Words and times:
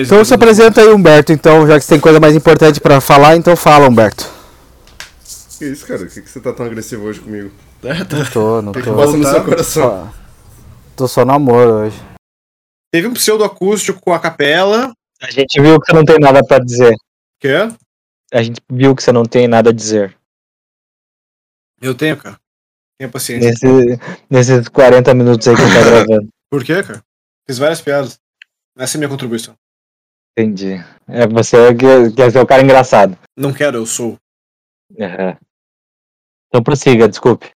Então 0.00 0.24
se 0.24 0.34
apresenta 0.34 0.80
aí, 0.80 0.88
Humberto, 0.88 1.32
então, 1.32 1.66
já 1.66 1.78
que 1.78 1.84
você 1.84 1.94
tem 1.94 2.00
coisa 2.00 2.18
mais 2.18 2.34
importante 2.34 2.80
pra 2.80 3.00
falar, 3.00 3.36
então 3.36 3.54
fala, 3.54 3.88
Humberto. 3.88 4.28
Que 5.58 5.66
isso, 5.66 5.86
cara? 5.86 6.00
Por 6.00 6.08
que, 6.08 6.22
que 6.22 6.28
você 6.28 6.40
tá 6.40 6.52
tão 6.52 6.66
agressivo 6.66 7.04
hoje 7.04 7.20
comigo? 7.20 7.52
Não 7.82 8.26
tô, 8.32 8.62
não 8.62 8.72
O 8.72 8.74
que, 8.74 8.80
que 8.82 8.88
tô. 8.88 8.96
passa 8.96 9.16
no 9.16 9.24
seu 9.24 9.44
coração? 9.44 10.14
Tô 10.96 11.06
só 11.06 11.24
no 11.24 11.32
amor 11.32 11.68
hoje. 11.68 12.02
Teve 12.92 13.06
um 13.06 13.14
pseudoacústico 13.14 14.00
com 14.00 14.12
a 14.12 14.18
capela. 14.18 14.92
A 15.20 15.30
gente 15.30 15.60
viu 15.60 15.78
que 15.80 15.86
você 15.86 15.92
não 15.92 16.04
tem 16.04 16.18
nada 16.18 16.44
pra 16.44 16.58
dizer. 16.58 16.94
Quê? 17.38 17.68
A 18.32 18.42
gente 18.42 18.60
viu 18.70 18.94
que 18.96 19.02
você 19.02 19.12
não 19.12 19.24
tem 19.24 19.46
nada 19.46 19.70
a 19.70 19.72
dizer. 19.72 20.16
Eu 21.80 21.94
tenho, 21.94 22.16
cara. 22.16 22.38
Tenha 22.98 23.10
paciência. 23.10 23.50
Nesse, 23.50 24.00
nesses 24.28 24.68
40 24.68 25.14
minutos 25.14 25.46
aí 25.46 25.54
que 25.54 25.62
você 25.62 25.74
tá 25.74 25.84
gravando. 26.06 26.28
Por 26.50 26.64
quê, 26.64 26.82
cara? 26.82 27.02
Fiz 27.46 27.58
várias 27.58 27.80
piadas. 27.80 28.18
Essa 28.76 28.96
é 28.96 28.98
a 28.98 29.00
minha 29.00 29.08
contribuição. 29.08 29.54
Entendi. 30.36 30.82
É 31.06 31.26
você 31.26 31.74
que 31.74 32.12
quer 32.16 32.32
ser 32.32 32.40
o 32.40 32.46
cara 32.46 32.62
engraçado. 32.62 33.18
Não 33.36 33.52
quero, 33.52 33.76
eu 33.76 33.86
sou. 33.86 34.16
Aham. 34.98 35.36
Então 36.48 36.62
prossiga, 36.62 37.06
desculpe. 37.06 37.50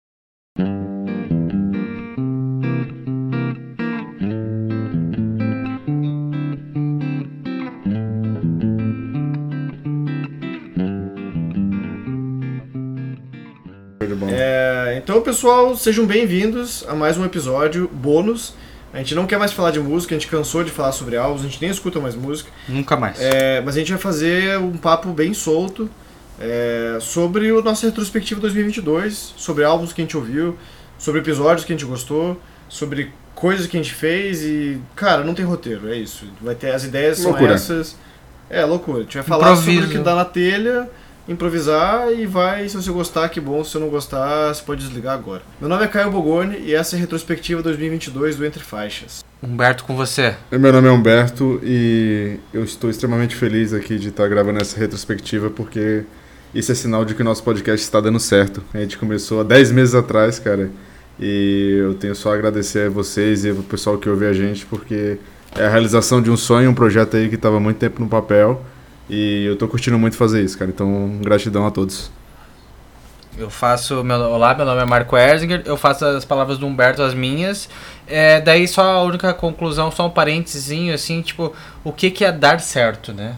É, 14.30 14.98
então, 14.98 15.22
pessoal, 15.22 15.78
sejam 15.78 16.06
bem-vindos 16.06 16.86
a 16.88 16.94
mais 16.94 17.18
um 17.18 17.24
episódio 17.24 17.88
bônus. 17.88 18.54
A 18.96 19.00
gente 19.00 19.14
não 19.14 19.28
quer 19.28 19.38
mais 19.38 19.52
falar 19.52 19.72
de 19.72 19.80
música, 19.80 20.16
a 20.16 20.18
gente 20.18 20.30
cansou 20.30 20.64
de 20.64 20.72
falar 20.72 20.94
sobre 20.94 21.18
álbuns, 21.18 21.42
a 21.42 21.44
gente 21.44 21.62
nem 21.62 21.70
escuta 21.70 22.00
mais 22.00 22.16
música. 22.16 22.50
Nunca 22.66 22.96
mais. 22.96 23.20
É, 23.20 23.60
mas 23.60 23.76
a 23.76 23.80
gente 23.80 23.92
vai 23.92 24.00
fazer 24.00 24.58
um 24.58 24.78
papo 24.78 25.10
bem 25.10 25.34
solto 25.34 25.90
é, 26.40 26.98
sobre 27.02 27.52
o 27.52 27.62
nosso 27.62 27.86
retrospectivo 27.86 28.40
2022, 28.40 29.34
sobre 29.36 29.66
álbuns 29.66 29.92
que 29.92 30.02
a 30.02 30.06
gente 30.06 30.16
ouviu, 30.16 30.58
sobre 30.98 31.20
episódios 31.20 31.66
que 31.66 31.74
a 31.74 31.76
gente 31.76 31.86
gostou, 31.86 32.40
sobre 32.70 33.12
coisas 33.36 33.68
que 33.68 33.76
a 33.76 33.84
gente 33.84 33.94
fez 33.94 34.42
e, 34.44 34.80
cara, 34.96 35.26
não 35.26 35.34
tem 35.34 35.44
roteiro, 35.44 35.92
é 35.92 35.98
isso. 35.98 36.26
Vai 36.42 36.56
ter 36.56 36.74
as 36.74 36.86
ideias 36.86 37.18
são 37.18 37.32
Loucura. 37.32 37.54
essas. 37.54 37.98
É, 38.50 38.64
loucura. 38.64 39.00
A 39.00 39.02
gente 39.02 39.16
vai 39.16 39.24
falar 39.24 39.58
sobre 39.58 39.72
o 39.72 39.74
Improviso. 39.74 39.98
que 39.98 40.06
dá 40.06 40.16
na 40.16 40.24
telha, 40.24 40.90
improvisar 41.28 42.12
e 42.12 42.26
vai, 42.26 42.70
se 42.70 42.76
você 42.76 42.92
gostar, 42.92 43.30
que 43.30 43.40
bom, 43.40 43.64
se 43.64 43.72
você 43.72 43.80
não 43.80 43.90
gostar, 43.90 44.54
você 44.54 44.62
pode 44.62 44.86
desligar 44.86 45.16
agora. 45.16 45.42
Meu 45.60 45.68
nome 45.68 45.84
é 45.84 45.88
Caio 45.88 46.12
Bogoni 46.12 46.58
e 46.60 46.74
essa 46.74 46.96
é 46.96 46.98
a 46.98 47.00
retrospectiva 47.00 47.62
2022 47.64 48.36
do 48.36 48.46
Entre 48.46 48.64
Faixas. 48.64 49.24
Humberto, 49.42 49.84
com 49.84 49.96
você. 49.96 50.36
Meu 50.52 50.72
nome 50.72 50.88
é 50.88 50.92
Humberto 50.92 51.60
e 51.64 52.38
eu 52.54 52.64
estou 52.64 52.90
extremamente 52.90 53.36
feliz 53.36 53.74
aqui 53.74 53.98
de 53.98 54.10
estar 54.10 54.28
gravando 54.28 54.62
essa 54.62 54.80
retrospectiva 54.80 55.50
porque 55.50 56.04
isso 56.54 56.72
é 56.72 56.76
sinal 56.76 57.04
de 57.04 57.16
que 57.16 57.22
o 57.22 57.26
nosso 57.26 57.44
podcast 57.44 57.84
está 57.84 58.00
dando 58.00 58.20
certo. 58.20 58.64
A 58.74 58.80
gente 58.80 58.98
começou 58.98 59.42
há 59.42 59.44
10 59.44 59.72
meses 59.72 59.96
atrás, 59.96 60.38
cara, 60.38 60.70
e 61.20 61.78
eu 61.80 61.96
tenho 61.96 62.16
só 62.16 62.32
a 62.32 62.36
agradecer 62.36 62.88
a 62.88 62.90
vocês 62.90 63.46
e 63.46 63.50
ao 63.50 63.56
pessoal 63.58 63.98
que 63.98 64.08
ouve 64.08 64.26
a 64.26 64.34
gente 64.34 64.66
porque 64.66 65.18
é 65.56 65.66
a 65.66 65.70
realização 65.70 66.22
de 66.22 66.30
um 66.30 66.38
sonho, 66.38 66.70
um 66.70 66.74
projeto 66.74 67.18
aí 67.18 67.30
que 67.30 67.36
estava 67.36 67.60
muito 67.60 67.78
tempo 67.78 68.00
no 68.00 68.08
papel 68.08 68.64
e 69.10 69.46
eu 69.46 69.56
tô 69.56 69.68
curtindo 69.68 69.98
muito 70.00 70.16
fazer 70.18 70.44
isso, 70.44 70.58
cara. 70.58 70.70
Então, 70.72 71.20
gratidão 71.22 71.66
a 71.66 71.72
todos. 71.72 72.10
Eu 73.38 73.50
faço. 73.50 74.04
Meu, 74.04 74.18
olá, 74.18 74.56
meu 74.56 74.66
nome 74.66 74.82
é 74.82 74.86
Marco 74.86 75.18
Erzinger. 75.18 75.62
Eu 75.66 75.76
faço 75.76 76.06
as 76.06 76.24
palavras 76.24 76.58
do 76.58 76.66
Humberto 76.66 77.02
as 77.02 77.14
minhas. 77.14 77.68
É, 78.08 78.40
daí 78.40 78.68
só 78.68 78.82
a 78.82 79.04
única 79.04 79.34
conclusão, 79.34 79.92
só 79.92 80.08
um 80.08 80.10
parênteses 80.10 80.94
assim, 80.94 81.22
tipo, 81.22 81.54
o 81.84 81.92
que, 81.92 82.10
que 82.12 82.24
é 82.24 82.32
dar 82.32 82.60
certo, 82.62 83.12
né? 83.14 83.36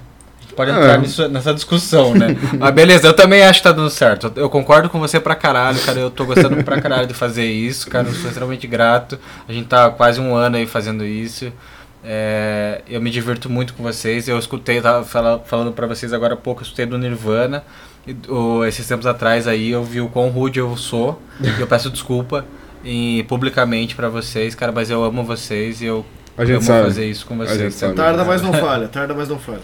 Pode 0.55 0.71
entrar 0.71 0.95
É. 0.95 0.97
nisso- 0.97 1.27
nessa 1.29 1.53
discussão, 1.53 2.15
né? 2.15 2.35
Mas 2.59 2.73
beleza, 2.73 3.07
eu 3.07 3.13
também 3.13 3.43
acho 3.43 3.59
que 3.59 3.63
tá 3.63 3.71
dando 3.71 3.89
certo. 3.91 4.31
Eu 4.35 4.49
concordo 4.49 4.89
com 4.89 4.99
você 4.99 5.19
pra 5.19 5.35
caralho, 5.35 5.79
cara. 5.81 5.99
Eu 5.99 6.09
tô 6.09 6.25
gostando 6.25 6.63
pra 6.63 6.81
caralho 6.81 7.05
de 7.07 7.13
fazer 7.13 7.45
isso, 7.45 7.87
cara. 7.89 8.07
Eu 8.07 8.13
sou 8.15 8.27
extremamente 8.27 8.65
grato. 8.65 9.19
A 9.47 9.53
gente 9.53 9.67
tá 9.67 9.89
quase 9.91 10.19
um 10.19 10.35
ano 10.35 10.57
aí 10.57 10.65
fazendo 10.65 11.05
isso. 11.05 11.51
É, 12.09 12.81
eu 12.87 13.01
me 13.01 13.11
divirto 13.11 13.49
muito 13.49 13.73
com 13.73 13.83
vocês. 13.83 14.29
Eu 14.29 14.39
escutei, 14.39 14.77
eu 14.77 14.81
tava 14.81 15.03
fala- 15.03 15.39
falando 15.45 15.73
pra 15.73 15.85
vocês 15.87 16.13
agora 16.13 16.35
há 16.35 16.37
pouco, 16.37 16.61
eu 16.61 16.63
escutei 16.63 16.85
do 16.85 16.97
Nirvana. 16.97 17.63
E, 18.07 18.15
o- 18.31 18.63
esses 18.63 18.87
tempos 18.87 19.05
atrás 19.05 19.45
aí 19.45 19.71
eu 19.71 19.83
vi 19.83 19.99
o 19.99 20.07
quão 20.07 20.29
rude 20.29 20.57
eu 20.59 20.77
sou. 20.77 21.21
e 21.41 21.59
eu 21.61 21.67
peço 21.67 21.89
desculpa 21.89 22.45
e, 22.83 23.25
publicamente 23.27 23.93
pra 23.93 24.07
vocês, 24.07 24.55
cara, 24.55 24.71
mas 24.71 24.89
eu 24.89 25.03
amo 25.03 25.21
vocês 25.25 25.81
e 25.81 25.85
eu 25.85 26.05
A 26.37 26.45
gente 26.45 26.55
amo 26.57 26.63
sabe. 26.65 26.83
fazer 26.85 27.05
isso 27.09 27.25
com 27.25 27.35
vocês. 27.37 27.77
Tarda, 27.93 28.23
mas 28.23 28.41
não 28.41 28.53
falha, 28.53 28.87
tarda, 28.87 29.13
mas 29.13 29.27
não 29.27 29.37
falha. 29.37 29.59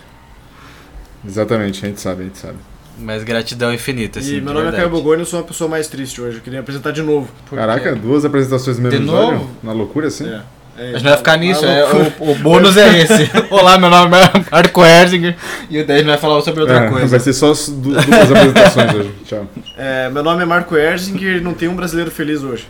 Exatamente, 1.25 1.85
a 1.85 1.87
gente 1.87 2.01
sabe, 2.01 2.21
a 2.21 2.25
gente 2.25 2.37
sabe. 2.37 2.57
Mas 2.99 3.23
gratidão 3.23 3.73
infinita, 3.73 4.19
assim. 4.19 4.33
E 4.33 4.35
de 4.35 4.41
meu 4.41 4.53
nome 4.53 4.67
é 4.67 4.71
verdade. 4.71 4.83
Caio 4.83 4.89
Bogoni, 5.01 5.21
eu 5.21 5.25
sou 5.25 5.39
uma 5.39 5.45
pessoa 5.45 5.67
mais 5.69 5.87
triste 5.87 6.21
hoje. 6.21 6.37
Eu 6.37 6.43
queria 6.43 6.59
apresentar 6.59 6.91
de 6.91 7.01
novo. 7.01 7.27
Por 7.49 7.57
Caraca, 7.57 7.95
duas 7.95 8.23
apresentações 8.25 8.77
no 8.77 8.83
mesmo 8.83 8.99
De 8.99 9.05
episódio? 9.05 9.39
novo? 9.39 9.49
Na 9.63 9.71
loucura, 9.71 10.07
assim? 10.07 10.27
É. 10.29 10.41
É, 10.75 10.89
A 10.89 10.93
gente 10.93 11.03
vai 11.03 11.17
ficar 11.17 11.37
nisso, 11.37 11.63
a 11.65 11.69
é, 11.69 11.83
o, 12.19 12.31
o 12.31 12.35
bônus 12.35 12.75
é 12.77 13.01
esse. 13.01 13.29
Olá, 13.51 13.77
meu 13.77 13.91
nome 13.91 14.17
é 14.17 14.31
Marco 14.51 14.83
Erzinger 14.83 15.35
e 15.69 15.79
o 15.79 15.85
10 15.85 16.03
vai 16.05 16.17
falar 16.17 16.41
sobre 16.41 16.61
outra 16.61 16.85
É, 16.85 16.89
coisa. 16.89 17.07
Vai 17.07 17.19
ser 17.19 17.33
só 17.33 17.51
as 17.51 17.69
du- 17.69 17.93
duplas 17.93 18.31
apresentações 18.31 18.93
hoje. 18.95 19.11
Tchau. 19.25 19.47
É, 19.77 20.09
meu 20.09 20.23
nome 20.23 20.41
é 20.41 20.45
Marco 20.45 20.75
Erzinger 20.75 21.37
e 21.37 21.41
não 21.41 21.53
tem 21.53 21.67
um 21.69 21.75
brasileiro 21.75 22.09
feliz 22.09 22.41
hoje. 22.43 22.65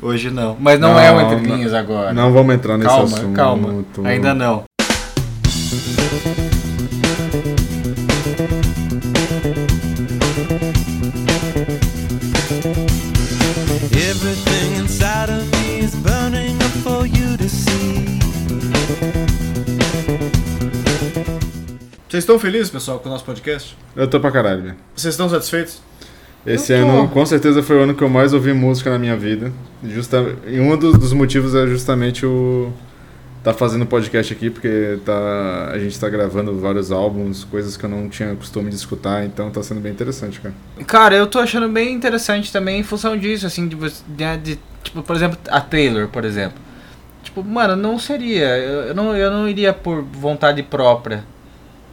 Hoje 0.00 0.30
não. 0.30 0.56
Mas 0.60 0.78
não, 0.78 0.92
Não, 0.92 1.00
é 1.00 1.10
o 1.12 1.20
Entre 1.20 1.48
não. 1.48 1.56
Linhas 1.56 1.74
agora. 1.74 2.12
Não 2.12 2.32
vamos 2.32 2.54
entrar 2.54 2.78
nesse 2.78 2.88
calma, 2.90 3.04
assunto. 3.16 3.32
calma. 3.34 3.84
Ainda 4.04 4.32
não. 4.34 4.62
Vocês 22.18 22.24
estão 22.24 22.36
felizes, 22.40 22.68
pessoal, 22.68 22.98
com 22.98 23.08
o 23.08 23.12
nosso 23.12 23.24
podcast? 23.24 23.76
Eu 23.94 24.08
tô 24.08 24.18
pra 24.18 24.32
caralho, 24.32 24.60
velho. 24.60 24.76
Vocês 24.92 25.14
estão 25.14 25.28
satisfeitos? 25.28 25.80
Esse 26.44 26.72
Eu 26.72 26.84
tô. 26.84 26.90
ano, 26.90 27.08
com 27.10 27.24
certeza, 27.24 27.62
foi 27.62 27.76
o 27.76 27.82
ano 27.84 27.94
que 27.94 28.02
eu 28.02 28.08
mais 28.08 28.32
ouvi 28.34 28.52
música 28.52 28.90
na 28.90 28.98
minha 28.98 29.16
vida. 29.16 29.52
Justa... 29.84 30.34
E 30.44 30.58
um 30.58 30.76
dos, 30.76 30.98
dos 30.98 31.12
motivos 31.12 31.54
é 31.54 31.64
justamente 31.68 32.26
o. 32.26 32.72
Tá 33.44 33.54
fazendo 33.54 33.86
podcast 33.86 34.32
aqui, 34.32 34.50
porque 34.50 34.98
tá... 35.04 35.70
a 35.72 35.78
gente 35.78 35.96
tá 36.00 36.08
gravando 36.08 36.58
vários 36.58 36.90
álbuns, 36.90 37.44
coisas 37.44 37.76
que 37.76 37.84
eu 37.84 37.88
não 37.88 38.08
tinha 38.08 38.34
costume 38.34 38.68
de 38.68 38.74
escutar, 38.74 39.24
então 39.24 39.48
tá 39.52 39.62
sendo 39.62 39.80
bem 39.80 39.92
interessante, 39.92 40.40
cara. 40.40 40.54
Cara, 40.88 41.14
eu 41.14 41.24
tô 41.28 41.38
achando 41.38 41.68
bem 41.68 41.94
interessante 41.94 42.50
também 42.52 42.80
em 42.80 42.82
função 42.82 43.16
disso, 43.16 43.46
assim, 43.46 43.68
de, 43.68 43.76
você- 43.76 44.02
de, 44.08 44.36
de- 44.38 44.58
tipo, 44.82 45.04
por 45.04 45.14
exemplo, 45.14 45.38
a 45.48 45.60
Taylor, 45.60 46.08
por 46.08 46.24
exemplo. 46.24 46.58
Tipo, 47.22 47.44
mano, 47.44 47.76
não 47.76 47.96
seria, 47.96 48.58
eu, 48.58 48.80
eu 48.88 48.94
não, 48.94 49.16
eu 49.16 49.30
não 49.30 49.48
iria 49.48 49.72
por 49.72 50.02
vontade 50.02 50.64
própria, 50.64 51.22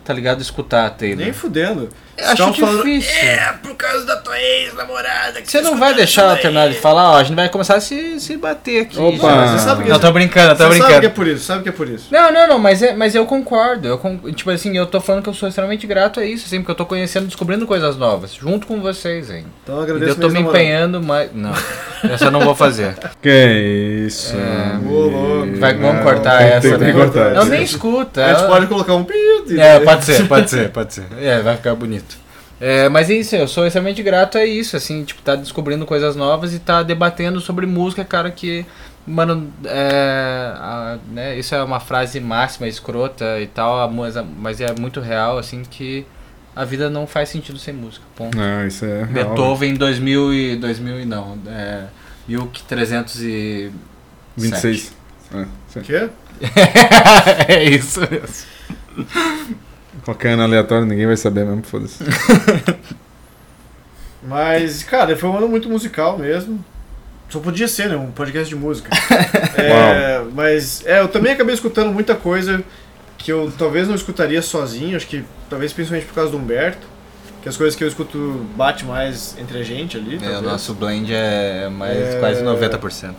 tá 0.05 0.13
ligado? 0.13 0.41
Escutar 0.41 0.85
a 0.85 0.89
Taylor. 0.89 1.17
Nem 1.17 1.33
fudendo. 1.33 1.89
Eu 2.17 2.29
acho 2.29 2.53
falando, 2.53 2.83
difícil. 2.83 3.11
É, 3.19 3.53
por 3.61 3.75
causa 3.75 4.05
da 4.05 4.15
tua 4.17 4.39
ex-namorada. 4.39 5.41
que 5.41 5.51
Você 5.51 5.61
não 5.61 5.77
vai 5.77 5.93
deixar 5.93 6.23
ela 6.23 6.35
terminar 6.37 6.69
de 6.69 6.75
falar, 6.75 7.11
ó, 7.11 7.17
a 7.17 7.23
gente 7.23 7.35
vai 7.35 7.49
começar 7.49 7.75
a 7.75 7.79
se, 7.81 8.19
se 8.19 8.37
bater 8.37 8.83
aqui. 8.83 8.97
Opa! 8.99 9.17
já. 9.29 9.47
Você 9.57 9.63
sabe 9.65 9.83
que 9.83 9.89
Não, 9.89 9.99
tô 9.99 10.11
brincando, 10.11 10.55
tô 10.55 10.63
Você 10.63 10.63
sabe 10.63 10.75
que 10.79 10.83
é 10.83 10.87
brincando. 10.99 11.13
por 11.15 11.27
isso, 11.27 11.43
sabe 11.45 11.63
que 11.63 11.69
é 11.69 11.71
por 11.71 11.89
isso. 11.89 12.07
Não, 12.11 12.31
não, 12.31 12.47
não, 12.47 12.59
mas, 12.59 12.81
é, 12.81 12.93
mas 12.93 13.15
eu 13.15 13.25
concordo. 13.25 13.87
Eu, 13.87 13.97
con- 13.97 14.17
tipo 14.31 14.49
assim, 14.49 14.77
eu 14.77 14.85
tô 14.85 15.01
falando 15.01 15.23
que 15.23 15.29
eu 15.29 15.33
sou 15.33 15.49
extremamente 15.49 15.85
grato 15.85 16.19
a 16.19 16.25
isso, 16.25 16.45
assim, 16.45 16.59
porque 16.59 16.71
eu 16.71 16.75
tô 16.75 16.85
conhecendo, 16.85 17.25
descobrindo 17.27 17.65
coisas 17.67 17.97
novas, 17.97 18.33
junto 18.33 18.65
com 18.65 18.79
vocês, 18.81 19.29
hein. 19.29 19.45
Então 19.63 19.75
eu 19.75 19.81
E 19.81 19.83
agradeço 19.83 20.11
eu 20.11 20.15
tô 20.21 20.29
me 20.29 20.39
empenhando 20.39 21.01
mais. 21.03 21.29
Não, 21.33 21.51
essa 22.09 22.25
eu 22.25 22.31
não 22.31 22.41
vou 22.41 22.55
fazer. 22.55 22.95
Que 23.21 24.03
isso. 24.07 24.35
É, 24.35 24.77
louco. 24.87 25.57
Vai- 25.57 25.73
vamos 25.73 25.95
Não, 25.95 26.03
cortar 26.03 26.37
tem- 26.39 26.47
essa, 26.47 26.61
Tem, 26.61 26.77
né? 26.77 26.85
que 26.87 26.93
cortar. 26.93 27.31
Essa. 27.35 27.45
nem 27.45 27.63
escuta. 27.63 28.23
A 28.25 28.27
gente 28.29 28.39
ela- 28.39 28.47
pode 28.47 28.67
colocar 28.67 28.93
um. 28.95 29.05
É, 29.57 29.79
pode 29.79 30.05
ser, 30.05 30.27
pode 30.27 30.49
ser, 30.49 30.69
pode 30.69 30.93
ser. 30.93 31.03
É, 31.21 31.39
vai 31.41 31.55
ficar 31.57 31.75
bonito. 31.75 32.04
É, 32.59 32.87
mas 32.87 33.09
é 33.09 33.15
isso, 33.15 33.35
eu 33.35 33.47
sou 33.47 33.65
extremamente 33.67 34.01
grato 34.01 34.37
a 34.37 34.45
isso, 34.45 34.77
assim, 34.77 35.03
tipo, 35.03 35.21
tá 35.21 35.35
descobrindo 35.35 35.85
coisas 35.85 36.15
novas 36.15 36.53
e 36.53 36.59
tá 36.59 36.83
debatendo 36.83 37.41
sobre 37.41 37.65
música, 37.65 38.05
cara, 38.05 38.31
que, 38.31 38.65
mano, 39.05 39.51
é, 39.65 40.53
a- 40.55 40.97
né, 41.11 41.37
isso 41.37 41.53
é 41.53 41.61
uma 41.61 41.81
frase 41.81 42.19
máxima, 42.21 42.65
escrota 42.67 43.39
e 43.41 43.47
tal, 43.47 43.79
a 43.81 43.87
mu- 43.89 44.03
mas 44.39 44.61
é 44.61 44.73
muito 44.79 45.01
real, 45.01 45.37
assim, 45.37 45.63
que 45.63 46.05
a 46.55 46.63
vida 46.63 46.89
não 46.89 47.05
faz 47.05 47.27
sentido 47.27 47.59
sem 47.59 47.73
música, 47.73 48.05
ponto. 48.15 48.37
Não, 48.37 48.65
isso 48.65 48.85
é. 48.85 49.03
real. 49.03 49.27
Beethoven 49.29 49.71
em 49.71 49.75
2000 49.75 50.33
e, 50.33 50.55
2000 50.55 51.01
e 51.01 51.05
não, 51.05 51.37
é, 51.47 51.83
1327. 52.25 53.73
26. 54.37 54.93
É, 55.33 55.37
O 55.41 55.47
sim. 55.73 55.81
quê? 55.81 56.09
é 57.49 57.63
isso 57.65 57.99
mesmo. 57.99 58.45
Qualquer 60.05 60.33
ano 60.33 60.43
aleatório, 60.43 60.85
ninguém 60.85 61.07
vai 61.07 61.17
saber 61.17 61.43
mesmo, 61.45 61.63
foda-se. 61.63 62.03
Mas, 64.23 64.83
cara, 64.83 65.15
foi 65.15 65.29
um 65.29 65.37
ano 65.37 65.47
muito 65.47 65.69
musical 65.69 66.17
mesmo. 66.17 66.63
Só 67.29 67.39
podia 67.39 67.67
ser, 67.67 67.89
né? 67.89 67.95
Um 67.95 68.11
podcast 68.11 68.49
de 68.49 68.55
música. 68.55 68.89
é, 69.57 70.23
mas, 70.33 70.83
é, 70.85 70.99
eu 70.99 71.07
também 71.07 71.33
acabei 71.33 71.53
escutando 71.55 71.91
muita 71.91 72.15
coisa 72.15 72.63
que 73.17 73.31
eu 73.31 73.51
talvez 73.57 73.87
não 73.87 73.95
escutaria 73.95 74.41
sozinho, 74.41 74.95
acho 74.95 75.07
que 75.07 75.23
talvez 75.49 75.73
principalmente 75.73 76.07
por 76.07 76.13
causa 76.13 76.31
do 76.31 76.37
Humberto, 76.37 76.85
que 77.41 77.49
as 77.49 77.57
coisas 77.57 77.75
que 77.75 77.83
eu 77.83 77.87
escuto 77.87 78.45
bate 78.55 78.85
mais 78.85 79.35
entre 79.39 79.57
a 79.59 79.63
gente 79.63 79.97
ali. 79.97 80.19
É, 80.23 80.37
o 80.37 80.41
nosso 80.41 80.73
blend 80.75 81.11
é 81.13 81.67
mais 81.69 81.97
É. 81.97 82.19
quase 82.19 82.43
90%. 82.43 83.13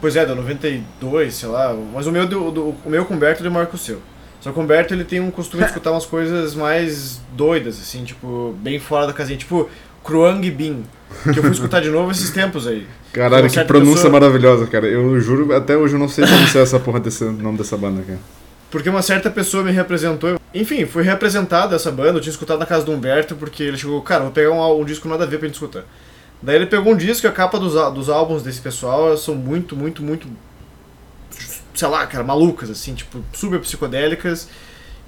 Pois 0.00 0.14
é, 0.16 0.24
do 0.24 0.34
92, 0.36 1.34
sei 1.34 1.48
lá, 1.48 1.74
mas 1.92 2.06
o 2.06 2.12
meu, 2.12 2.26
do, 2.26 2.50
do- 2.52 2.68
o 2.84 2.90
meu 2.90 3.04
com 3.04 3.14
o 3.14 3.16
Humberto 3.16 3.42
ele 3.42 3.48
é 3.48 3.52
maior 3.52 3.66
que 3.66 3.74
o 3.74 3.78
seu. 3.78 4.00
Só 4.40 4.52
que 4.52 4.58
o 4.58 4.62
Humberto 4.62 4.94
ele 4.94 5.04
tem 5.04 5.20
um 5.20 5.30
costume 5.30 5.62
de 5.62 5.68
escutar 5.70 5.90
umas 5.90 6.06
coisas 6.06 6.54
mais 6.54 7.20
doidas, 7.32 7.78
assim, 7.78 8.04
tipo, 8.04 8.54
bem 8.60 8.78
fora 8.78 9.06
da 9.06 9.12
casinha, 9.12 9.38
tipo 9.38 9.68
Kruang 10.02 10.50
Bin, 10.50 10.82
que 11.24 11.38
eu 11.38 11.42
fui 11.42 11.52
escutar 11.52 11.80
de 11.80 11.90
novo 11.90 12.10
esses 12.10 12.30
tempos 12.30 12.66
aí. 12.66 12.86
Caralho, 13.12 13.50
que 13.50 13.64
pronúncia 13.64 13.94
pessoa- 13.96 14.12
maravilhosa, 14.12 14.66
cara. 14.66 14.86
Eu 14.86 15.20
juro, 15.20 15.54
até 15.54 15.76
hoje 15.76 15.94
eu 15.94 15.98
não 15.98 16.08
sei 16.08 16.24
pronunciar 16.26 16.62
essa 16.62 16.78
porra 16.78 17.00
desse 17.00 17.24
nome 17.24 17.58
dessa 17.58 17.76
banda, 17.76 18.02
cara. 18.02 18.18
Porque 18.70 18.88
uma 18.88 19.02
certa 19.02 19.28
pessoa 19.28 19.64
me 19.64 19.72
representou. 19.72 20.38
Enfim, 20.54 20.86
fui 20.86 21.02
representado 21.02 21.74
essa 21.74 21.90
banda, 21.90 22.18
eu 22.18 22.20
tinha 22.20 22.30
escutado 22.30 22.58
na 22.60 22.66
casa 22.66 22.84
do 22.86 22.92
Humberto, 22.92 23.34
porque 23.34 23.64
ele 23.64 23.76
chegou, 23.76 24.00
cara, 24.00 24.22
vou 24.22 24.32
pegar 24.32 24.52
um, 24.52 24.80
um 24.80 24.84
disco 24.84 25.08
nada 25.08 25.24
a 25.24 25.26
ver 25.26 25.38
pra 25.38 25.48
gente 25.48 25.56
escutar. 25.56 25.82
Daí 26.40 26.56
ele 26.56 26.66
pegou 26.66 26.92
um 26.92 26.96
disco 26.96 27.26
e 27.26 27.28
a 27.28 27.32
capa 27.32 27.58
dos, 27.58 27.74
dos 27.92 28.08
álbuns 28.08 28.42
desse 28.42 28.60
pessoal 28.60 29.08
elas 29.08 29.20
são 29.20 29.34
muito, 29.34 29.76
muito, 29.76 30.02
muito. 30.02 30.26
Sei 31.74 31.88
lá, 31.88 32.06
cara, 32.06 32.24
malucas, 32.24 32.70
assim, 32.70 32.94
tipo, 32.94 33.22
super 33.32 33.60
psicodélicas. 33.60 34.48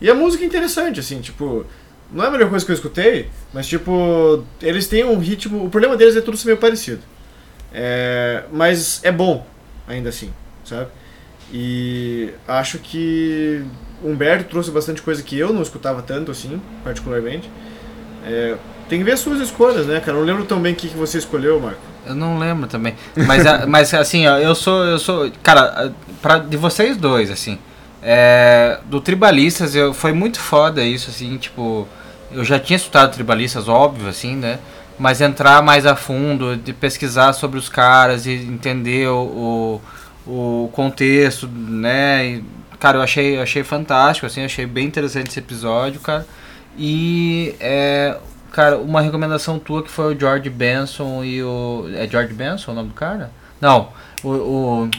E 0.01 0.11
a 0.11 0.15
música 0.15 0.45
é 0.45 0.47
interessante, 0.47 1.01
assim, 1.01 1.21
tipo. 1.21 1.65
Não 2.13 2.25
é 2.25 2.27
a 2.27 2.31
melhor 2.31 2.51
coisa 2.51 2.63
que 2.65 2.71
eu 2.71 2.75
escutei, 2.75 3.31
mas 3.55 3.67
tipo, 3.67 4.45
eles 4.61 4.87
têm 4.87 5.03
um 5.03 5.19
ritmo. 5.19 5.65
O 5.65 5.71
problema 5.71 5.97
deles 5.97 6.15
é 6.15 6.21
tudo 6.21 6.37
ser 6.37 6.47
meio 6.47 6.59
parecido. 6.59 7.01
É, 7.73 8.45
mas 8.53 9.01
é 9.03 9.11
bom, 9.11 9.47
ainda 9.89 10.11
assim, 10.11 10.31
sabe? 10.63 10.91
E 11.51 12.31
acho 12.47 12.79
que 12.79 13.65
Humberto 14.05 14.51
trouxe 14.51 14.71
bastante 14.71 15.01
coisa 15.01 15.23
que 15.23 15.39
eu 15.39 15.53
não 15.55 15.63
escutava 15.63 16.03
tanto 16.03 16.31
assim, 16.31 16.61
particularmente. 16.85 17.51
É, 18.27 18.57
tem 18.89 18.99
que 18.99 19.05
ver 19.05 19.13
as 19.13 19.21
suas 19.21 19.41
escolhas, 19.41 19.87
né, 19.87 20.01
cara? 20.01 20.13
Eu 20.13 20.21
não 20.21 20.27
lembro 20.27 20.45
tão 20.45 20.61
bem 20.61 20.75
o 20.75 20.77
que, 20.77 20.89
que 20.89 20.97
você 20.97 21.17
escolheu, 21.17 21.59
Marco. 21.59 21.81
Eu 22.07 22.15
não 22.15 22.39
lembro 22.39 22.67
também. 22.67 22.95
Mas, 23.15 23.45
mas 23.69 23.95
assim, 23.95 24.27
ó, 24.27 24.39
eu 24.39 24.55
sou. 24.55 24.85
Eu 24.85 24.99
sou. 24.99 25.31
Cara, 25.43 25.93
pra, 26.21 26.39
de 26.39 26.57
vocês 26.57 26.97
dois, 26.97 27.31
assim. 27.31 27.59
é, 28.03 28.81
do 28.87 29.01
Tribalistas, 29.01 29.75
eu, 29.75 29.95
foi 29.95 30.13
muito 30.13 30.41
foda 30.41 30.83
isso, 30.83 31.11
assim, 31.11 31.37
tipo. 31.39 31.87
Eu 32.33 32.45
já 32.45 32.59
tinha 32.59 32.77
estudado 32.77 33.13
Tribalistas, 33.13 33.69
óbvio, 33.69 34.09
assim, 34.09 34.35
né? 34.35 34.59
Mas 34.99 35.21
entrar 35.21 35.63
mais 35.63 35.87
a 35.87 35.95
fundo, 35.95 36.57
de 36.57 36.73
pesquisar 36.73 37.33
sobre 37.33 37.59
os 37.59 37.69
caras 37.69 38.27
e 38.27 38.33
entender 38.33 39.09
o, 39.09 39.81
o, 40.27 40.65
o 40.65 40.69
contexto, 40.73 41.47
né? 41.49 42.27
E, 42.27 42.45
cara, 42.81 42.99
eu 42.99 43.03
achei, 43.03 43.39
achei 43.39 43.63
fantástico, 43.63 44.27
assim, 44.27 44.45
achei 44.45 44.67
bem 44.67 44.87
interessante 44.87 45.29
esse 45.29 45.39
episódio, 45.39 46.01
cara. 46.01 46.27
E 46.79 47.55
é, 47.61 48.17
Cara, 48.53 48.77
uma 48.79 49.01
recomendação 49.01 49.59
tua 49.59 49.83
que 49.83 49.91
foi 49.91 50.15
o 50.15 50.19
George 50.19 50.51
Benson 50.51 51.25
e 51.25 51.43
o. 51.43 51.89
É 51.95 52.07
George 52.07 52.35
Benson 52.35 52.73
o 52.73 52.75
nome 52.75 52.89
do 52.91 52.95
cara? 52.95 53.31
Não, 53.61 53.89
o. 54.23 54.29
O, 54.29 54.91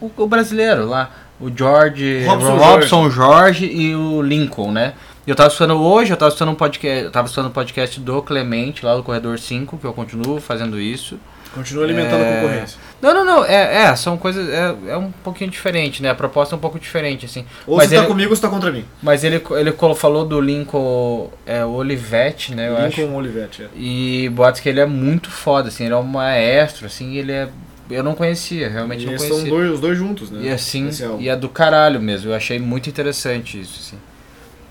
o, 0.00 0.12
o 0.16 0.26
brasileiro 0.26 0.86
lá. 0.86 1.10
O 1.40 1.50
George. 1.54 2.24
Robson 2.24 2.56
Robson 2.56 3.10
Jorge 3.10 3.66
e 3.66 3.94
o 3.94 4.22
Lincoln, 4.22 4.70
né? 4.72 4.94
Eu 5.26 5.34
tava 5.34 5.48
escutando 5.48 5.80
hoje, 5.80 6.12
eu 6.12 6.16
tava 6.16 6.28
escutando 6.28 6.50
um 6.50 6.54
podcast. 6.54 7.04
Eu 7.04 7.10
tava 7.10 7.28
um 7.40 7.50
podcast 7.50 8.00
do 8.00 8.22
Clemente, 8.22 8.84
lá 8.84 8.94
do 8.94 9.02
Corredor 9.02 9.38
5, 9.38 9.78
que 9.78 9.84
eu 9.84 9.92
continuo 9.92 10.40
fazendo 10.40 10.78
isso. 10.78 11.18
Continua 11.54 11.84
alimentando 11.84 12.22
É. 12.22 12.30
a 12.38 12.40
concorrência. 12.42 12.78
Não, 13.04 13.12
não, 13.12 13.24
não. 13.24 13.44
É, 13.44 13.82
é 13.82 13.96
são 13.96 14.16
coisas. 14.16 14.48
É, 14.48 14.74
é 14.88 14.96
um 14.96 15.10
pouquinho 15.12 15.50
diferente, 15.50 16.02
né? 16.02 16.08
A 16.08 16.14
proposta 16.14 16.54
é 16.54 16.56
um 16.56 16.60
pouco 16.60 16.78
diferente, 16.80 17.26
assim. 17.26 17.44
Ou 17.66 17.76
Mas 17.76 17.88
você 17.90 17.96
tá 17.96 18.00
ele- 18.00 18.08
comigo 18.08 18.30
ou 18.30 18.36
você 18.36 18.40
tá 18.40 18.48
contra 18.48 18.72
mim. 18.72 18.82
Mas 19.02 19.22
ele, 19.24 19.42
ele 19.50 19.72
falou 19.94 20.24
do 20.24 20.40
Lincoln 20.40 21.30
é, 21.44 21.62
Olivetti, 21.64 22.54
né? 22.54 22.70
Eu 22.70 22.78
acho. 22.78 23.00
Lincoln 23.02 23.14
Olivetti. 23.16 23.62
é. 23.64 23.66
E 23.76 24.30
boatos 24.30 24.62
que 24.62 24.68
ele 24.70 24.80
é 24.80 24.86
muito 24.86 25.30
foda, 25.30 25.68
assim, 25.68 25.84
ele 25.84 25.92
é 25.92 25.96
um 25.98 26.02
maestro, 26.02 26.86
assim, 26.86 27.14
ele 27.16 27.32
é. 27.32 27.48
Eu 27.90 28.02
não 28.02 28.14
conhecia, 28.14 28.70
realmente 28.70 29.02
E 29.02 29.06
não 29.06 29.16
conhecia. 29.16 29.38
são 29.38 29.44
dois, 29.46 29.70
os 29.72 29.80
dois 29.80 29.98
juntos, 29.98 30.30
né? 30.30 30.40
E 30.42 30.48
assim, 30.48 30.88
álbum. 31.04 31.20
e 31.20 31.28
é 31.28 31.36
do 31.36 31.50
caralho 31.50 32.00
mesmo, 32.00 32.30
eu 32.30 32.34
achei 32.34 32.58
muito 32.58 32.88
interessante 32.88 33.60
isso, 33.60 33.78
assim. 33.78 33.98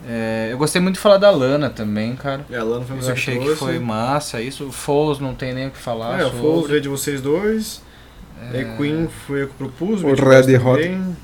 É, 0.09 0.49
eu 0.51 0.57
gostei 0.57 0.81
muito 0.81 0.95
de 0.95 1.01
falar 1.01 1.17
da 1.17 1.29
Lana 1.29 1.69
também, 1.69 2.15
cara. 2.15 2.43
É, 2.51 2.57
a 2.57 2.63
Lana 2.63 2.83
foi 2.83 2.97
Eu 2.97 3.11
achei 3.13 3.37
que 3.37 3.43
trouxe. 3.43 3.59
foi 3.59 3.79
massa, 3.79 4.41
isso. 4.41 4.65
O 4.65 4.71
Foles 4.71 5.19
não 5.19 5.33
tem 5.33 5.53
nem 5.53 5.67
o 5.67 5.71
que 5.71 5.77
falar. 5.77 6.19
É, 6.19 6.23
o 6.23 6.25
sobre. 6.25 6.39
Foles 6.41 6.67
veio 6.69 6.81
de 6.81 6.89
vocês 6.89 7.21
dois. 7.21 7.81
É. 8.53 8.63
Queen 8.77 9.07
foi 9.27 9.43
eu 9.43 9.47
que 9.47 9.53
propus. 9.55 10.03
O 10.03 10.07
Red 10.13 10.57
Hot. 10.57 10.81
também. 10.83 11.15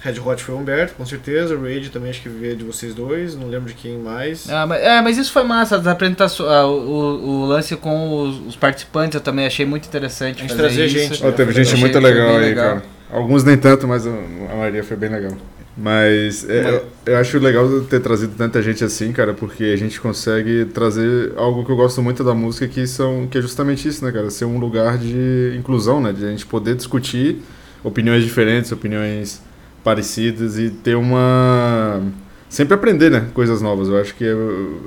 Red 0.00 0.18
Hot 0.18 0.42
foi 0.42 0.54
o 0.54 0.58
Humberto, 0.58 0.94
com 0.94 1.06
certeza. 1.06 1.56
Raid 1.56 1.90
também 1.90 2.10
acho 2.10 2.20
que 2.22 2.28
veio 2.28 2.56
de 2.56 2.64
vocês 2.64 2.92
dois. 2.92 3.36
Não 3.36 3.46
lembro 3.48 3.68
de 3.68 3.74
quem 3.74 3.98
mais. 3.98 4.50
Ah, 4.50 4.66
mas, 4.66 4.82
é, 4.82 5.00
mas 5.00 5.16
isso 5.16 5.30
foi 5.32 5.44
massa, 5.44 5.76
as 5.76 5.86
apresentações, 5.86 6.50
ah, 6.50 6.66
o, 6.66 7.42
o- 7.42 7.46
lance 7.46 7.76
com 7.76 8.20
os, 8.22 8.48
os 8.48 8.56
participantes 8.56 9.14
eu 9.14 9.20
também 9.20 9.46
achei 9.46 9.64
muito 9.64 9.86
interessante. 9.86 10.38
A 10.38 10.40
gente 10.40 10.50
fazer 10.50 10.62
trazia 10.62 10.86
isso. 10.86 10.98
gente, 10.98 11.22
né? 11.22 11.30
teve 11.30 11.52
Foi 11.52 11.62
gente 11.64 11.74
legal. 11.74 11.80
muito 11.80 11.98
legal 12.00 12.28
foi 12.34 12.36
aí, 12.42 12.48
legal. 12.48 12.64
cara. 12.66 12.82
Alguns 13.12 13.44
nem 13.44 13.56
tanto, 13.56 13.86
mas 13.86 14.04
a 14.06 14.10
a 14.10 14.54
maioria 14.56 14.82
foi 14.82 14.96
bem 14.96 15.10
legal. 15.10 15.32
Mas 15.76 16.48
é, 16.48 16.68
eu, 16.68 16.84
eu 17.06 17.16
acho 17.16 17.38
legal 17.38 17.66
ter 17.82 18.00
trazido 18.00 18.34
tanta 18.36 18.60
gente 18.60 18.84
assim, 18.84 19.10
cara, 19.10 19.32
porque 19.32 19.64
a 19.64 19.76
gente 19.76 19.98
consegue 20.00 20.66
trazer 20.66 21.32
algo 21.36 21.64
que 21.64 21.72
eu 21.72 21.76
gosto 21.76 22.02
muito 22.02 22.22
da 22.22 22.34
música, 22.34 22.68
que, 22.68 22.86
são, 22.86 23.26
que 23.26 23.38
é 23.38 23.40
justamente 23.40 23.88
isso, 23.88 24.04
né, 24.04 24.12
cara? 24.12 24.28
Ser 24.30 24.44
um 24.44 24.58
lugar 24.58 24.98
de 24.98 25.54
inclusão, 25.58 26.00
né? 26.00 26.12
De 26.12 26.24
a 26.26 26.28
gente 26.28 26.44
poder 26.44 26.74
discutir 26.74 27.38
opiniões 27.82 28.22
diferentes, 28.22 28.70
opiniões 28.70 29.40
parecidas 29.82 30.58
e 30.58 30.70
ter 30.70 30.94
uma. 30.94 32.02
Sempre 32.50 32.74
aprender, 32.74 33.10
né? 33.10 33.28
Coisas 33.32 33.62
novas. 33.62 33.88
Eu 33.88 33.98
acho 33.98 34.14
que 34.14 34.24
é, 34.24 34.34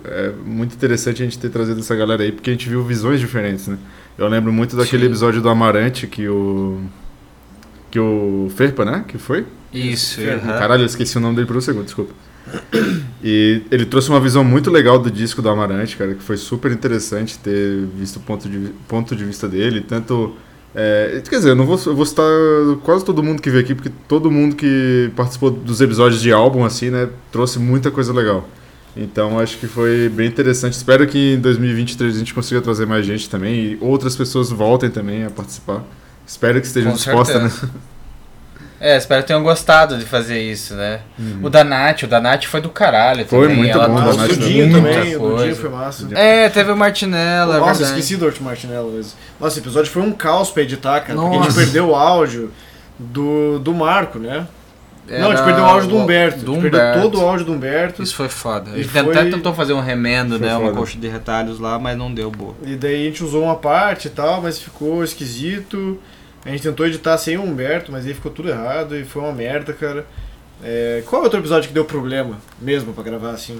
é 0.05 0.33
muito 0.45 0.75
interessante 0.75 1.23
a 1.23 1.25
gente 1.25 1.39
ter 1.39 1.49
trazido 1.49 1.79
essa 1.79 1.95
galera 1.95 2.21
aí, 2.21 2.31
porque 2.31 2.51
a 2.51 2.53
gente 2.53 2.69
viu 2.69 2.83
visões 2.83 3.19
diferentes, 3.19 3.67
né? 3.67 3.77
Eu 4.17 4.27
lembro 4.27 4.53
muito 4.53 4.75
daquele 4.75 5.03
Sim. 5.03 5.09
episódio 5.09 5.41
do 5.41 5.49
Amarante 5.49 6.05
que 6.05 6.27
o. 6.29 6.79
Que 7.89 7.99
o 7.99 8.51
Ferpa, 8.55 8.85
né? 8.85 9.03
Que 9.07 9.17
foi? 9.17 9.45
Isso, 9.75 10.21
aham. 10.21 10.59
Caralho, 10.59 10.81
eu 10.83 10.85
esqueci 10.85 11.17
o 11.17 11.21
nome 11.21 11.35
dele 11.35 11.47
por 11.47 11.57
um 11.57 11.61
segundo, 11.61 11.85
desculpa. 11.85 12.13
E 13.23 13.63
ele 13.71 13.85
trouxe 13.85 14.09
uma 14.09 14.19
visão 14.19 14.43
muito 14.43 14.69
legal 14.69 14.99
do 14.99 15.09
disco 15.09 15.41
do 15.41 15.49
Amarante, 15.49 15.97
cara, 15.97 16.13
que 16.13 16.23
foi 16.23 16.37
super 16.37 16.71
interessante 16.71 17.37
ter 17.39 17.85
visto 17.97 18.17
o 18.17 18.19
ponto 18.19 18.47
de, 18.47 18.71
ponto 18.87 19.15
de 19.15 19.25
vista 19.25 19.47
dele, 19.47 19.81
tanto... 19.81 20.35
é, 20.75 21.21
quer 21.27 21.37
dizer, 21.37 21.49
eu 21.49 21.55
não 21.55 21.65
vou, 21.65 21.79
eu 21.85 21.95
vou 21.95 22.05
citar 22.05 22.25
quase 22.83 23.03
todo 23.03 23.23
mundo 23.23 23.41
que 23.41 23.49
veio 23.49 23.63
aqui, 23.63 23.73
porque 23.73 23.91
todo 24.07 24.29
mundo 24.29 24.55
que 24.55 25.11
participou 25.15 25.49
dos 25.49 25.81
episódios 25.81 26.21
de 26.21 26.31
álbum, 26.31 26.63
assim, 26.63 26.89
né, 26.89 27.09
trouxe 27.31 27.57
muita 27.59 27.89
coisa 27.89 28.13
legal. 28.13 28.47
Então, 28.95 29.39
acho 29.39 29.57
que 29.57 29.67
foi 29.67 30.07
bem 30.07 30.27
interessante. 30.27 30.73
Espero 30.73 31.05
que 31.05 31.33
em 31.33 31.39
2023 31.39 32.15
a 32.15 32.19
gente 32.19 32.33
consiga 32.33 32.61
trazer 32.61 32.85
mais 32.85 33.05
gente 33.05 33.29
também 33.29 33.55
e 33.55 33.77
outras 33.81 34.15
pessoas 34.15 34.49
voltem 34.49 34.89
também 34.89 35.25
a 35.25 35.29
participar. 35.29 35.83
Espero 36.25 36.61
que 36.61 36.67
estejam 36.67 36.93
dispostas, 36.93 37.61
né? 37.63 37.69
É, 38.79 38.97
espero 38.97 39.21
que 39.21 39.27
tenham 39.27 39.41
gostado 39.41 39.97
de 39.97 40.03
fazer 40.05 40.39
isso, 40.41 40.73
né? 40.75 40.99
O 41.41 41.49
Danate, 41.49 42.05
o 42.05 42.07
Danate 42.07 42.47
foi 42.47 42.59
do 42.61 42.69
caralho 42.69 43.21
Uhum. 43.21 43.27
Foi 43.27 43.41
também. 43.43 43.57
muito 43.57 43.71
ela 43.77 43.87
bom, 43.87 43.93
o 43.95 43.97
o 43.97 44.01
trouxe 44.01 44.17
foi 44.19 44.27
Dudinho 44.35 44.71
também, 44.71 45.15
o 45.15 45.19
Dudinho 45.29 45.55
foi 45.55 45.69
massa. 45.69 46.07
É, 46.13 46.49
teve 46.49 46.71
o 46.71 46.75
Martinello, 46.77 47.53
é 47.53 47.59
Nossa, 47.59 47.73
verdade. 47.79 47.99
esqueci 47.99 48.17
do 48.17 48.25
Art 48.27 48.39
Martinello. 48.41 48.93
Mas... 48.97 49.15
Nossa, 49.39 49.53
esse 49.53 49.59
episódio 49.59 49.91
foi 49.91 50.01
um 50.01 50.11
caos 50.11 50.51
pra 50.51 50.63
editar, 50.63 50.99
cara. 51.01 51.17
Porque 51.19 51.35
a 51.35 51.39
gente 51.39 51.45
Nossa. 51.47 51.59
perdeu 51.61 51.89
o 51.89 51.95
áudio 51.95 52.51
do, 52.99 53.59
do 53.59 53.73
Marco, 53.73 54.19
né? 54.19 54.45
Era 55.07 55.19
Não, 55.21 55.31
a 55.31 55.35
gente 55.35 55.45
perdeu 55.45 55.63
o 55.63 55.67
áudio 55.67 55.89
do 55.89 55.97
Humberto. 55.97 56.39
do 56.39 56.51
a 56.51 56.53
gente 56.55 56.61
perdeu 56.63 56.79
Humberto. 56.81 57.01
todo 57.01 57.21
o 57.21 57.27
áudio 57.27 57.45
do 57.45 57.53
Humberto. 57.53 58.01
Isso 58.03 58.15
foi 58.15 58.27
foda. 58.27 58.71
A 58.71 58.75
gente 58.77 58.87
foi- 58.89 59.01
até 59.01 59.29
tentou 59.29 59.53
fazer 59.53 59.73
um 59.73 59.79
remendo, 59.79 60.37
Foi 60.39 60.47
né? 60.47 60.55
Uma 60.57 60.65
foda. 60.67 60.77
coxa 60.79 60.97
de 60.97 61.07
retalhos 61.07 61.59
lá, 61.59 61.77
mas 61.77 61.95
não 61.97 62.11
deu 62.13 62.31
boa. 62.31 62.55
E 62.65 62.75
daí 62.75 63.03
a 63.03 63.05
gente 63.05 63.23
usou 63.23 63.43
uma 63.43 63.55
parte 63.55 64.07
e 64.07 64.09
tal, 64.11 64.41
mas 64.41 64.57
ficou 64.59 65.03
esquisito. 65.03 65.99
A 66.45 66.49
gente 66.49 66.61
tentou 66.61 66.85
editar 66.85 67.17
sem 67.17 67.37
o 67.37 67.43
Humberto, 67.43 67.91
mas 67.91 68.05
aí 68.05 68.13
ficou 68.13 68.31
tudo 68.31 68.49
errado 68.49 68.95
e 68.95 69.03
foi 69.03 69.21
uma 69.23 69.31
merda, 69.33 69.73
cara. 69.73 70.05
É, 70.63 71.03
qual 71.07 71.21
é 71.21 71.25
outro 71.25 71.39
episódio 71.39 71.67
que 71.67 71.73
deu 71.73 71.83
problema 71.85 72.37
mesmo 72.61 72.93
pra 72.93 73.03
gravar 73.03 73.31
assim? 73.31 73.59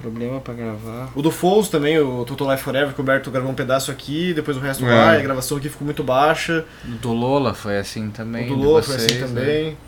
Problema 0.00 0.40
pra 0.40 0.52
gravar. 0.52 1.10
O 1.14 1.22
do 1.22 1.30
Foles 1.30 1.68
também, 1.68 1.98
o 1.98 2.24
Total 2.24 2.50
Life 2.50 2.62
Forever, 2.62 2.92
que 2.92 3.00
o 3.00 3.02
Humberto 3.02 3.30
gravou 3.30 3.50
um 3.50 3.54
pedaço 3.54 3.90
aqui, 3.90 4.34
depois 4.34 4.56
o 4.56 4.60
resto 4.60 4.84
É. 4.84 5.14
e 5.14 5.18
a 5.18 5.22
gravação 5.22 5.56
aqui 5.56 5.70
ficou 5.70 5.86
muito 5.86 6.04
baixa. 6.04 6.64
O 6.84 6.88
do 6.88 7.12
Lola 7.12 7.54
foi 7.54 7.78
assim 7.78 8.10
também. 8.10 8.52
o 8.52 8.56
do 8.56 8.62
Lola 8.62 8.82
foi 8.82 8.96
vocês, 8.98 9.22
assim 9.22 9.32
né? 9.34 9.40
também. 9.40 9.78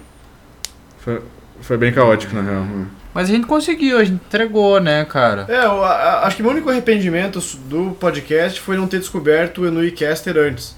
Foi, 1.00 1.20
foi 1.60 1.76
bem 1.76 1.92
caótico, 1.92 2.34
na 2.34 2.40
real. 2.42 2.62
né? 2.62 2.87
Mas 3.12 3.28
a 3.28 3.32
gente 3.32 3.46
conseguiu, 3.46 3.98
a 3.98 4.04
gente 4.04 4.14
entregou, 4.14 4.80
né, 4.80 5.04
cara? 5.04 5.44
É, 5.48 5.64
eu, 5.66 5.84
a- 5.84 5.90
a- 5.94 6.26
acho 6.26 6.37
que 6.37 6.42
meu 6.42 6.52
único 6.52 6.70
arrependimento 6.70 7.38
do 7.66 7.90
podcast 8.00 8.60
foi 8.60 8.76
não 8.78 8.87
ter 8.88 8.98
descoberto 9.00 9.58
o 9.62 9.66
Enui 9.66 9.90
Caster 9.90 10.37
antes. 10.38 10.77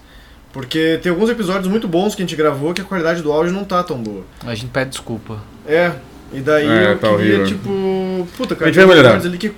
Porque 0.53 0.99
tem 1.03 1.11
alguns 1.11 1.31
episódios 1.31 1.69
muito 1.69 1.87
bons 1.87 2.15
que 2.15 2.23
a 2.23 2.27
gente 2.27 2.35
gravou 2.37 2.75
que 2.75 2.81
a 2.81 2.85
qualidade 2.85 3.23
do 3.23 3.31
áudio 3.31 3.53
não 3.53 3.65
tá 3.65 3.83
tão 3.83 3.99
boa. 4.03 4.25
A 4.45 4.55
gente 4.55 4.71
pede 4.71 4.91
desculpa. 4.91 5.39
É, 5.67 5.93
e 6.33 6.41
daí 6.41 6.67
É, 6.67 6.93
eu 6.93 6.99
tá 6.99 7.09
queria, 7.17 7.37
horrível. 7.41 7.47
tipo. 7.47 8.29
Puta, 8.37 8.57
cara, 8.57 8.69
A 8.69 8.73
gente 8.73 8.79
tem 8.81 8.87
vai 8.87 8.97
melhorar. 8.97 9.17
ali 9.25 9.39
que, 9.39 9.53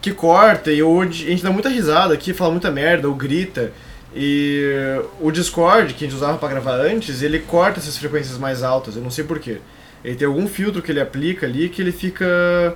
que 0.00 0.12
corta 0.12 0.72
e 0.72 0.82
hoje 0.82 1.26
a 1.26 1.30
gente 1.30 1.42
dá 1.42 1.50
muita 1.50 1.68
risada 1.68 2.14
aqui, 2.14 2.32
fala 2.32 2.50
muita 2.52 2.70
merda, 2.70 3.06
ou 3.08 3.14
grita. 3.14 3.70
E 4.16 4.98
o 5.20 5.30
Discord, 5.30 5.94
que 5.94 6.04
a 6.04 6.08
gente 6.08 6.16
usava 6.16 6.36
pra 6.38 6.48
gravar 6.48 6.76
antes, 6.80 7.22
ele 7.22 7.38
corta 7.40 7.78
essas 7.78 7.96
frequências 7.96 8.38
mais 8.38 8.62
altas, 8.62 8.96
eu 8.96 9.02
não 9.02 9.10
sei 9.10 9.24
porquê. 9.24 9.58
Ele 10.02 10.16
tem 10.16 10.26
algum 10.26 10.48
filtro 10.48 10.80
que 10.82 10.90
ele 10.90 11.00
aplica 11.00 11.46
ali 11.46 11.68
que 11.68 11.82
ele 11.82 11.92
fica. 11.92 12.74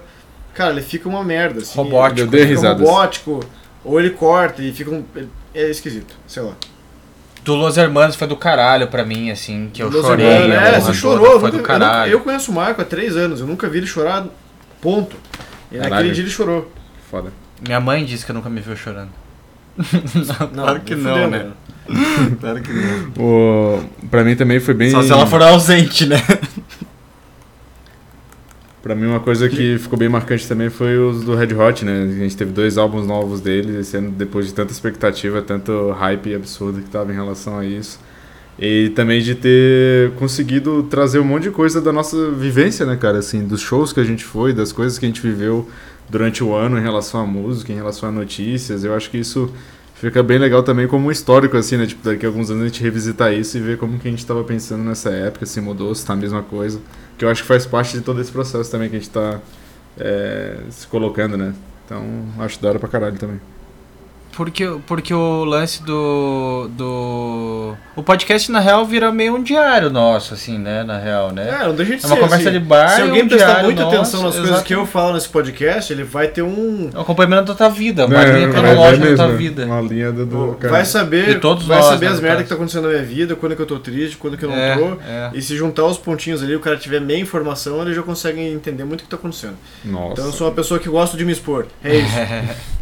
Cara, 0.53 0.71
ele 0.73 0.83
fica 0.83 1.09
uma 1.09 1.25
merda. 1.25 1.61
Assim, 1.61 1.77
Robótico. 1.77 2.21
Eu 2.21 2.27
dei 2.27 2.45
risadas. 2.45 2.87
robótico, 2.87 3.41
ou 3.83 3.99
ele 3.99 4.11
corta 4.11 4.63
e 4.63 4.71
fica 4.73 4.91
um. 4.91 5.03
É 5.55 5.69
esquisito, 5.71 6.15
sei 6.27 6.43
lá. 6.43 6.53
Do 7.45 7.55
Los 7.55 7.77
Hermanos 7.77 8.17
foi 8.17 8.27
do 8.27 8.37
caralho 8.37 8.89
pra 8.89 9.05
mim, 9.05 9.31
assim, 9.31 9.69
que 9.73 9.83
eu 9.83 9.91
Los 9.91 10.01
chorei. 10.07 10.27
Hermanos, 10.27 10.57
a 10.57 10.61
É, 10.69 10.73
você 10.73 10.81
toda, 10.87 10.95
chorou. 10.95 11.41
Foi 11.41 11.49
eu 11.49 11.53
do 11.53 11.57
nunca- 11.59 11.73
eu 11.75 11.79
nunca- 11.79 11.87
caralho. 11.91 12.13
Eu, 12.13 12.21
conheço 12.21 12.51
o 12.51 12.55
Marco 12.55 12.81
há 12.81 12.85
três 12.85 13.17
anos, 13.17 13.41
eu 13.41 13.47
nunca 13.47 13.69
vi 13.69 13.79
ele 13.79 13.87
chorar. 13.87 14.27
Ponto. 14.81 15.17
E 15.71 15.77
naquele 15.77 15.91
Caralho. 15.91 16.13
dia 16.15 16.23
ele 16.25 16.31
chorou. 16.31 16.73
Foda. 17.11 17.33
Minha 17.67 17.81
mãe 17.81 18.05
disse 18.05 18.25
que 18.25 18.33
nunca 18.33 18.49
me 18.49 18.61
viu 18.61 18.75
chorando. 18.77 19.11
Não, 20.55 20.79
que 20.81 20.95
nem 20.95 21.05
não, 21.05 21.15
fudendo, 21.15 21.31
né? 21.31 21.47
Claro 22.41 22.63
que 22.63 22.73
não. 22.73 23.13
O, 23.23 23.85
pra 24.11 24.25
mim 24.25 24.35
também 24.37 24.59
foi 24.61 24.73
bem. 24.73 24.91
Só 24.91 25.03
se 25.03 25.13
ela 25.13 25.27
for 25.27 25.43
ausente, 25.43 26.07
né? 26.07 26.17
Pra 28.85 28.95
mim, 28.95 29.07
uma 29.07 29.19
coisa 29.19 29.49
que 29.49 29.79
ficou 29.79 29.99
bem 29.99 30.11
marcante 30.11 30.47
também 30.47 30.69
foi 30.69 30.99
os 30.99 31.25
do 31.25 31.35
Red 31.35 31.55
Hot, 31.55 31.87
né? 31.87 32.03
A 32.03 32.23
gente 32.23 32.37
teve 32.37 32.53
dois 32.53 32.77
álbuns 32.77 33.07
novos 33.07 33.41
deles, 33.41 33.77
esse 33.77 33.97
ano, 33.97 34.11
depois 34.11 34.47
de 34.47 34.53
tanta 34.53 34.73
expectativa, 34.73 35.41
tanto 35.41 35.91
hype 35.93 36.35
absurdo 36.35 36.83
que 36.83 36.91
tava 36.91 37.11
em 37.11 37.15
relação 37.15 37.59
a 37.59 37.65
isso. 37.65 37.99
E 38.59 38.91
também 38.91 39.23
de 39.23 39.37
ter 39.37 40.11
conseguido 40.17 40.83
trazer 40.83 41.19
um 41.19 41.25
monte 41.25 41.45
de 41.45 41.51
coisa 41.51 41.81
da 41.81 41.95
nossa 41.95 42.31
vivência, 42.33 42.85
né, 42.85 42.95
cara? 42.95 43.21
Assim, 43.21 43.47
dos 43.47 43.63
shows 43.63 43.91
que 43.91 44.01
a 44.01 44.05
gente 44.05 44.23
foi, 44.23 44.53
das 44.53 44.71
coisas 44.71 44.99
que 44.99 45.07
a 45.07 45.09
gente 45.09 45.23
viveu 45.23 45.67
durante 46.11 46.45
o 46.45 46.55
ano 46.55 46.79
em 46.79 46.83
relação 46.83 47.23
à 47.23 47.27
música, 47.27 47.73
em 47.73 47.77
relação 47.77 48.11
a 48.11 48.13
notícias. 48.13 48.85
Eu 48.85 48.95
acho 48.95 49.11
que 49.11 49.17
isso 49.17 49.51
fica 49.95 50.23
bem 50.23 50.37
legal 50.37 50.63
também 50.63 50.87
como 50.87 51.09
um 51.09 51.11
histórico, 51.11 51.57
assim, 51.57 51.79
né? 51.79 51.87
Tipo, 51.87 52.05
daqui 52.05 52.27
a 52.27 52.29
alguns 52.29 52.51
anos 52.51 52.65
a 52.65 52.67
gente 52.67 52.83
revisitar 52.83 53.33
isso 53.33 53.57
e 53.57 53.61
ver 53.63 53.79
como 53.79 53.99
que 53.99 54.07
a 54.07 54.11
gente 54.11 54.27
tava 54.27 54.45
pensando 54.45 54.85
nessa 54.85 55.09
época, 55.09 55.47
se 55.47 55.59
mudou, 55.59 55.95
se 55.95 56.05
tá 56.05 56.13
a 56.13 56.17
mesma 56.17 56.43
coisa. 56.43 56.79
Que 57.19 57.25
eu 57.25 57.31
acho 57.31 57.43
que 57.43 57.49
faz 57.49 57.65
parte 57.67 57.97
de 57.97 58.03
todo 58.03 58.21
esse 58.21 58.33
processo 58.33 58.71
também 58.71 58.89
que 58.89 58.97
a 58.97 58.99
gente 58.99 59.11
tá 59.11 59.41
é, 59.99 60.59
se 60.71 60.87
colocando, 60.87 61.37
né? 61.37 61.55
Então, 61.85 62.03
acho 62.39 62.61
da 62.61 62.71
hora 62.71 62.79
pra 62.79 62.89
caralho 62.89 63.19
também. 63.19 63.41
Porque, 64.35 64.67
porque 64.87 65.15
o 65.15 65.45
lance 65.45 65.83
do, 65.83 66.69
do. 66.77 67.75
O 67.97 68.03
podcast, 68.03 68.51
na 68.51 68.59
real, 68.61 68.85
vira 68.85 69.13
meio 69.13 69.37
um 69.37 69.43
diário 69.43 69.89
nosso, 69.91 70.35
assim, 70.35 70.59
né? 70.59 70.83
Na 70.83 70.99
real, 70.99 71.31
né? 71.33 71.49
É, 71.61 71.67
não 71.67 71.75
deixa 71.75 71.97
de 71.97 72.05
É 72.05 72.07
uma 72.09 72.17
ser, 72.17 72.21
conversa 72.23 72.49
assim. 72.51 72.59
de 72.59 72.65
bar. 72.65 72.89
Se 72.91 73.03
alguém 73.03 73.23
um 73.23 73.29
prestar 73.29 73.63
muita 73.63 73.83
nosso, 73.83 73.97
atenção 73.97 74.23
nas 74.23 74.33
coisas 74.35 74.51
exato. 74.51 74.65
que 74.65 74.75
eu 74.75 74.85
falo 74.87 75.15
nesse 75.15 75.29
podcast, 75.29 75.93
ele 75.93 76.03
vai 76.03 76.27
ter 76.29 76.43
um. 76.43 76.91
É 76.93 76.99
o 76.99 77.01
acompanhamento 77.03 77.45
da 77.45 77.55
tua 77.55 77.69
vida, 77.69 78.07
uma 78.07 78.23
É, 78.23 78.33
linha 78.33 78.49
cronológica 78.51 79.07
vai 79.07 79.15
da 79.17 79.25
tua 79.25 79.37
vida. 79.37 79.65
Uma 79.67 79.81
linha 79.81 80.11
do, 80.13 80.27
do 80.27 80.55
cara. 80.59 80.73
vai 80.73 80.85
saber, 80.85 81.27
De 81.27 81.35
todos 81.41 81.67
vai 81.67 81.79
nós, 81.79 81.87
saber 81.87 82.07
né, 82.07 82.13
as 82.13 82.21
merdas 82.21 82.43
que 82.43 82.49
tá 82.49 82.55
acontecendo 82.57 82.83
na 82.85 82.89
minha 82.91 83.05
vida, 83.05 83.37
quando 83.37 83.55
que 83.55 83.63
eu 83.63 83.67
tô 83.67 83.79
triste, 83.79 84.17
quando 84.17 84.37
que 84.37 84.45
eu 84.45 84.49
não 84.51 84.57
É, 84.57 84.77
tô. 84.77 84.85
é. 85.07 85.31
E 85.35 85.41
se 85.41 85.57
juntar 85.57 85.85
os 85.85 85.97
pontinhos 85.99 86.43
ali, 86.43 86.57
o 86.57 86.61
cara 86.61 86.77
tiver 86.77 87.01
meia 87.01 87.21
informação, 87.21 87.81
ele 87.83 87.95
já 87.95 88.03
consegue 88.03 88.41
entender 88.41 88.85
muito 88.85 89.01
o 89.03 89.05
que 89.05 89.11
tá 89.11 89.17
acontecendo. 89.17 89.55
Nossa. 89.85 90.13
Então 90.15 90.25
eu 90.27 90.33
sou 90.33 90.49
uma 90.49 90.53
pessoa 90.55 90.81
que 90.81 90.89
gosta 90.89 91.17
de 91.17 91.25
me 91.25 91.33
expor. 91.33 91.67
É 91.85 91.97
isso. 91.97 92.15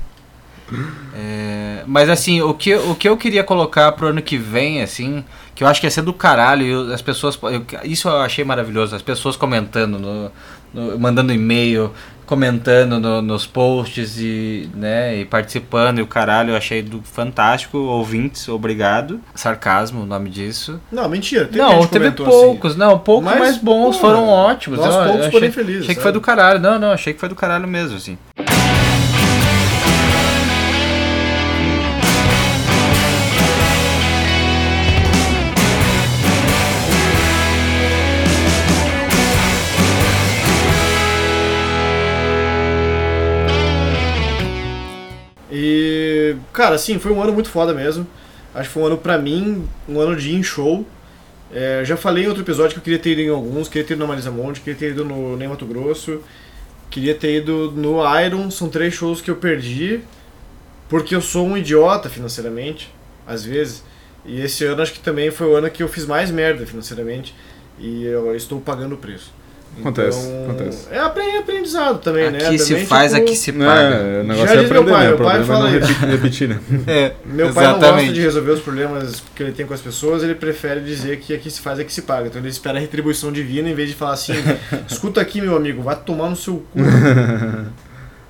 É, 1.14 1.82
mas 1.86 2.08
assim, 2.08 2.40
o 2.40 2.54
que, 2.54 2.74
o 2.74 2.94
que 2.94 3.08
eu 3.08 3.16
queria 3.16 3.44
colocar 3.44 3.92
pro 3.92 4.08
ano 4.08 4.22
que 4.22 4.36
vem, 4.36 4.82
assim, 4.82 5.24
que 5.54 5.62
eu 5.64 5.68
acho 5.68 5.80
que 5.80 5.86
ia 5.86 5.90
ser 5.90 6.02
do 6.02 6.12
caralho, 6.12 6.88
e 6.90 6.92
as 6.94 7.02
pessoas. 7.02 7.38
eu- 7.42 7.64
isso 7.84 8.08
eu 8.08 8.16
achei 8.20 8.44
maravilhoso, 8.44 8.94
as 8.96 9.02
pessoas 9.02 9.36
comentando, 9.36 9.98
no, 9.98 10.30
no- 10.72 10.98
mandando 10.98 11.32
e-mail, 11.32 11.90
comentando 12.24 12.98
no- 12.98 13.20
nos 13.20 13.46
posts 13.46 14.18
e, 14.18 14.70
né, 14.74 15.16
e 15.18 15.24
participando 15.26 15.98
e 15.98 16.02
o 16.02 16.06
caralho, 16.06 16.50
eu 16.52 16.56
achei 16.56 16.80
do 16.80 17.02
fantástico. 17.02 17.76
Ouvintes, 17.76 18.48
obrigado. 18.48 19.20
Sarcasmo, 19.34 20.02
o 20.02 20.06
nome 20.06 20.30
disso. 20.30 20.80
Não, 20.90 21.06
mentira. 21.10 21.44
Teve 21.44 21.58
não, 21.58 21.80
teve 21.86 22.06
comentou 22.06 22.26
assim. 22.26 22.34
poucos, 22.36 22.76
não, 22.76 22.98
poucos, 22.98 23.24
Mas, 23.30 23.38
mas, 23.38 23.56
bons, 23.58 23.96
porra, 23.98 24.14
foram 24.14 24.28
ótimos. 24.28 24.78
nós 24.78 24.94
eu, 24.94 25.04
poucos, 25.04 25.24
eu 25.26 25.30
porém 25.32 25.48
achei, 25.50 25.64
felizes, 25.64 25.82
achei 25.82 25.94
que 25.94 26.00
foi 26.00 26.12
do 26.12 26.20
caralho. 26.22 26.58
Não, 26.58 26.78
não, 26.78 26.92
achei 26.92 27.12
que 27.12 27.20
foi 27.20 27.28
do 27.28 27.34
caralho 27.34 27.68
mesmo, 27.68 27.96
assim. 27.98 28.16
Cara, 46.52 46.74
assim, 46.74 46.98
foi 46.98 47.12
um 47.12 47.22
ano 47.22 47.32
muito 47.32 47.48
foda 47.48 47.72
mesmo. 47.72 48.06
Acho 48.54 48.68
que 48.68 48.74
foi 48.74 48.82
um 48.82 48.86
ano 48.86 48.98
pra 48.98 49.18
mim, 49.18 49.66
um 49.88 49.98
ano 49.98 50.14
de 50.16 50.34
in 50.34 50.42
show. 50.42 50.86
É, 51.52 51.82
já 51.84 51.96
falei 51.96 52.24
em 52.24 52.28
outro 52.28 52.42
episódio 52.42 52.72
que 52.72 52.78
eu 52.78 52.82
queria 52.82 52.98
ter 52.98 53.12
ido 53.12 53.20
em 53.20 53.28
alguns, 53.28 53.68
queria 53.68 53.86
ter 53.86 53.94
ido 53.94 54.00
no 54.00 54.08
Marisa 54.08 54.30
Monte, 54.30 54.60
queria 54.60 54.78
ter 54.78 54.90
ido 54.92 55.04
no 55.04 55.36
Nem 55.36 55.48
Mato 55.48 55.66
Grosso, 55.66 56.20
queria 56.90 57.14
ter 57.14 57.36
ido 57.36 57.70
no 57.72 57.98
Iron, 58.20 58.50
são 58.50 58.70
três 58.70 58.94
shows 58.94 59.20
que 59.20 59.30
eu 59.30 59.36
perdi, 59.36 60.00
porque 60.88 61.14
eu 61.14 61.20
sou 61.20 61.46
um 61.46 61.56
idiota 61.56 62.08
financeiramente, 62.08 62.92
às 63.26 63.44
vezes. 63.44 63.84
E 64.24 64.40
esse 64.40 64.64
ano 64.64 64.80
acho 64.80 64.92
que 64.92 65.00
também 65.00 65.30
foi 65.30 65.46
o 65.46 65.56
ano 65.56 65.68
que 65.70 65.82
eu 65.82 65.88
fiz 65.88 66.06
mais 66.06 66.30
merda 66.30 66.66
financeiramente, 66.66 67.34
e 67.78 68.04
eu 68.04 68.34
estou 68.34 68.60
pagando 68.60 68.94
o 68.94 68.98
preço. 68.98 69.32
Acontece, 69.80 70.28
Então, 70.28 70.44
acontece. 70.50 70.86
É 70.90 70.98
apre- 70.98 71.36
aprendizado 71.38 71.98
também, 72.00 72.30
né? 72.30 72.38
Aqui 72.46 72.58
se 72.58 72.68
Também, 72.70 72.86
faz, 72.86 73.12
tipo, 73.12 73.24
aqui 73.24 73.34
se 73.36 73.52
paga. 73.52 73.72
É, 73.96 74.20
o 74.20 74.24
negócio 74.24 74.46
Já 74.46 74.52
é 74.54 74.56
diz 74.62 74.70
meu 74.70 74.80
aprender, 74.82 74.90
pai, 74.92 75.00
né? 75.02 75.08
meu 75.08 75.18
pai 75.18 75.40
é 75.40 75.44
fala 75.44 75.70
não 75.70 75.78
isso. 75.78 75.86
repetir, 75.88 76.08
repetir, 76.08 76.48
né? 76.50 76.60
É, 76.86 77.12
Meu 77.24 77.52
pai 77.52 77.64
não 77.64 77.72
gosta 77.72 77.86
exatamente. 77.86 78.12
de 78.12 78.20
resolver 78.20 78.50
os 78.52 78.60
problemas 78.60 79.22
que 79.34 79.42
ele 79.42 79.52
tem 79.52 79.66
com 79.66 79.74
as 79.74 79.80
pessoas, 79.80 80.22
ele 80.22 80.34
prefere 80.34 80.80
dizer 80.80 81.18
que 81.20 81.32
aqui 81.34 81.50
se 81.50 81.60
faz, 81.60 81.78
aqui 81.78 81.92
se 81.92 82.02
paga. 82.02 82.26
Então 82.28 82.40
ele 82.40 82.48
espera 82.48 82.76
a 82.76 82.80
retribuição 82.80 83.32
divina 83.32 83.68
em 83.70 83.74
vez 83.74 83.88
de 83.88 83.94
falar 83.94 84.12
assim: 84.12 84.34
escuta 84.88 85.20
aqui, 85.20 85.40
meu 85.40 85.56
amigo, 85.56 85.82
vai 85.82 85.96
tomar 85.96 86.28
no 86.28 86.36
seu 86.36 86.64
cu. 86.72 86.78
Sem 86.84 86.84
É, 86.84 87.62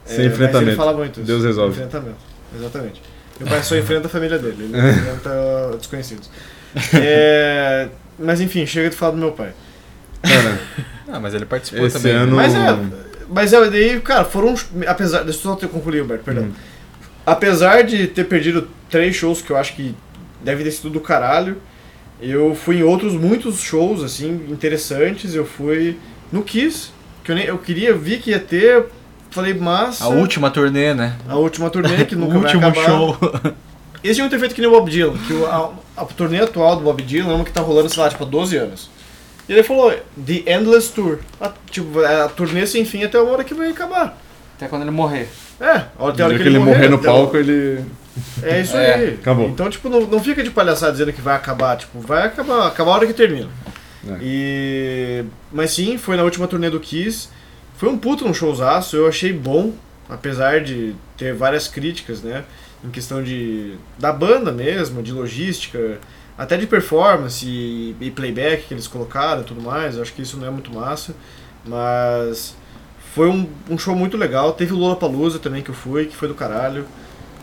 Mas 0.05 0.19
ele 0.19 0.27
enfrentamento. 0.29 0.77
fala 0.77 0.93
muito 0.95 1.19
isso. 1.21 1.27
Deus 1.27 1.45
resolve. 1.45 1.73
Enfrentamento, 1.73 2.17
exatamente. 2.57 3.03
Meu 3.41 3.49
pai 3.49 3.63
só 3.63 3.77
enfrenta 3.77 4.07
a 4.07 4.11
família 4.11 4.39
dele, 4.39 4.57
ele 4.65 4.77
não 4.77 4.89
enfrenta 4.91 5.77
desconhecidos. 5.77 6.31
É, 6.95 7.89
mas 8.19 8.41
enfim, 8.41 8.65
chega 8.67 8.91
de 8.91 8.97
falar 8.97 9.13
do 9.13 9.19
meu 9.19 9.33
pai. 9.33 9.51
Cara, 10.23 10.61
Ah, 11.13 11.21
mas 11.21 11.35
ele 11.35 11.45
participou 11.45 11.87
esse 11.87 11.97
também. 11.99 12.13
ano. 12.13 12.35
Mas 12.37 12.55
é, 12.55 12.79
mas 13.29 13.53
é, 13.53 13.71
daí, 13.71 14.01
cara, 14.01 14.25
foram. 14.25 14.55
Apesar. 14.87 15.23
Deixa 15.25 15.39
eu 15.41 15.43
só 15.43 15.57
ter 15.57 15.69
concluído, 15.69 16.01
Alberto, 16.03 16.25
perdão. 16.25 16.45
Hum. 16.45 16.53
Apesar 17.25 17.83
de 17.83 18.07
ter 18.07 18.25
perdido 18.25 18.69
três 18.91 19.15
shows 19.15 19.43
que 19.43 19.51
eu 19.51 19.57
acho 19.57 19.75
que 19.75 19.95
deve 20.43 20.65
ter 20.65 20.71
sido 20.71 20.91
do 20.91 21.01
caralho, 21.01 21.57
eu 22.21 22.55
fui 22.55 22.79
em 22.79 22.83
outros 22.83 23.13
muitos 23.15 23.61
shows, 23.61 24.03
assim, 24.03 24.47
interessantes. 24.49 25.35
Eu 25.35 25.45
fui 25.45 25.99
no 26.33 26.43
Kiss, 26.43 26.89
que 27.23 27.31
eu, 27.31 27.37
nem, 27.37 27.45
eu 27.45 27.59
queria, 27.59 27.95
vi 27.95 28.19
que 28.19 28.31
ia 28.31 28.41
ter, 28.41 28.87
falei, 29.31 29.53
massa. 29.55 30.05
A 30.05 30.09
última 30.09 30.51
turnê, 30.51 30.95
né? 30.95 31.15
a 31.29 31.37
última 31.37 31.69
turnê, 31.71 32.05
que 32.05 32.15
o 32.15 32.19
nunca 32.19 32.39
vai 32.39 32.43
último 32.55 32.67
acabar. 32.67 32.87
show. 32.87 33.19
Eles 34.03 34.17
tinham 34.17 34.29
que 34.29 34.35
ter 34.35 34.41
feito 34.41 34.55
que 34.55 34.61
nem 34.61 34.69
o 34.69 34.73
Bob 34.73 34.91
Dylan, 34.91 35.17
que 35.27 35.33
o- 35.33 35.47
a, 35.47 35.73
a 35.97 36.05
turnê 36.07 36.41
atual 36.41 36.75
do 36.77 36.83
Bob 36.83 37.01
Dylan 37.03 37.31
é 37.31 37.35
uma 37.35 37.45
que 37.45 37.53
tá 37.53 37.61
rolando, 37.61 37.89
sei 37.89 38.03
lá, 38.03 38.09
tipo, 38.09 38.25
há 38.25 38.27
12 38.27 38.57
anos. 38.57 38.91
E 39.53 39.57
ele 39.57 39.63
falou, 39.63 39.91
The 40.27 40.51
Endless 40.51 40.91
Tour. 40.93 41.19
A, 41.41 41.53
tipo, 41.71 42.01
a 42.01 42.29
turnê 42.29 42.67
sem 42.67 42.85
fim 42.87 43.05
até 43.05 43.21
uma 43.21 43.33
hora 43.33 43.45
que 43.45 43.53
vai 43.53 43.69
acabar. 43.71 44.19
Até 44.57 44.67
quando 44.67 44.83
ele 44.83 44.91
morrer. 44.91 45.29
É, 45.61 45.67
a 45.69 45.87
hora, 45.99 46.15
tem 46.15 46.25
a 46.25 46.29
hora 46.29 46.33
No 46.33 46.39
que 46.39 46.43
que 46.43 46.49
ele 46.49 46.59
morrer 46.59 46.89
no 46.89 46.97
até 46.97 47.11
o- 47.11 47.13
palco, 47.13 47.37
ele. 47.37 47.85
É 48.43 48.61
isso 48.61 48.77
É, 48.77 48.95
aí. 48.95 49.09
acabou. 49.21 49.49
Então, 49.49 49.69
tipo, 49.69 49.89
não, 49.89 50.01
não 50.03 50.23
fica 50.23 50.43
de 50.43 50.51
palhaçada 50.51 50.93
dizendo 50.93 51.13
que 51.13 51.21
vai 51.21 51.37
acabar. 51.37 51.77
Tipo, 51.77 52.01
vai 52.01 52.27
acabar, 52.27 52.67
acabar 52.67 52.91
a 52.93 52.95
hora 52.95 53.07
que 53.07 53.13
termina. 53.13 53.49
É. 54.09 54.17
E... 54.23 55.25
Mas 55.53 55.71
sim, 55.73 55.97
foi 55.99 56.17
na 56.17 56.23
última 56.23 56.49
turnê 56.49 56.71
do 56.71 56.81
Kiss. 56.81 57.29
Foi 57.77 57.89
um 57.89 57.99
puto 57.99 58.27
um 58.27 58.33
showzaço, 58.35 58.97
eu 58.97 59.07
achei 59.07 59.33
bom, 59.33 59.73
apesar 60.09 60.61
de 60.63 60.95
ter 61.17 61.35
várias 61.35 61.69
críticas, 61.69 62.23
né? 62.23 62.45
Em 62.85 62.91
questão 62.91 63.23
de 63.23 63.75
da 63.99 64.13
banda 64.13 64.51
mesmo, 64.53 65.03
de 65.03 65.13
logística, 65.13 65.99
até 66.37 66.57
de 66.57 66.67
performance 66.67 67.47
e, 67.47 67.95
e 68.01 68.11
playback 68.11 68.67
que 68.67 68.75
eles 68.75 68.87
colocaram 68.87 69.43
tudo 69.43 69.61
mais. 69.61 69.99
Acho 69.99 70.13
que 70.13 70.23
isso 70.23 70.37
não 70.37 70.47
é 70.47 70.51
muito 70.51 70.73
massa. 70.73 71.15
Mas 71.65 72.57
foi 73.15 73.29
um, 73.29 73.49
um 73.69 73.79
show 73.79 73.95
muito 73.95 74.17
legal. 74.17 74.53
Teve 74.53 74.73
o 74.73 74.77
Lollapalooza 74.77 75.39
também 75.39 75.63
que 75.63 75.71
eu 75.71 75.75
fui, 75.75 76.07
que 76.07 76.17
foi 76.17 76.29
do 76.29 76.35
caralho. 76.35 76.87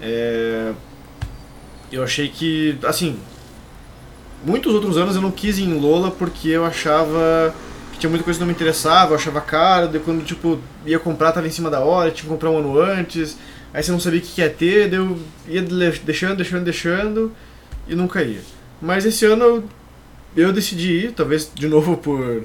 É, 0.01 0.71
eu 1.91 2.03
achei 2.03 2.29
que, 2.29 2.77
assim, 2.83 3.19
muitos 4.43 4.73
outros 4.73 4.97
anos 4.97 5.15
eu 5.15 5.21
não 5.21 5.31
quis 5.31 5.57
ir 5.57 5.63
em 5.63 5.79
Lola 5.79 6.11
porque 6.11 6.49
eu 6.49 6.65
achava 6.65 7.53
que 7.91 7.99
tinha 7.99 8.09
muita 8.09 8.23
coisa 8.23 8.37
que 8.37 8.41
não 8.41 8.47
me 8.47 8.53
interessava, 8.53 9.11
eu 9.11 9.15
achava 9.15 9.41
caro, 9.41 9.87
daí 9.87 9.99
quando 9.99 10.23
tipo 10.23 10.59
ia 10.85 10.99
comprar 10.99 11.31
tava 11.31 11.47
em 11.47 11.51
cima 11.51 11.69
da 11.69 11.81
hora, 11.81 12.11
tinha 12.11 12.23
que 12.23 12.29
comprar 12.29 12.49
um 12.49 12.57
ano 12.57 12.79
antes, 12.79 13.37
aí 13.73 13.83
você 13.83 13.91
não 13.91 13.99
sabia 13.99 14.19
o 14.19 14.21
que 14.21 14.41
ia 14.41 14.49
ter, 14.49 14.89
daí 14.89 14.99
eu 14.99 15.19
ia 15.47 15.61
deixando, 15.61 16.37
deixando, 16.37 16.63
deixando 16.63 17.31
e 17.87 17.95
nunca 17.95 18.21
ia. 18.21 18.41
Mas 18.81 19.05
esse 19.05 19.25
ano 19.25 19.43
eu, 19.43 19.63
eu 20.35 20.53
decidi 20.53 21.05
ir, 21.05 21.11
talvez 21.11 21.51
de 21.53 21.67
novo 21.67 21.97
por 21.97 22.43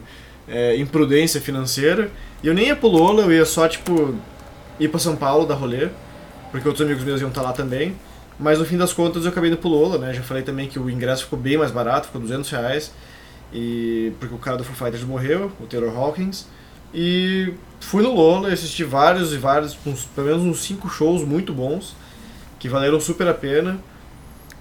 é, 0.49 0.76
imprudência 0.76 1.41
financeira, 1.41 2.11
e 2.43 2.47
eu 2.47 2.55
nem 2.55 2.69
ia 2.69 2.76
pro 2.76 2.88
Lola, 2.88 3.23
eu 3.23 3.33
ia 3.33 3.45
só 3.45 3.69
tipo 3.69 4.14
ir 4.79 4.88
pra 4.88 4.99
São 4.99 5.17
Paulo 5.17 5.47
dar 5.47 5.55
rolê, 5.55 5.88
porque 6.50 6.67
outros 6.69 6.85
amigos 6.85 7.05
meus 7.05 7.21
iam 7.21 7.29
estar 7.29 7.43
lá 7.43 7.53
também. 7.53 7.95
Mas 8.38 8.59
no 8.59 8.64
fim 8.64 8.76
das 8.76 8.93
contas 8.93 9.25
eu 9.25 9.31
acabei 9.31 9.49
indo 9.50 9.59
pro 9.59 9.69
Lola, 9.69 9.97
né? 9.97 10.12
Já 10.12 10.23
falei 10.23 10.43
também 10.43 10.69
que 10.69 10.79
o 10.79 10.91
ingresso 10.91 11.25
ficou 11.25 11.38
bem 11.38 11.57
mais 11.57 11.71
barato, 11.71 12.07
ficou 12.07 12.21
200 12.21 12.50
reais. 12.50 12.93
E 13.53 14.12
porque 14.19 14.35
o 14.35 14.38
cara 14.38 14.57
do 14.57 14.64
Foo 14.64 14.75
Fighters 14.75 15.05
morreu, 15.05 15.53
o 15.61 15.67
Taylor 15.67 15.97
Hawkins. 15.97 16.47
E 16.93 17.55
fui 17.81 18.03
no 18.03 18.12
Lola 18.12 18.50
e 18.50 18.53
assisti 18.53 18.83
vários 18.83 19.33
e 19.33 19.37
vários, 19.37 19.76
uns, 19.87 20.05
pelo 20.05 20.26
menos 20.26 20.43
uns 20.43 20.64
cinco 20.64 20.88
shows 20.88 21.25
muito 21.25 21.53
bons, 21.53 21.95
que 22.59 22.69
valeram 22.69 23.00
super 23.00 23.29
a 23.29 23.35
pena. 23.35 23.79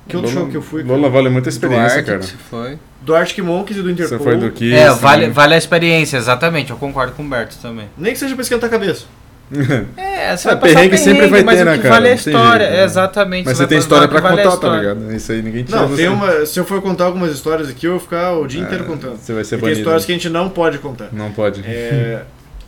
Que 0.08 0.18
outro 0.18 0.32
Lola- 0.32 0.42
show 0.44 0.52
que 0.52 0.58
eu 0.58 0.62
fui? 0.62 0.84
Lola 0.84 1.10
vale 1.10 1.30
muita 1.30 1.50
experiência, 1.50 1.98
Arctic, 2.00 2.06
cara. 2.06 2.22
você 2.22 2.34
foi. 2.50 2.78
Do 3.02 3.16
Arctic 3.16 3.44
Monkeys 3.44 3.80
e 3.80 3.82
do 3.82 3.88
Você 3.96 4.04
Interpol. 4.04 4.20
foi 4.20 4.38
do 4.38 4.52
Kiss. 4.52 4.74
É, 4.76 4.90
vale, 4.92 5.22
também. 5.22 5.34
vale 5.34 5.54
a 5.56 5.58
experiência, 5.58 6.18
exatamente. 6.18 6.72
Eu 6.72 6.78
concordo 6.78 7.14
com 7.14 7.24
o 7.24 7.28
Berto 7.28 7.58
também. 7.62 7.88
Nem 7.98 8.14
que 8.14 8.20
seja 8.20 8.34
pra 8.36 8.42
esquentar 8.42 8.68
a 8.68 8.72
cabeça. 8.72 9.06
É, 9.98 10.36
você 10.36 10.48
É, 10.48 10.52
vai 10.52 10.60
passar 10.62 10.74
perrengue 10.76 10.98
sempre 10.98 11.28
vai 11.28 11.44
mas 11.44 11.58
ter, 11.58 11.62
o 11.62 11.66
né, 11.66 11.76
que 11.78 11.84
cara? 11.84 11.94
vale 11.96 12.08
é 12.08 12.14
a 12.14 12.18
tem 12.18 12.34
história. 12.34 12.66
jeito, 12.66 12.78
né? 12.78 12.84
exatamente. 12.86 13.46
Mas 13.46 13.58
você 13.58 13.68
tem 13.68 13.78
história 13.78 14.08
pra 14.08 14.20
vale 14.22 14.42
contar, 14.42 14.58
tá 14.58 14.78
ligado? 14.78 15.14
Isso 15.14 15.32
aí 15.32 15.42
ninguém 15.42 15.64
tira 15.64 15.80
Não, 15.82 15.88
você. 15.90 15.98
tem 15.98 16.08
uma. 16.10 16.46
Se 16.46 16.60
eu 16.60 16.66
for 16.66 16.82
contar 16.82 17.04
algumas 17.06 17.32
histórias 17.34 17.70
aqui, 17.70 17.86
eu 17.86 17.92
vou 17.92 18.00
ficar 18.00 18.34
o 18.38 18.48
dia 18.48 18.62
inteiro 18.62 18.86
contando. 18.86 19.18
Você 19.18 19.34
vai 19.34 19.44
ser 19.44 19.56
E 19.56 19.58
tem 19.58 19.62
banido. 19.62 19.80
histórias 19.82 20.06
que 20.06 20.12
a 20.12 20.16
gente 20.16 20.30
não 20.30 20.50
pode 20.50 20.78
contar. 20.80 21.10
Não 21.12 21.32
pode. 21.32 21.62
É, 21.66 22.22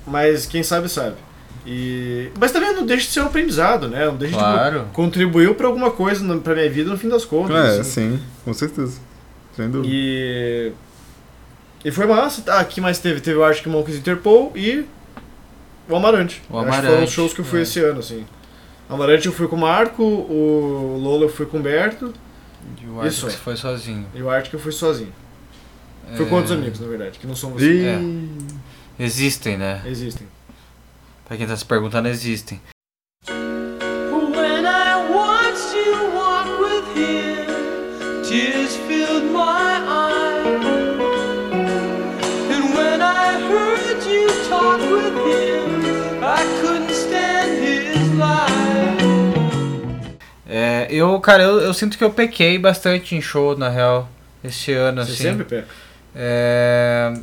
mas 0.06 0.46
quem 0.46 0.62
sabe, 0.64 0.90
sabe. 0.90 1.16
E, 1.66 2.30
mas 2.40 2.52
também 2.52 2.74
não 2.74 2.86
deixa 2.86 3.08
de 3.08 3.12
ser 3.14 3.22
um 3.22 3.26
aprendizado, 3.26 3.88
né? 3.88 4.06
Não 4.06 4.16
deixa 4.16 4.38
Claro. 4.38 4.82
de 4.82 4.92
contribuiu 4.92 5.56
pra 5.56 5.66
alguma 5.68 5.90
coisa 5.90 6.24
na- 6.24 6.38
pra 6.40 6.54
minha 6.54 6.70
vida 6.70 6.90
no 6.92 6.98
fim 6.98 7.10
das 7.10 7.26
contas. 7.26 7.56
É, 7.78 7.80
assim. 7.82 8.18
sim, 8.18 8.20
com 8.44 8.54
certeza. 8.54 9.00
Sem 9.56 9.70
dúvida. 9.70 9.92
E. 9.92 10.72
E 11.84 11.92
foi 11.92 12.06
massa. 12.06 12.44
Ah, 12.52 12.60
aqui 12.60 12.80
mais 12.82 13.00
teve? 13.00 13.20
Teve 13.22 13.38
o 13.38 13.44
Arctic 13.44 13.66
Monkeys 13.68 13.98
Interpol 13.98 14.52
e. 14.56 14.86
O 15.90 15.96
Amarante. 15.96 16.42
O 16.50 16.58
Acho 16.60 16.66
que 16.68 16.72
foram 16.76 16.88
Amarante, 16.90 17.04
os 17.06 17.12
shows 17.12 17.34
que 17.34 17.42
eu 17.42 17.46
fui 17.46 17.60
é. 17.60 17.62
esse 17.64 17.80
ano, 17.80 18.00
assim. 18.00 18.26
Amarante 18.90 19.26
eu 19.28 19.34
fui 19.34 19.48
com 19.48 19.56
o 19.56 19.60
Marco, 19.60 20.04
o 20.04 21.00
Lola 21.02 21.24
eu 21.24 21.30
fui 21.30 21.46
com 21.48 21.58
o 21.58 21.62
Berto 21.62 22.14
E 22.82 22.86
o 22.88 23.00
Arctic 23.00 23.12
Isso. 23.18 23.30
você 23.32 23.38
foi 23.38 23.56
sozinho. 23.56 24.06
e 24.14 24.22
o 24.22 24.30
Arctic 24.30 24.54
eu 24.54 24.60
fui 24.60 24.72
sozinho. 24.72 25.14
Fui 26.16 26.26
É, 26.26 26.30
com 26.30 26.36
outros 26.36 26.52
amigos, 26.52 26.80
na 26.80 26.88
verdade, 26.88 27.18
que 27.18 27.26
não 27.26 27.34
Ih, 27.34 27.38
vocês. 27.38 27.86
É. 27.86 28.00
Existem, 29.04 29.58
né? 29.58 29.82
Existem. 29.86 30.28
Pra 31.28 31.38
quem 31.38 31.48
tá 31.48 31.56
se 31.56 31.66
perguntando, 31.66 32.08
existem. 32.08 32.62
When 33.28 34.66
I 34.66 35.10
watched 35.12 35.74
you 35.74 36.12
walk 36.14 36.48
with 36.60 36.86
him, 36.96 37.48
tears 38.24 38.76
filled 38.88 39.32
my 39.32 39.82
eyes. 39.88 40.46
And 42.52 42.76
when 42.76 43.02
I 43.02 43.40
heard 43.50 44.04
you 44.06 44.28
talk 44.50 44.80
with 44.82 45.16
him, 45.26 45.84
I 46.24 46.44
couldn't 46.62 46.92
stand 46.92 47.60
his 47.64 48.12
lies. 48.20 48.56
É, 50.48 50.88
eu, 50.92 51.20
cara, 51.20 51.42
eu, 51.44 51.60
eu 51.60 51.74
sinto 51.74 51.98
que 51.98 52.04
eu 52.04 52.12
pequei 52.12 52.60
bastante 52.60 53.16
em 53.16 53.22
show, 53.22 53.58
na 53.58 53.70
real, 53.70 54.08
esse 54.44 54.72
ano, 54.74 55.04
Você 55.04 55.12
assim. 55.14 55.24
sempre 55.24 55.44
pega. 55.46 55.68
É, 56.16 57.14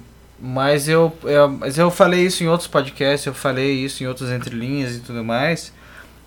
mas 0.42 0.88
eu, 0.88 1.16
eu- 1.24 1.48
mas 1.48 1.78
eu 1.78 1.90
falei 1.90 2.26
isso 2.26 2.42
em 2.42 2.48
outros 2.48 2.68
podcasts, 2.68 3.26
eu 3.26 3.34
falei 3.34 3.72
isso 3.84 4.02
em 4.02 4.08
outras 4.08 4.30
entrelinhas 4.30 4.96
e 4.96 5.00
tudo 5.00 5.24
mais, 5.24 5.72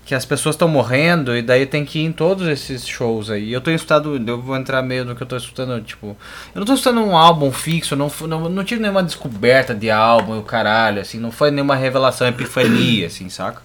que 0.06 0.16
as 0.16 0.26
pessoas 0.26 0.56
estão 0.56 0.68
morrendo 0.68 1.36
e 1.36 1.42
daí 1.42 1.66
tem 1.66 1.84
que 1.84 2.00
ir 2.00 2.06
em 2.06 2.12
todos 2.14 2.48
esses 2.48 2.88
shows 2.88 3.30
aí. 3.30 3.52
Eu 3.52 3.60
tô 3.62 3.72
escutando, 3.72 4.24
eu 4.30 4.42
vou 4.42 4.56
entrar 4.56 4.82
meio 4.84 5.04
no 5.04 5.16
que 5.16 5.24
eu 5.24 5.28
tô 5.28 5.36
escutando, 5.36 5.82
tipo, 5.84 6.16
eu 6.54 6.60
não 6.60 6.66
tô 6.66 6.74
escutando 6.76 7.02
um 7.02 7.18
álbum 7.18 7.52
fixo, 7.52 7.96
não, 7.96 8.12
não, 8.28 8.48
não 8.50 8.64
tive 8.64 8.82
nenhuma 8.82 9.04
descoberta 9.04 9.74
de 9.76 9.90
álbum 9.92 10.36
e 10.36 10.40
o 10.40 10.44
caralho, 10.44 11.02
assim, 11.02 11.20
não 11.20 11.32
foi 11.32 11.52
nenhuma 11.52 11.76
revelação, 11.76 12.28
epifania, 12.28 13.08
assim, 13.08 13.30
saca? 13.30 13.62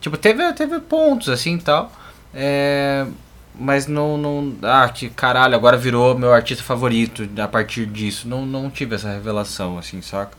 Tipo, 0.00 0.16
teve, 0.16 0.52
teve 0.54 0.80
pontos 0.80 1.28
assim 1.28 1.54
e 1.56 1.60
tal. 1.60 1.92
É, 2.34 3.06
mas 3.54 3.86
não, 3.86 4.16
não. 4.16 4.54
Ah, 4.62 4.88
que 4.88 5.10
caralho, 5.10 5.54
agora 5.54 5.76
virou 5.76 6.16
meu 6.18 6.32
artista 6.32 6.64
favorito 6.64 7.28
a 7.38 7.48
partir 7.48 7.86
disso. 7.86 8.26
Não, 8.28 8.46
não 8.46 8.70
tive 8.70 8.94
essa 8.94 9.10
revelação, 9.10 9.78
assim, 9.78 10.00
saca? 10.00 10.36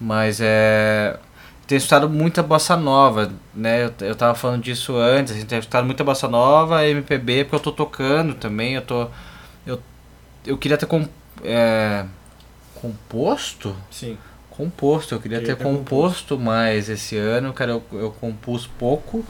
Mas 0.00 0.40
é. 0.40 1.18
Tenho 1.66 1.78
escutado 1.78 2.10
muita 2.10 2.42
bossa 2.42 2.76
nova, 2.76 3.32
né? 3.54 3.84
Eu, 3.86 3.94
eu 4.00 4.14
tava 4.14 4.34
falando 4.34 4.62
disso 4.62 4.96
antes, 4.96 5.32
assim, 5.32 5.46
tenho 5.46 5.60
escutado 5.60 5.84
muita 5.86 6.04
bossa 6.04 6.28
nova, 6.28 6.86
MPB, 6.86 7.44
porque 7.44 7.56
eu 7.56 7.60
tô 7.60 7.72
tocando 7.72 8.34
também, 8.34 8.74
eu 8.74 8.82
tô. 8.82 9.08
Eu, 9.66 9.80
eu 10.46 10.58
queria 10.58 10.76
ter 10.76 10.86
com, 10.86 11.08
é, 11.42 12.04
composto? 12.74 13.74
Sim. 13.90 14.18
Composto, 14.50 15.14
eu 15.14 15.20
queria 15.20 15.38
Queria 15.38 15.56
ter 15.56 15.62
ter 15.62 15.64
composto 15.64 16.38
mais 16.38 16.88
esse 16.88 17.16
ano, 17.16 17.52
cara, 17.52 17.72
eu, 17.72 17.82
eu 17.92 18.10
compus 18.20 18.66
pouco. 18.66 19.24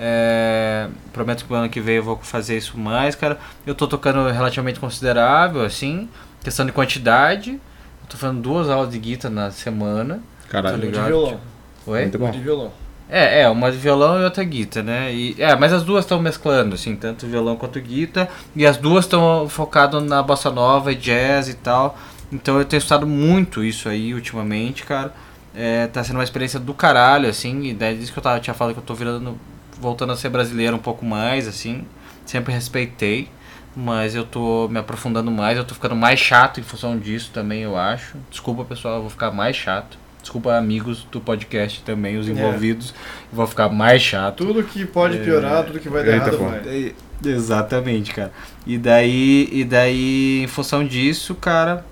É, 0.00 0.86
prometo 1.12 1.44
que 1.44 1.52
o 1.52 1.56
ano 1.56 1.68
que 1.68 1.80
vem 1.80 1.96
eu 1.96 2.04
vou 2.04 2.16
fazer 2.18 2.56
isso 2.56 2.78
mais, 2.78 3.16
cara. 3.16 3.36
Eu 3.66 3.74
tô 3.74 3.88
tocando 3.88 4.30
relativamente 4.30 4.78
considerável, 4.78 5.62
assim, 5.64 6.08
questão 6.42 6.64
de 6.64 6.70
quantidade. 6.70 7.50
Eu 7.50 8.08
tô 8.08 8.16
fazendo 8.16 8.40
duas 8.40 8.70
aulas 8.70 8.90
de 8.90 8.98
guitarra 8.98 9.34
na 9.34 9.50
semana. 9.50 10.20
Caralho. 10.48 10.76
Tá 10.76 10.80
De 10.80 10.86
ligado? 10.86 11.06
violão. 11.08 11.40
Oi? 11.86 12.02
Muito 12.02 12.18
bom. 12.18 12.30
De 12.30 12.38
violão. 12.38 12.72
É, 13.10 13.40
é, 13.40 13.48
uma 13.48 13.72
de 13.72 13.78
violão 13.78 14.20
e 14.20 14.24
outra 14.24 14.44
guitarra, 14.44 14.84
né? 14.84 15.12
E, 15.12 15.34
é, 15.38 15.56
mas 15.56 15.72
as 15.72 15.82
duas 15.82 16.04
estão 16.04 16.20
mesclando, 16.20 16.74
assim, 16.74 16.94
tanto 16.94 17.26
violão 17.26 17.56
quanto 17.56 17.80
guitarra. 17.80 18.28
E 18.54 18.64
as 18.64 18.76
duas 18.76 19.04
estão 19.06 19.48
focadas 19.48 20.02
na 20.04 20.22
bossa 20.22 20.50
nova 20.50 20.92
e 20.92 20.94
jazz 20.94 21.48
e 21.48 21.54
tal. 21.54 21.98
Então 22.30 22.58
eu 22.58 22.64
tenho 22.64 22.78
estudado 22.78 23.06
muito 23.06 23.64
isso 23.64 23.88
aí 23.88 24.14
ultimamente, 24.14 24.84
cara. 24.84 25.12
É, 25.54 25.86
tá 25.88 26.04
sendo 26.04 26.16
uma 26.16 26.24
experiência 26.24 26.60
do 26.60 26.72
caralho, 26.72 27.28
assim. 27.28 27.64
E 27.64 27.74
daí 27.74 27.96
disso 27.96 28.12
que 28.12 28.18
eu 28.18 28.22
tava, 28.22 28.38
tinha 28.38 28.54
falado 28.54 28.74
que 28.74 28.80
eu 28.80 28.84
tô 28.84 28.94
virando, 28.94 29.38
voltando 29.80 30.12
a 30.12 30.16
ser 30.16 30.28
brasileiro 30.28 30.76
um 30.76 30.80
pouco 30.80 31.04
mais, 31.04 31.46
assim. 31.48 31.84
Sempre 32.26 32.52
respeitei. 32.52 33.28
Mas 33.76 34.14
eu 34.14 34.24
tô 34.24 34.66
me 34.68 34.78
aprofundando 34.80 35.30
mais, 35.30 35.56
eu 35.56 35.64
tô 35.64 35.72
ficando 35.74 35.94
mais 35.94 36.18
chato 36.18 36.58
em 36.58 36.62
função 36.64 36.98
disso 36.98 37.30
também, 37.32 37.60
eu 37.62 37.76
acho. 37.76 38.16
Desculpa, 38.28 38.64
pessoal, 38.64 38.96
eu 38.96 39.00
vou 39.02 39.10
ficar 39.10 39.30
mais 39.30 39.54
chato. 39.54 39.96
Desculpa, 40.20 40.56
amigos 40.56 41.04
do 41.12 41.20
podcast 41.20 41.80
também, 41.82 42.16
os 42.16 42.26
É. 42.28 42.32
envolvidos. 42.32 42.90
Eu 43.30 43.36
vou 43.36 43.46
ficar 43.46 43.68
mais 43.68 44.02
chato. 44.02 44.44
Tudo 44.44 44.64
que 44.64 44.84
pode 44.84 45.18
piorar, 45.18 45.64
tudo 45.64 45.78
que 45.78 45.88
vai 45.88 46.04
dar 46.04 46.12
Eita, 46.12 46.26
errado 46.28 46.38
vai. 46.64 46.94
É, 47.24 47.28
Exatamente, 47.28 48.12
cara. 48.12 48.32
E 48.66 48.76
daí, 48.78 49.48
e 49.52 49.64
daí, 49.64 50.42
em 50.42 50.46
função 50.48 50.84
disso, 50.84 51.34
cara, 51.36 51.84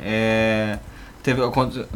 é, 0.00 0.78
teve, 1.28 1.42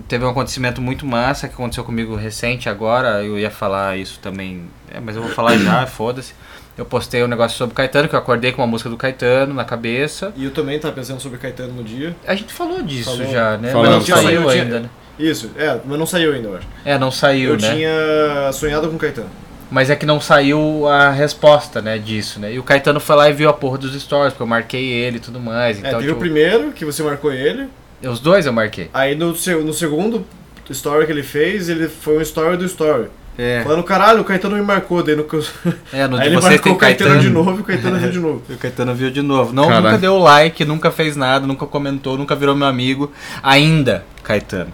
teve 0.08 0.24
um 0.24 0.28
acontecimento 0.28 0.80
muito 0.80 1.06
massa 1.06 1.48
que 1.48 1.54
aconteceu 1.54 1.84
comigo 1.84 2.14
recente 2.14 2.68
agora. 2.68 3.24
Eu 3.24 3.38
ia 3.38 3.50
falar 3.50 3.96
isso 3.96 4.18
também, 4.20 4.64
é, 4.92 5.00
mas 5.00 5.16
eu 5.16 5.22
vou 5.22 5.30
falar 5.30 5.56
já, 5.56 5.84
foda-se. 5.86 6.34
Eu 6.76 6.84
postei 6.86 7.22
um 7.22 7.26
negócio 7.26 7.56
sobre 7.56 7.72
o 7.72 7.76
Caetano, 7.76 8.08
que 8.08 8.14
eu 8.14 8.18
acordei 8.18 8.50
com 8.52 8.62
uma 8.62 8.66
música 8.66 8.88
do 8.88 8.96
Caetano 8.96 9.52
na 9.52 9.64
cabeça. 9.64 10.32
E 10.36 10.44
eu 10.44 10.50
também 10.50 10.78
tava 10.78 10.94
pensando 10.94 11.20
sobre 11.20 11.38
Caetano 11.38 11.72
no 11.74 11.84
dia. 11.84 12.16
A 12.26 12.34
gente 12.34 12.52
falou 12.52 12.82
disso 12.82 13.10
Falou. 13.10 13.30
já, 13.32 13.58
né? 13.58 13.70
Falamos, 13.70 13.98
mas 13.98 14.08
não 14.08 14.16
saiu 14.16 14.42
falamos. 14.42 14.52
ainda, 14.52 14.80
né? 14.80 14.90
Isso, 15.18 15.50
é, 15.56 15.78
mas 15.84 15.98
não 15.98 16.06
saiu 16.06 16.32
ainda, 16.32 16.48
eu 16.48 16.56
acho. 16.56 16.66
É, 16.84 16.98
não 16.98 17.10
saiu, 17.10 17.50
eu 17.50 17.60
né? 17.60 17.74
tinha 17.74 18.52
sonhado 18.52 18.88
com 18.88 18.96
Caetano. 18.96 19.28
Mas 19.70 19.88
é 19.88 19.96
que 19.96 20.04
não 20.04 20.20
saiu 20.20 20.86
a 20.86 21.10
resposta, 21.10 21.80
né, 21.80 21.96
disso, 21.96 22.38
né? 22.38 22.52
E 22.52 22.58
o 22.58 22.62
Caetano 22.62 23.00
foi 23.00 23.16
lá 23.16 23.30
e 23.30 23.32
viu 23.32 23.48
a 23.48 23.54
porra 23.54 23.78
dos 23.78 23.98
stories, 23.98 24.32
porque 24.32 24.42
eu 24.42 24.46
marquei 24.46 24.84
ele 24.84 25.16
e 25.16 25.20
tudo 25.20 25.40
mais. 25.40 25.76
É, 25.76 25.88
Então, 25.88 26.00
teve 26.00 26.10
o 26.10 26.14
tipo, 26.14 26.20
primeiro, 26.20 26.72
que 26.72 26.84
você 26.84 27.02
marcou 27.02 27.32
ele. 27.32 27.68
Os 28.08 28.20
dois 28.20 28.46
eu 28.46 28.52
marquei. 28.52 28.90
Aí 28.92 29.14
no, 29.14 29.28
no 29.28 29.72
segundo 29.72 30.24
story 30.70 31.06
que 31.06 31.12
ele 31.12 31.22
fez, 31.22 31.68
ele 31.68 31.88
foi 31.88 32.18
um 32.18 32.20
story 32.22 32.56
do 32.56 32.64
story. 32.64 33.08
É, 33.38 33.62
Falando, 33.62 33.82
caralho, 33.82 34.20
o 34.20 34.24
Caetano 34.24 34.56
me 34.56 34.62
marcou. 34.62 35.02
Daí 35.02 35.16
no, 35.16 35.24
que 35.24 35.34
eu- 35.34 35.44
é 35.92 36.06
no 36.06 36.18
Aí 36.18 36.26
ele 36.28 36.34
marcou 36.36 36.58
tem 36.62 36.72
o 36.72 36.76
Caetano, 36.76 37.10
Caetano 37.10 37.20
de 37.20 37.30
novo 37.30 37.58
e 37.58 37.60
o 37.60 37.64
Caetano 37.64 37.98
viu 37.98 38.10
de 38.10 38.18
novo. 38.20 38.42
E 38.48 38.52
o 38.52 38.56
Caetano 38.58 38.94
viu 38.94 39.10
de 39.10 39.22
novo. 39.22 39.52
Não, 39.54 39.64
Caralho. 39.68 39.84
nunca 39.86 39.98
deu 39.98 40.18
like, 40.18 40.64
nunca 40.66 40.90
fez 40.90 41.16
nada, 41.16 41.46
nunca 41.46 41.64
comentou, 41.66 42.18
nunca 42.18 42.36
virou 42.36 42.54
meu 42.54 42.66
amigo. 42.68 43.10
Ainda, 43.42 44.04
Caetano. 44.22 44.70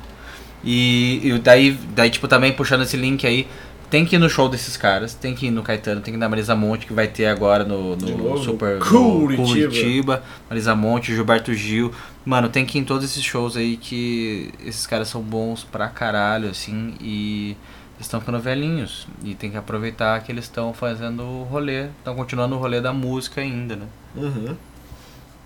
E, 0.65 1.21
e 1.23 1.39
daí, 1.39 1.79
daí, 1.95 2.11
tipo, 2.11 2.27
também 2.27 2.53
puxando 2.53 2.83
esse 2.83 2.97
link 2.97 3.25
aí, 3.27 3.47
tem 3.91 4.05
que 4.05 4.17
ir 4.17 4.19
no 4.19 4.29
show 4.29 4.49
desses 4.49 4.77
caras, 4.77 5.15
tem 5.15 5.35
que 5.35 5.47
ir 5.47 5.51
no 5.51 5.63
Caetano, 5.63 6.01
tem 6.01 6.13
que 6.13 6.19
ir 6.19 6.21
na 6.21 6.29
Marisa 6.29 6.55
Monte, 6.55 6.87
que 6.87 6.93
vai 6.93 7.07
ter 7.09 7.27
agora 7.27 7.65
no, 7.65 7.97
no 7.97 8.39
Super 8.39 8.79
Curitiba. 8.79 9.43
no 9.43 9.49
Curitiba. 9.49 10.23
Marisa 10.49 10.75
Monte, 10.75 11.15
Gilberto 11.15 11.55
Gil. 11.55 11.93
Mano, 12.25 12.49
tem 12.49 12.67
que 12.67 12.79
ir 12.79 12.83
em 12.83 12.85
todos 12.85 13.05
esses 13.05 13.23
shows 13.23 13.57
aí 13.57 13.77
que 13.77 14.53
esses 14.65 14.87
caras 14.87 15.09
são 15.09 15.23
bons 15.23 15.65
pra 15.65 15.89
caralho, 15.89 16.51
assim, 16.51 16.95
e 17.01 17.57
eles 17.97 18.07
estão 18.07 18.21
ficando 18.21 18.39
velhinhos. 18.39 19.09
E 19.25 19.35
tem 19.35 19.51
que 19.51 19.57
aproveitar 19.57 20.21
que 20.23 20.31
eles 20.31 20.45
estão 20.45 20.75
fazendo 20.75 21.23
o 21.23 21.43
rolê, 21.45 21.87
estão 21.99 22.15
continuando 22.15 22.55
o 22.55 22.59
rolê 22.59 22.81
da 22.81 22.93
música 22.93 23.41
ainda, 23.41 23.77
né? 23.77 23.87
Uhum. 24.15 24.55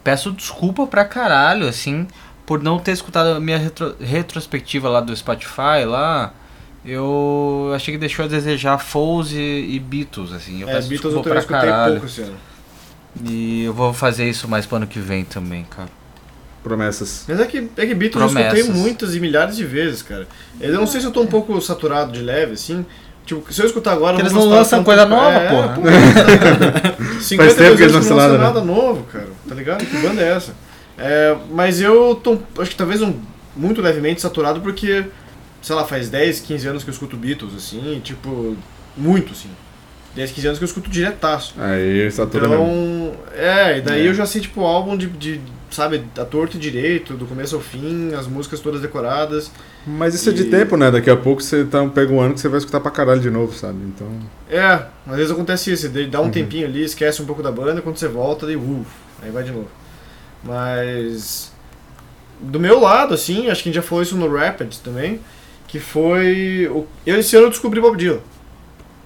Peço 0.02 0.32
desculpa 0.32 0.84
pra 0.86 1.04
caralho, 1.04 1.68
assim, 1.68 2.08
por 2.44 2.60
não 2.60 2.78
ter 2.80 2.90
escutado 2.90 3.36
a 3.36 3.40
minha 3.40 3.56
retro- 3.58 3.94
retrospectiva 4.00 4.88
lá 4.88 5.00
do 5.00 5.16
Spotify, 5.16 5.84
lá. 5.86 6.34
Eu 6.84 7.72
achei 7.74 7.94
que 7.94 7.98
deixou 7.98 8.24
a 8.24 8.28
desejar 8.28 8.76
Foles 8.78 9.32
e, 9.32 9.36
e 9.36 9.78
Beatles, 9.78 10.32
assim. 10.32 10.60
Eu 10.62 10.68
É, 10.68 10.74
peço 10.74 10.88
Beatles 10.88 11.14
eu 11.14 11.22
desculpa 11.22 11.28
também 11.28 11.38
escutei 11.40 11.70
caralho. 11.70 11.92
pouco 11.94 12.06
esse 12.06 12.20
ano. 12.22 12.34
E 13.24 13.64
eu 13.64 13.72
vou 13.74 13.92
fazer 13.92 14.28
isso 14.28 14.48
mais 14.48 14.66
pro 14.66 14.76
ano 14.76 14.86
que 14.86 14.98
vem 14.98 15.24
também, 15.24 15.64
cara. 15.64 15.88
Promessas. 16.62 17.24
Mas 17.28 17.40
é 17.40 17.46
que, 17.46 17.68
é 17.76 17.86
que 17.86 17.94
Beatles 17.94 18.22
eu 18.22 18.28
Promessas. 18.30 18.58
escutei 18.58 18.80
muitas 18.82 19.14
e 19.14 19.20
milhares 19.20 19.56
de 19.56 19.64
vezes, 19.64 20.02
cara. 20.02 20.26
Eu 20.60 20.72
não 20.74 20.86
sei 20.86 21.00
se 21.00 21.06
eu 21.06 21.10
tô 21.12 21.20
um 21.22 21.26
pouco 21.26 21.60
saturado 21.60 22.12
de 22.12 22.20
leve, 22.20 22.52
assim. 22.52 22.84
Tipo, 23.26 23.52
se 23.52 23.60
eu 23.60 23.66
escutar 23.66 23.92
agora. 23.92 24.14
Porque 24.16 24.22
eu 24.22 24.32
eles 24.32 24.32
não 24.32 24.48
lançam 24.50 24.78
tanto- 24.80 24.86
coisa 24.86 25.06
nova, 25.06 25.36
é, 25.38 25.48
porra. 25.48 25.68
pô, 25.74 25.82
tá 25.82 25.90
ligado? 26.24 27.20
50 27.22 27.44
Faz 27.44 27.54
tempo 27.56 27.76
que 27.76 27.82
eles 27.82 27.92
não 27.92 28.00
lançam 28.00 28.16
lançam 28.16 28.38
nada, 28.38 28.60
né? 28.60 28.66
novo, 28.66 29.04
cara. 29.04 29.28
Tá 29.48 29.54
ligado? 29.54 29.84
Que 29.86 29.96
banda 29.98 30.20
é 30.20 30.28
essa? 30.32 30.52
É, 30.98 31.36
mas 31.50 31.80
eu 31.80 32.14
tô, 32.16 32.38
acho 32.58 32.70
que 32.70 32.76
talvez 32.76 33.00
um, 33.02 33.14
muito 33.56 33.80
levemente 33.80 34.20
saturado 34.20 34.60
porque, 34.60 35.04
sei 35.62 35.74
lá, 35.76 35.84
faz 35.86 36.10
10, 36.10 36.40
15 36.40 36.66
anos 36.68 36.84
que 36.84 36.90
eu 36.90 36.92
escuto 36.92 37.16
Beatles, 37.16 37.54
assim, 37.54 38.00
tipo, 38.04 38.56
muito, 38.96 39.32
assim. 39.32 39.48
10, 40.14 40.30
15 40.32 40.46
anos 40.48 40.58
que 40.58 40.64
eu 40.64 40.68
escuto 40.68 40.90
diretaço. 40.90 41.54
Aí, 41.58 42.10
satura 42.10 42.46
mesmo. 42.48 42.64
Então, 42.64 43.14
é, 43.34 43.78
e 43.78 43.80
daí 43.80 44.06
É. 44.06 44.10
eu 44.10 44.14
já 44.14 44.26
sei, 44.26 44.42
tipo, 44.42 44.60
o 44.60 44.66
álbum 44.66 44.94
de, 44.94 45.06
de, 45.06 45.40
sabe, 45.70 46.04
a 46.18 46.24
torto 46.26 46.58
e 46.58 46.60
direito, 46.60 47.14
do 47.14 47.24
começo 47.24 47.54
ao 47.54 47.62
fim, 47.62 48.12
as 48.12 48.26
músicas 48.26 48.60
todas 48.60 48.82
decoradas. 48.82 49.50
Mas 49.86 50.14
isso 50.14 50.28
é 50.28 50.32
de 50.34 50.42
E- 50.42 50.50
tempo, 50.50 50.76
né? 50.76 50.90
Daqui 50.90 51.08
a 51.08 51.16
pouco 51.16 51.40
você 51.42 51.64
tá, 51.64 51.82
pega 51.88 52.12
um 52.12 52.20
ano 52.20 52.34
que 52.34 52.40
você 52.40 52.48
vai 52.48 52.58
escutar 52.58 52.80
pra 52.80 52.90
caralho 52.90 53.22
de 53.22 53.30
novo, 53.30 53.54
sabe? 53.56 53.78
Então. 53.86 54.06
É, 54.50 54.84
às 55.06 55.16
vezes 55.16 55.30
acontece 55.32 55.72
isso, 55.72 55.88
dá 56.10 56.20
um 56.20 56.24
Uhum. 56.24 56.30
tempinho 56.30 56.66
ali, 56.66 56.84
esquece 56.84 57.22
um 57.22 57.24
pouco 57.24 57.42
da 57.42 57.50
banda, 57.50 57.80
quando 57.80 57.96
você 57.96 58.06
volta, 58.08 58.44
daí 58.44 58.54
uff, 58.56 58.84
aí 59.22 59.30
vai 59.30 59.42
de 59.44 59.50
novo. 59.50 59.68
Mas 60.44 61.50
do 62.40 62.58
meu 62.60 62.78
lado, 62.80 63.14
assim, 63.14 63.48
acho 63.48 63.62
que 63.62 63.68
a 63.68 63.72
gente 63.72 63.76
já 63.76 63.82
falou 63.82 64.02
isso 64.02 64.16
no 64.16 64.28
Rapids 64.30 64.78
também, 64.78 65.20
que 65.72 65.80
foi. 65.80 66.68
o- 66.70 66.86
Eu 67.04 67.18
esse 67.18 67.34
ano 67.34 67.46
eu 67.46 67.50
descobri 67.50 67.80
Bob 67.80 67.96
Dylan. 67.96 68.20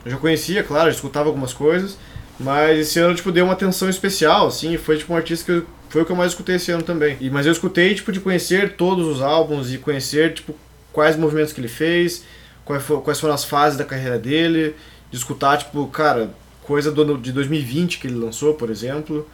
Eu 0.05 0.11
já 0.11 0.17
conhecia, 0.19 0.63
claro, 0.63 0.91
já 0.91 0.97
escutava 0.97 1.29
algumas 1.29 1.53
coisas, 1.55 1.97
mas 2.39 2.79
esse 2.79 2.99
ano 2.99 3.15
tipo, 3.15 3.33
deu 3.33 3.45
uma 3.45 3.55
atenção 3.55 3.89
especial, 3.89 4.49
assim, 4.49 4.77
foi 4.77 4.99
tipo 4.99 5.13
um 5.13 5.17
artista 5.17 5.45
que 5.45 5.53
eu, 5.53 5.67
foi 5.89 6.03
o 6.03 6.05
que 6.05 6.13
eu 6.13 6.17
mais 6.17 6.33
escutei 6.33 6.57
esse 6.57 6.71
ano 6.71 6.83
também. 6.83 7.17
E, 7.21 7.31
mas 7.31 7.47
eu 7.47 7.53
escutei, 7.53 7.95
tipo, 7.95 8.13
de 8.13 8.21
conhecer 8.21 8.75
todos 8.77 9.07
os 9.07 9.23
álbuns 9.23 9.73
e 9.73 9.79
conhecer, 9.79 10.35
tipo, 10.35 10.55
quais 10.93 11.17
movimentos 11.17 11.53
que 11.53 11.61
ele 11.61 11.69
fez, 11.69 12.25
quais, 12.65 12.83
fo- 12.83 13.01
quais 13.01 13.19
foram 13.19 13.35
as 13.35 13.45
fases 13.45 13.79
da 13.79 13.85
carreira 13.85 14.19
dele, 14.19 14.75
de 15.11 15.17
escutar, 15.17 15.57
tipo, 15.57 15.87
cara, 15.89 16.31
coisa 16.63 16.91
do, 16.93 17.17
de 17.17 17.33
2020 17.33 17.99
que 17.99 18.07
ele 18.09 18.17
lançou, 18.17 18.55
por 18.55 18.71
exemplo. 18.71 19.27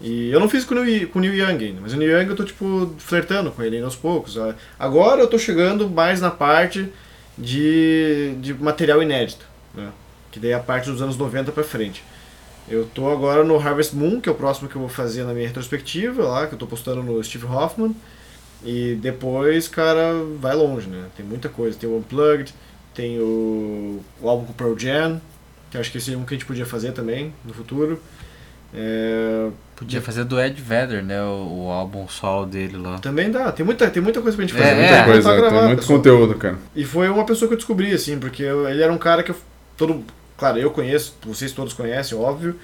E 0.00 0.30
eu 0.30 0.38
não 0.38 0.48
fiz 0.48 0.64
com 0.64 0.74
o 0.74 0.84
Neil, 0.84 1.08
com 1.08 1.18
o 1.18 1.22
Neil 1.22 1.34
Young 1.34 1.64
ainda, 1.64 1.80
mas 1.80 1.92
o 1.92 1.96
Neil 1.96 2.18
Young 2.20 2.30
eu 2.30 2.36
tô, 2.36 2.44
tipo, 2.44 2.94
flertando 2.98 3.50
com 3.50 3.62
ele 3.62 3.80
aos 3.80 3.96
poucos. 3.96 4.38
Ah, 4.38 4.54
Agora 4.78 5.20
eu 5.20 5.26
tô 5.26 5.38
chegando 5.38 5.88
mais 5.88 6.20
na 6.20 6.30
parte 6.30 6.88
de, 7.36 8.34
de 8.40 8.54
material 8.54 9.02
inédito, 9.02 9.44
né? 9.74 9.90
Que 10.30 10.38
daí 10.38 10.50
é 10.52 10.54
a 10.54 10.60
parte 10.60 10.90
dos 10.90 11.02
anos 11.02 11.16
90 11.16 11.50
pra 11.50 11.64
frente. 11.64 12.04
Eu 12.68 12.84
tô 12.94 13.10
agora 13.10 13.42
no 13.42 13.56
Harvest 13.58 13.94
Moon, 13.94 14.20
que 14.20 14.28
é 14.28 14.32
o 14.32 14.34
próximo 14.34 14.68
que 14.68 14.76
eu 14.76 14.80
vou 14.80 14.90
fazer 14.90 15.24
na 15.24 15.32
minha 15.32 15.46
retrospectiva 15.46 16.22
lá, 16.22 16.46
que 16.46 16.54
eu 16.54 16.58
tô 16.58 16.66
postando 16.66 17.02
no 17.02 17.22
Steve 17.24 17.46
Hoffman. 17.46 17.94
E 18.64 18.96
depois, 19.00 19.68
cara, 19.68 20.12
vai 20.38 20.54
longe, 20.54 20.88
né? 20.88 21.06
Tem 21.16 21.24
muita 21.24 21.48
coisa. 21.48 21.78
Tem 21.78 21.88
o 21.88 21.96
Unplugged, 21.96 22.52
tem 22.94 23.18
o, 23.20 24.00
o 24.20 24.28
álbum 24.28 24.44
com 24.44 24.52
o 24.52 24.54
Pearl 24.54 24.76
Jam, 24.76 25.20
que 25.70 25.78
acho 25.78 25.90
que 25.90 25.98
esse 25.98 26.12
é 26.12 26.16
um 26.16 26.24
que 26.24 26.34
a 26.34 26.36
gente 26.36 26.46
podia 26.46 26.66
fazer 26.66 26.92
também 26.92 27.32
no 27.44 27.54
futuro. 27.54 28.00
É, 28.74 29.48
Podia 29.76 30.02
fazer 30.02 30.24
do 30.24 30.40
Ed 30.40 30.60
Vedder, 30.60 31.02
né? 31.04 31.22
O, 31.22 31.66
o 31.66 31.70
álbum 31.70 32.06
solo 32.08 32.44
dele 32.46 32.76
lá. 32.76 32.98
também 32.98 33.30
dá, 33.30 33.50
tem 33.52 33.64
muita, 33.64 33.88
tem 33.88 34.02
muita 34.02 34.20
coisa 34.20 34.36
pra 34.36 34.46
gente 34.46 34.56
É, 34.56 34.60
fazer. 34.60 34.70
é. 34.72 34.76
muita 34.76 34.92
Muita 34.94 35.04
coisa, 35.12 35.22
pra 35.22 35.32
tem 35.40 35.50
gravar, 35.50 35.66
muito 35.66 35.78
pessoal. 35.80 35.98
conteúdo, 35.98 36.34
cara. 36.34 36.58
E 36.74 36.84
foi 36.84 37.08
uma 37.08 37.24
pessoa 37.24 37.48
que 37.48 37.54
eu 37.54 37.58
descobri, 37.58 37.92
assim, 37.92 38.18
porque 38.18 38.42
eu- 38.42 38.68
ele 38.68 38.82
era 38.82 38.92
um 38.92 38.98
cara 38.98 39.22
que 39.22 39.30
eu, 39.30 39.36
todo, 39.76 40.04
claro, 40.36 40.58
eu 40.58 40.70
conheço, 40.70 41.14
vocês 41.24 41.52
todos 41.52 41.72
conhecem, 41.72 42.18
óbvio. 42.18 42.56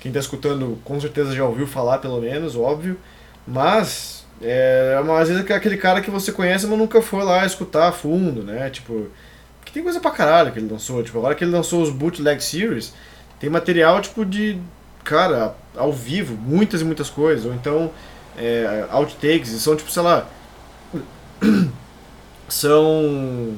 Quem 0.00 0.10
tá 0.10 0.18
escutando 0.18 0.78
com 0.82 1.00
certeza 1.00 1.34
já 1.36 1.44
ouviu 1.44 1.66
falar, 1.66 1.98
pelo 1.98 2.20
menos, 2.20 2.56
óbvio. 2.56 2.96
Mas, 3.46 4.24
é, 4.40 5.00
mas 5.06 5.22
às 5.22 5.28
vezes 5.28 5.48
é 5.50 5.54
aquele 5.54 5.76
cara 5.76 6.00
que 6.00 6.10
você 6.10 6.32
conhece, 6.32 6.66
mas 6.66 6.78
nunca 6.78 7.00
foi 7.02 7.22
lá 7.22 7.44
escutar 7.44 7.88
a 7.88 7.92
fundo, 7.92 8.42
né? 8.42 8.70
Tipo, 8.70 9.06
que 9.64 9.72
tem 9.72 9.82
coisa 9.82 10.00
pra 10.00 10.10
caralho 10.10 10.50
que 10.52 10.58
ele 10.58 10.68
lançou. 10.72 11.02
Tipo, 11.02 11.18
agora 11.18 11.34
que 11.34 11.44
ele 11.44 11.50
lançou 11.52 11.82
os 11.82 11.90
Bootleg 11.90 12.42
Series, 12.42 12.92
tem 13.38 13.50
material, 13.50 14.00
tipo, 14.00 14.24
de, 14.24 14.58
cara, 15.04 15.54
ao 15.76 15.92
vivo, 15.92 16.36
muitas 16.36 16.80
e 16.80 16.84
muitas 16.84 17.10
coisas. 17.10 17.44
Ou 17.44 17.54
então, 17.54 17.90
é, 18.36 18.86
outtakes, 18.90 19.50
e 19.52 19.60
são, 19.60 19.76
tipo, 19.76 19.90
sei 19.90 20.02
lá, 20.02 20.28
são 22.48 23.54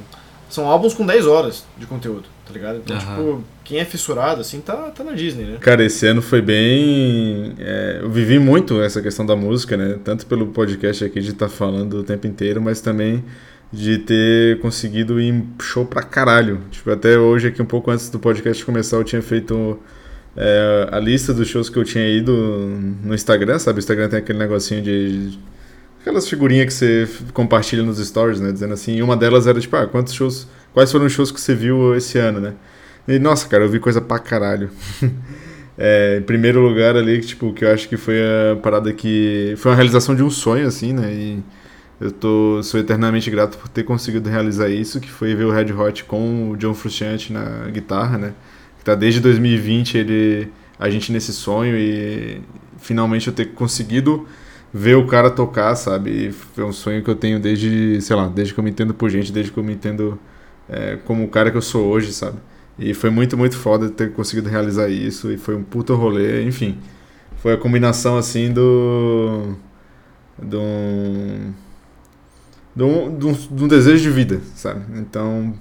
são 0.49 0.67
álbuns 0.69 0.95
com 0.95 1.05
10 1.05 1.27
horas 1.27 1.65
de 1.77 1.85
conteúdo, 1.85 2.25
tá 2.47 2.53
ligado? 2.53 2.77
Então, 2.77 2.97
Aham. 2.97 3.17
tipo, 3.17 3.45
quem 3.65 3.81
é 3.81 3.85
fissurado, 3.85 4.41
assim, 4.41 4.61
tá, 4.61 4.75
tá 4.91 5.03
na 5.03 5.13
Disney, 5.13 5.45
né? 5.45 5.57
Cara, 5.61 5.85
esse 5.85 6.07
ano 6.07 6.23
foi 6.23 6.41
bem. 6.41 7.55
é, 7.59 7.99
eu 8.03 8.09
vivi 8.11 8.39
muito 8.39 8.81
essa 8.81 9.03
questão 9.03 9.27
da 9.27 9.35
música, 9.35 9.77
né? 9.77 9.99
Tanto 10.05 10.27
pelo 10.27 10.47
podcast 10.49 11.05
aqui 11.05 11.21
de 11.21 11.31
estar 11.31 11.49
falando 11.49 11.95
o 11.95 12.05
tempo 12.05 12.29
inteiro, 12.29 12.63
mas 12.63 12.81
também 12.81 13.25
de 13.73 13.99
ter 13.99 14.61
conseguido 14.61 15.21
ir 15.21 15.43
show 15.61 15.85
pra 15.85 16.03
caralho. 16.05 16.61
Tipo, 16.71 16.93
até 16.93 17.19
hoje, 17.19 17.49
aqui 17.49 17.61
um 17.61 17.67
pouco 17.67 17.91
antes 17.91 18.09
do 18.09 18.21
podcast 18.21 18.65
começar, 18.65 18.97
eu 18.99 19.05
tinha 19.05 19.23
feito 19.23 19.77
é, 20.37 20.89
a 20.91 20.99
lista 20.99 21.33
dos 21.33 21.49
shows 21.49 21.69
que 21.69 21.79
eu 21.79 21.85
tinha 21.85 22.07
ido 22.09 22.33
no 23.03 23.15
Instagram, 23.15 23.59
sabe? 23.59 23.79
O 23.79 23.81
Instagram 23.81 24.09
tem 24.09 24.19
aquele 24.19 24.39
negocinho 24.39 24.83
de. 24.83 25.39
Aquelas 26.01 26.29
figurinhas 26.29 26.67
que 26.67 26.73
você 26.75 27.09
compartilha 27.33 27.83
nos 27.83 27.99
stories, 27.99 28.41
né? 28.41 28.53
Dizendo 28.53 28.75
assim, 28.75 28.97
e 28.97 29.03
uma 29.03 29.17
delas 29.17 29.47
era 29.47 29.59
tipo, 29.61 29.75
ah, 29.77 29.87
quantos 29.87 30.13
shows. 30.13 30.47
Quais 30.73 30.91
foram 30.91 31.07
os 31.07 31.13
shows 31.13 31.31
que 31.31 31.41
você 31.41 31.55
viu 31.55 31.95
esse 31.95 32.19
ano, 32.19 32.41
né? 32.41 32.55
E, 33.07 33.19
nossa, 33.19 33.49
cara, 33.49 33.65
eu 33.65 33.69
vi 33.71 33.79
coisa 33.79 34.01
pra 34.01 34.19
caralho. 34.19 34.71
É, 35.77 36.19
em 36.21 36.23
primeiro 36.23 36.61
lugar 36.61 36.97
ali, 36.97 37.21
tipo, 37.21 37.53
que 37.53 37.65
eu 37.65 37.73
acho 37.73 37.89
que 37.89 37.97
foi 37.97 38.21
a 38.23 38.55
parada 38.55 38.93
que... 38.93 39.55
Foi 39.57 39.73
uma 39.73 39.75
realização 39.75 40.15
de 40.15 40.23
um 40.23 40.31
sonho, 40.31 40.69
assim, 40.69 40.93
né? 40.93 41.13
E 41.13 41.43
eu 42.01 42.13
tô, 42.13 42.63
sou 42.63 42.79
eternamente 42.79 43.29
grato 43.29 43.59
por 43.59 43.69
ter 43.69 43.83
conseguido 43.83 44.29
realizar 44.29 44.69
isso, 44.69 45.01
que 45.01 45.11
foi 45.11 45.35
ver 45.35 45.45
o 45.45 45.51
Red 45.51 45.73
Hot 45.73 46.05
com 46.05 46.51
o 46.51 46.57
John 46.57 46.75
Frusciante 46.75 47.33
na 47.33 47.69
guitarra, 47.73 48.19
né? 48.19 48.35
Tá 48.85 48.95
desde 48.95 49.21
2020 49.21 49.99
ele, 49.99 50.53
a 50.79 50.91
gente 50.91 51.11
nesse 51.11 51.33
sonho 51.33 51.77
e 51.77 52.41
finalmente 52.79 53.29
eu 53.29 53.33
ter 53.33 53.47
conseguido 53.55 54.27
ver 54.73 54.97
o 54.97 55.07
cara 55.07 55.31
tocar, 55.31 55.75
sabe? 55.77 56.29
E 56.29 56.33
foi 56.33 56.65
um 56.65 56.73
sonho 56.73 57.03
que 57.03 57.09
eu 57.09 57.15
tenho 57.17 57.41
desde, 57.41 58.01
sei 58.01 58.15
lá, 58.17 58.29
desde 58.29 58.53
que 58.53 58.61
eu 58.61 58.65
me 58.65 58.71
entendo 58.71 58.93
por 58.93 59.09
gente, 59.09 59.33
desde 59.33 59.51
que 59.51 59.59
eu 59.59 59.65
me 59.65 59.73
entendo 59.73 60.19
é, 60.69 60.99
como 61.05 61.25
o 61.25 61.29
cara 61.29 61.51
que 61.51 61.57
eu 61.57 61.63
sou 61.63 61.87
hoje, 61.87 62.13
sabe? 62.13 62.39
E 62.79 62.93
foi 62.93 63.11
muito, 63.11 63.37
muito 63.37 63.57
foda 63.57 63.89
ter 63.89 64.13
conseguido 64.13 64.49
realizar 64.49 64.89
isso. 64.89 65.31
E 65.31 65.37
foi 65.37 65.55
um 65.55 65.63
puta 65.63 65.95
rolê, 65.95 66.45
enfim. 66.45 66.79
Foi 67.37 67.53
a 67.53 67.57
combinação, 67.57 68.17
assim, 68.17 68.53
do. 68.53 69.55
de 70.43 70.57
um, 70.57 71.55
de 72.77 73.27
um, 73.27 73.33
de 73.33 73.65
um 73.65 73.69
desejo 73.69 74.03
de 74.03 74.11
vida, 74.11 74.41
sabe? 74.55 74.85
Então, 74.99 75.55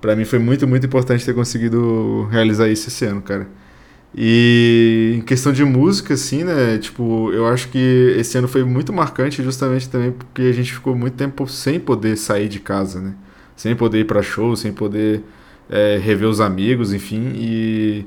pra 0.00 0.16
mim 0.16 0.24
foi 0.24 0.38
muito, 0.38 0.66
muito 0.66 0.86
importante 0.86 1.24
ter 1.24 1.34
conseguido 1.34 2.28
realizar 2.30 2.68
isso 2.68 2.88
esse 2.88 3.04
ano, 3.04 3.22
cara. 3.22 3.48
E 4.14 5.14
em 5.18 5.20
questão 5.20 5.52
de 5.52 5.64
música, 5.64 6.14
assim, 6.14 6.44
né? 6.44 6.78
Tipo, 6.78 7.30
eu 7.32 7.46
acho 7.46 7.68
que 7.68 8.14
esse 8.18 8.38
ano 8.38 8.48
foi 8.48 8.64
muito 8.64 8.92
marcante 8.92 9.42
justamente 9.42 9.88
também 9.88 10.12
porque 10.12 10.42
a 10.42 10.52
gente 10.52 10.72
ficou 10.72 10.94
muito 10.94 11.14
tempo 11.14 11.46
sem 11.46 11.78
poder 11.78 12.16
sair 12.16 12.48
de 12.48 12.60
casa, 12.60 13.00
né? 13.00 13.14
Sem 13.56 13.76
poder 13.76 14.00
ir 14.00 14.04
pra 14.04 14.22
show, 14.22 14.56
sem 14.56 14.72
poder 14.72 15.22
é, 15.68 15.98
rever 16.02 16.28
os 16.28 16.40
amigos, 16.40 16.92
enfim, 16.92 17.32
e 17.34 18.06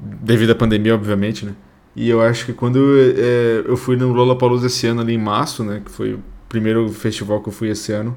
devido 0.00 0.50
à 0.50 0.54
pandemia, 0.54 0.94
obviamente, 0.94 1.44
né? 1.44 1.54
E 1.96 2.08
eu 2.08 2.20
acho 2.20 2.46
que 2.46 2.52
quando 2.52 2.80
é, 3.16 3.64
eu 3.66 3.76
fui 3.76 3.96
no 3.96 4.12
Lollapalooza 4.12 4.66
esse 4.66 4.86
ano 4.86 5.00
ali 5.00 5.14
em 5.14 5.18
março, 5.18 5.62
né, 5.62 5.80
que 5.84 5.90
foi 5.90 6.14
o 6.14 6.22
primeiro 6.48 6.88
festival 6.88 7.40
que 7.40 7.48
eu 7.48 7.52
fui 7.52 7.68
esse 7.70 7.92
ano 7.92 8.16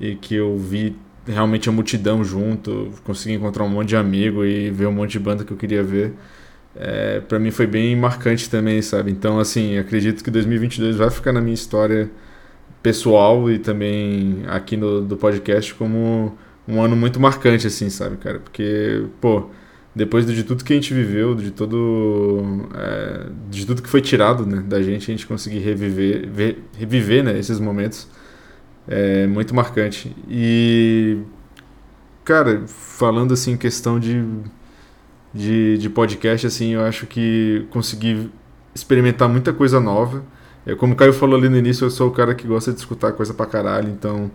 e 0.00 0.16
que 0.16 0.34
eu 0.34 0.56
vi 0.58 0.96
realmente 1.26 1.68
a 1.68 1.72
multidão 1.72 2.24
junto, 2.24 2.90
consegui 3.04 3.34
encontrar 3.36 3.64
um 3.64 3.68
monte 3.68 3.90
de 3.90 3.96
amigo 3.96 4.44
e 4.44 4.70
ver 4.70 4.86
um 4.86 4.92
monte 4.92 5.12
de 5.12 5.18
banda 5.20 5.44
que 5.44 5.52
eu 5.52 5.56
queria 5.56 5.82
ver. 5.82 6.12
É, 6.74 7.20
para 7.20 7.38
mim 7.38 7.50
foi 7.50 7.66
bem 7.66 7.94
marcante 7.96 8.48
também, 8.48 8.80
sabe? 8.82 9.10
Então, 9.12 9.38
assim, 9.38 9.78
acredito 9.78 10.24
que 10.24 10.30
2022 10.30 10.96
vai 10.96 11.10
ficar 11.10 11.32
na 11.32 11.40
minha 11.40 11.54
história 11.54 12.10
pessoal 12.82 13.50
e 13.50 13.58
também 13.58 14.42
aqui 14.48 14.76
no 14.76 15.00
do 15.02 15.16
podcast 15.16 15.74
como 15.74 16.36
um 16.66 16.80
ano 16.82 16.96
muito 16.96 17.20
marcante, 17.20 17.66
assim, 17.66 17.90
sabe, 17.90 18.16
cara? 18.16 18.38
Porque, 18.40 19.04
pô, 19.20 19.50
depois 19.94 20.24
de 20.26 20.42
tudo 20.42 20.64
que 20.64 20.72
a 20.72 20.76
gente 20.76 20.94
viveu, 20.94 21.34
de 21.34 21.50
todo. 21.50 22.68
é, 22.74 23.26
de 23.50 23.66
tudo 23.66 23.82
que 23.82 23.88
foi 23.88 24.00
tirado 24.00 24.46
né, 24.46 24.62
da 24.66 24.82
gente, 24.82 25.10
a 25.10 25.14
gente 25.14 25.26
conseguir 25.26 25.58
reviver, 25.58 26.28
ver- 26.30 26.58
reviver 26.78 27.22
né, 27.24 27.38
esses 27.38 27.60
momentos 27.60 28.08
é 28.88 29.26
muito 29.26 29.54
marcante. 29.54 30.14
E. 30.28 31.18
Cara, 32.24 32.62
falando 32.66 33.34
assim, 33.34 33.56
questão 33.56 33.98
de, 33.98 34.24
de, 35.34 35.76
de 35.78 35.90
podcast, 35.90 36.46
assim, 36.46 36.74
eu 36.74 36.82
acho 36.82 37.06
que 37.06 37.66
consegui 37.70 38.30
experimentar 38.74 39.28
muita 39.28 39.52
coisa 39.52 39.80
nova. 39.80 40.22
É, 40.64 40.74
como 40.74 40.92
o 40.92 40.96
Caio 40.96 41.12
falou 41.12 41.36
ali 41.36 41.48
no 41.48 41.56
início, 41.56 41.84
eu 41.84 41.90
sou 41.90 42.08
o 42.08 42.12
cara 42.12 42.34
que 42.34 42.46
gosta 42.46 42.72
de 42.72 42.78
escutar 42.78 43.12
coisa 43.12 43.34
pra 43.34 43.46
caralho, 43.46 43.88
então. 43.88 44.30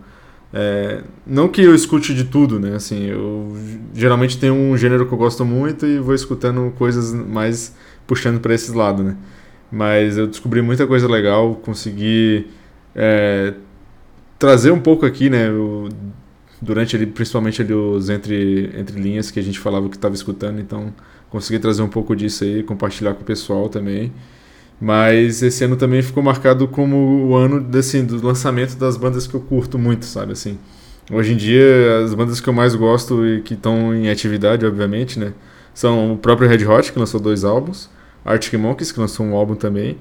É, 0.52 1.02
não 1.26 1.46
que 1.48 1.60
eu 1.62 1.74
escute 1.74 2.14
de 2.14 2.24
tudo, 2.24 2.58
né? 2.58 2.74
Assim, 2.74 3.06
eu 3.06 3.54
geralmente 3.94 4.38
tenho 4.38 4.54
um 4.54 4.76
gênero 4.76 5.06
que 5.06 5.12
eu 5.12 5.18
gosto 5.18 5.44
muito 5.44 5.86
e 5.86 5.98
vou 5.98 6.14
escutando 6.14 6.72
coisas 6.78 7.12
mais 7.12 7.74
puxando 8.06 8.40
para 8.40 8.54
esse 8.54 8.72
lado, 8.72 9.02
né? 9.02 9.16
Mas 9.70 10.16
eu 10.16 10.26
descobri 10.26 10.62
muita 10.62 10.86
coisa 10.86 11.06
legal, 11.06 11.54
consegui 11.56 12.46
é, 12.94 13.52
trazer 14.38 14.70
um 14.70 14.80
pouco 14.80 15.04
aqui, 15.06 15.28
né? 15.30 15.50
o- 15.50 15.88
durante 16.60 16.96
ali, 16.96 17.06
principalmente 17.06 17.62
ali 17.62 17.72
os 17.72 18.10
entre, 18.10 18.70
entre 18.76 19.00
linhas 19.00 19.30
que 19.30 19.38
a 19.38 19.42
gente 19.42 19.58
falava 19.60 19.88
que 19.88 19.96
estava 19.96 20.14
escutando, 20.14 20.60
então 20.60 20.92
consegui 21.30 21.58
trazer 21.60 21.82
um 21.82 21.88
pouco 21.88 22.16
disso 22.16 22.42
aí, 22.44 22.62
compartilhar 22.64 23.14
com 23.14 23.22
o 23.22 23.24
pessoal 23.24 23.68
também. 23.68 24.12
Mas 24.80 25.42
esse 25.42 25.64
ano 25.64 25.76
também 25.76 26.02
ficou 26.02 26.22
marcado 26.22 26.68
como 26.68 27.26
o 27.28 27.34
ano 27.36 27.66
assim, 27.78 28.04
do 28.04 28.24
lançamento 28.24 28.76
das 28.76 28.96
bandas 28.96 29.26
que 29.26 29.34
eu 29.34 29.40
curto 29.40 29.78
muito, 29.78 30.04
sabe? 30.04 30.32
Assim, 30.32 30.58
hoje 31.12 31.32
em 31.32 31.36
dia, 31.36 32.00
as 32.04 32.14
bandas 32.14 32.40
que 32.40 32.48
eu 32.48 32.52
mais 32.52 32.74
gosto 32.74 33.26
e 33.26 33.40
que 33.42 33.54
estão 33.54 33.94
em 33.94 34.08
atividade, 34.10 34.64
obviamente, 34.64 35.18
né? 35.18 35.32
São 35.74 36.12
o 36.14 36.16
próprio 36.18 36.48
Red 36.48 36.64
Hot, 36.66 36.92
que 36.92 36.98
lançou 36.98 37.20
dois 37.20 37.44
álbuns, 37.44 37.90
Arctic 38.24 38.54
Monkeys, 38.54 38.92
que 38.92 39.00
lançou 39.00 39.26
um 39.26 39.34
álbum 39.34 39.54
também, 39.54 39.96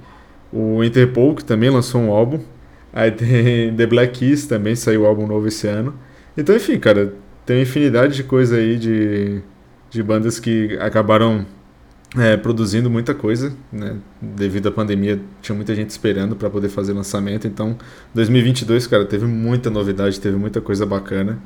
o 0.51 0.83
Interpol, 0.83 1.35
que 1.35 1.43
também 1.43 1.69
lançou 1.69 2.01
um 2.01 2.11
álbum, 2.11 2.39
aí 2.97 3.11
tem 3.11 3.75
The 3.75 3.85
Black 3.85 4.19
Keys, 4.19 4.47
também 4.47 4.75
saiu 4.75 5.03
um 5.03 5.05
álbum 5.05 5.27
novo 5.27 5.47
esse 5.47 5.67
ano. 5.67 5.93
Então, 6.35 6.55
enfim, 6.55 6.79
cara, 6.79 7.13
tem 7.45 7.57
uma 7.57 7.61
infinidade 7.61 8.15
de 8.15 8.23
coisa 8.23 8.57
aí 8.57 8.75
de, 8.77 9.41
de 9.89 10.01
bandas 10.01 10.39
que 10.39 10.75
acabaram 10.79 11.45
é, 12.17 12.35
produzindo 12.35 12.89
muita 12.89 13.13
coisa, 13.13 13.53
né? 13.71 13.97
Devido 14.19 14.69
à 14.69 14.71
pandemia, 14.71 15.19
tinha 15.41 15.55
muita 15.55 15.75
gente 15.75 15.91
esperando 15.91 16.35
para 16.35 16.49
poder 16.49 16.69
fazer 16.69 16.93
lançamento. 16.93 17.47
Então, 17.47 17.77
2022, 18.15 18.87
cara, 18.87 19.05
teve 19.05 19.27
muita 19.27 19.69
novidade, 19.69 20.19
teve 20.19 20.35
muita 20.35 20.59
coisa 20.59 20.85
bacana. 20.85 21.39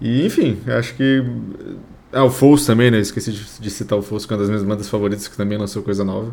E, 0.00 0.24
enfim, 0.24 0.58
acho 0.68 0.94
que. 0.94 1.24
Ah, 2.12 2.24
o 2.24 2.56
também, 2.64 2.92
né? 2.92 3.00
Esqueci 3.00 3.32
de, 3.32 3.44
de 3.60 3.70
citar 3.70 3.98
o 3.98 4.02
Foles, 4.02 4.24
que 4.24 4.32
é 4.32 4.36
uma 4.36 4.40
das 4.40 4.48
minhas 4.48 4.64
bandas 4.64 4.88
favoritas, 4.88 5.26
que 5.26 5.36
também 5.36 5.58
lançou 5.58 5.82
coisa 5.82 6.04
nova. 6.04 6.32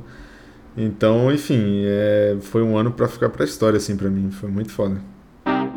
Então, 0.76 1.32
enfim, 1.32 1.84
é, 1.86 2.38
foi 2.42 2.64
um 2.64 2.76
ano 2.76 2.92
para 2.92 3.08
ficar 3.08 3.30
pra 3.30 3.46
história, 3.46 3.78
assim, 3.78 3.96
pra 3.96 4.10
mim. 4.10 4.32
Foi 4.32 4.50
muito 4.50 4.72
foda. 4.72 5.00
A. 5.46 5.70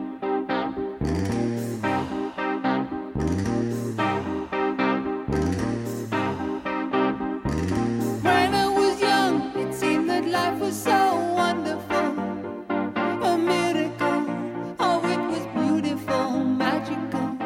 Oh, 14.78 15.00
it 15.06 15.18
was 15.30 15.46
beautiful, 15.54 16.44
magical. 16.44 17.36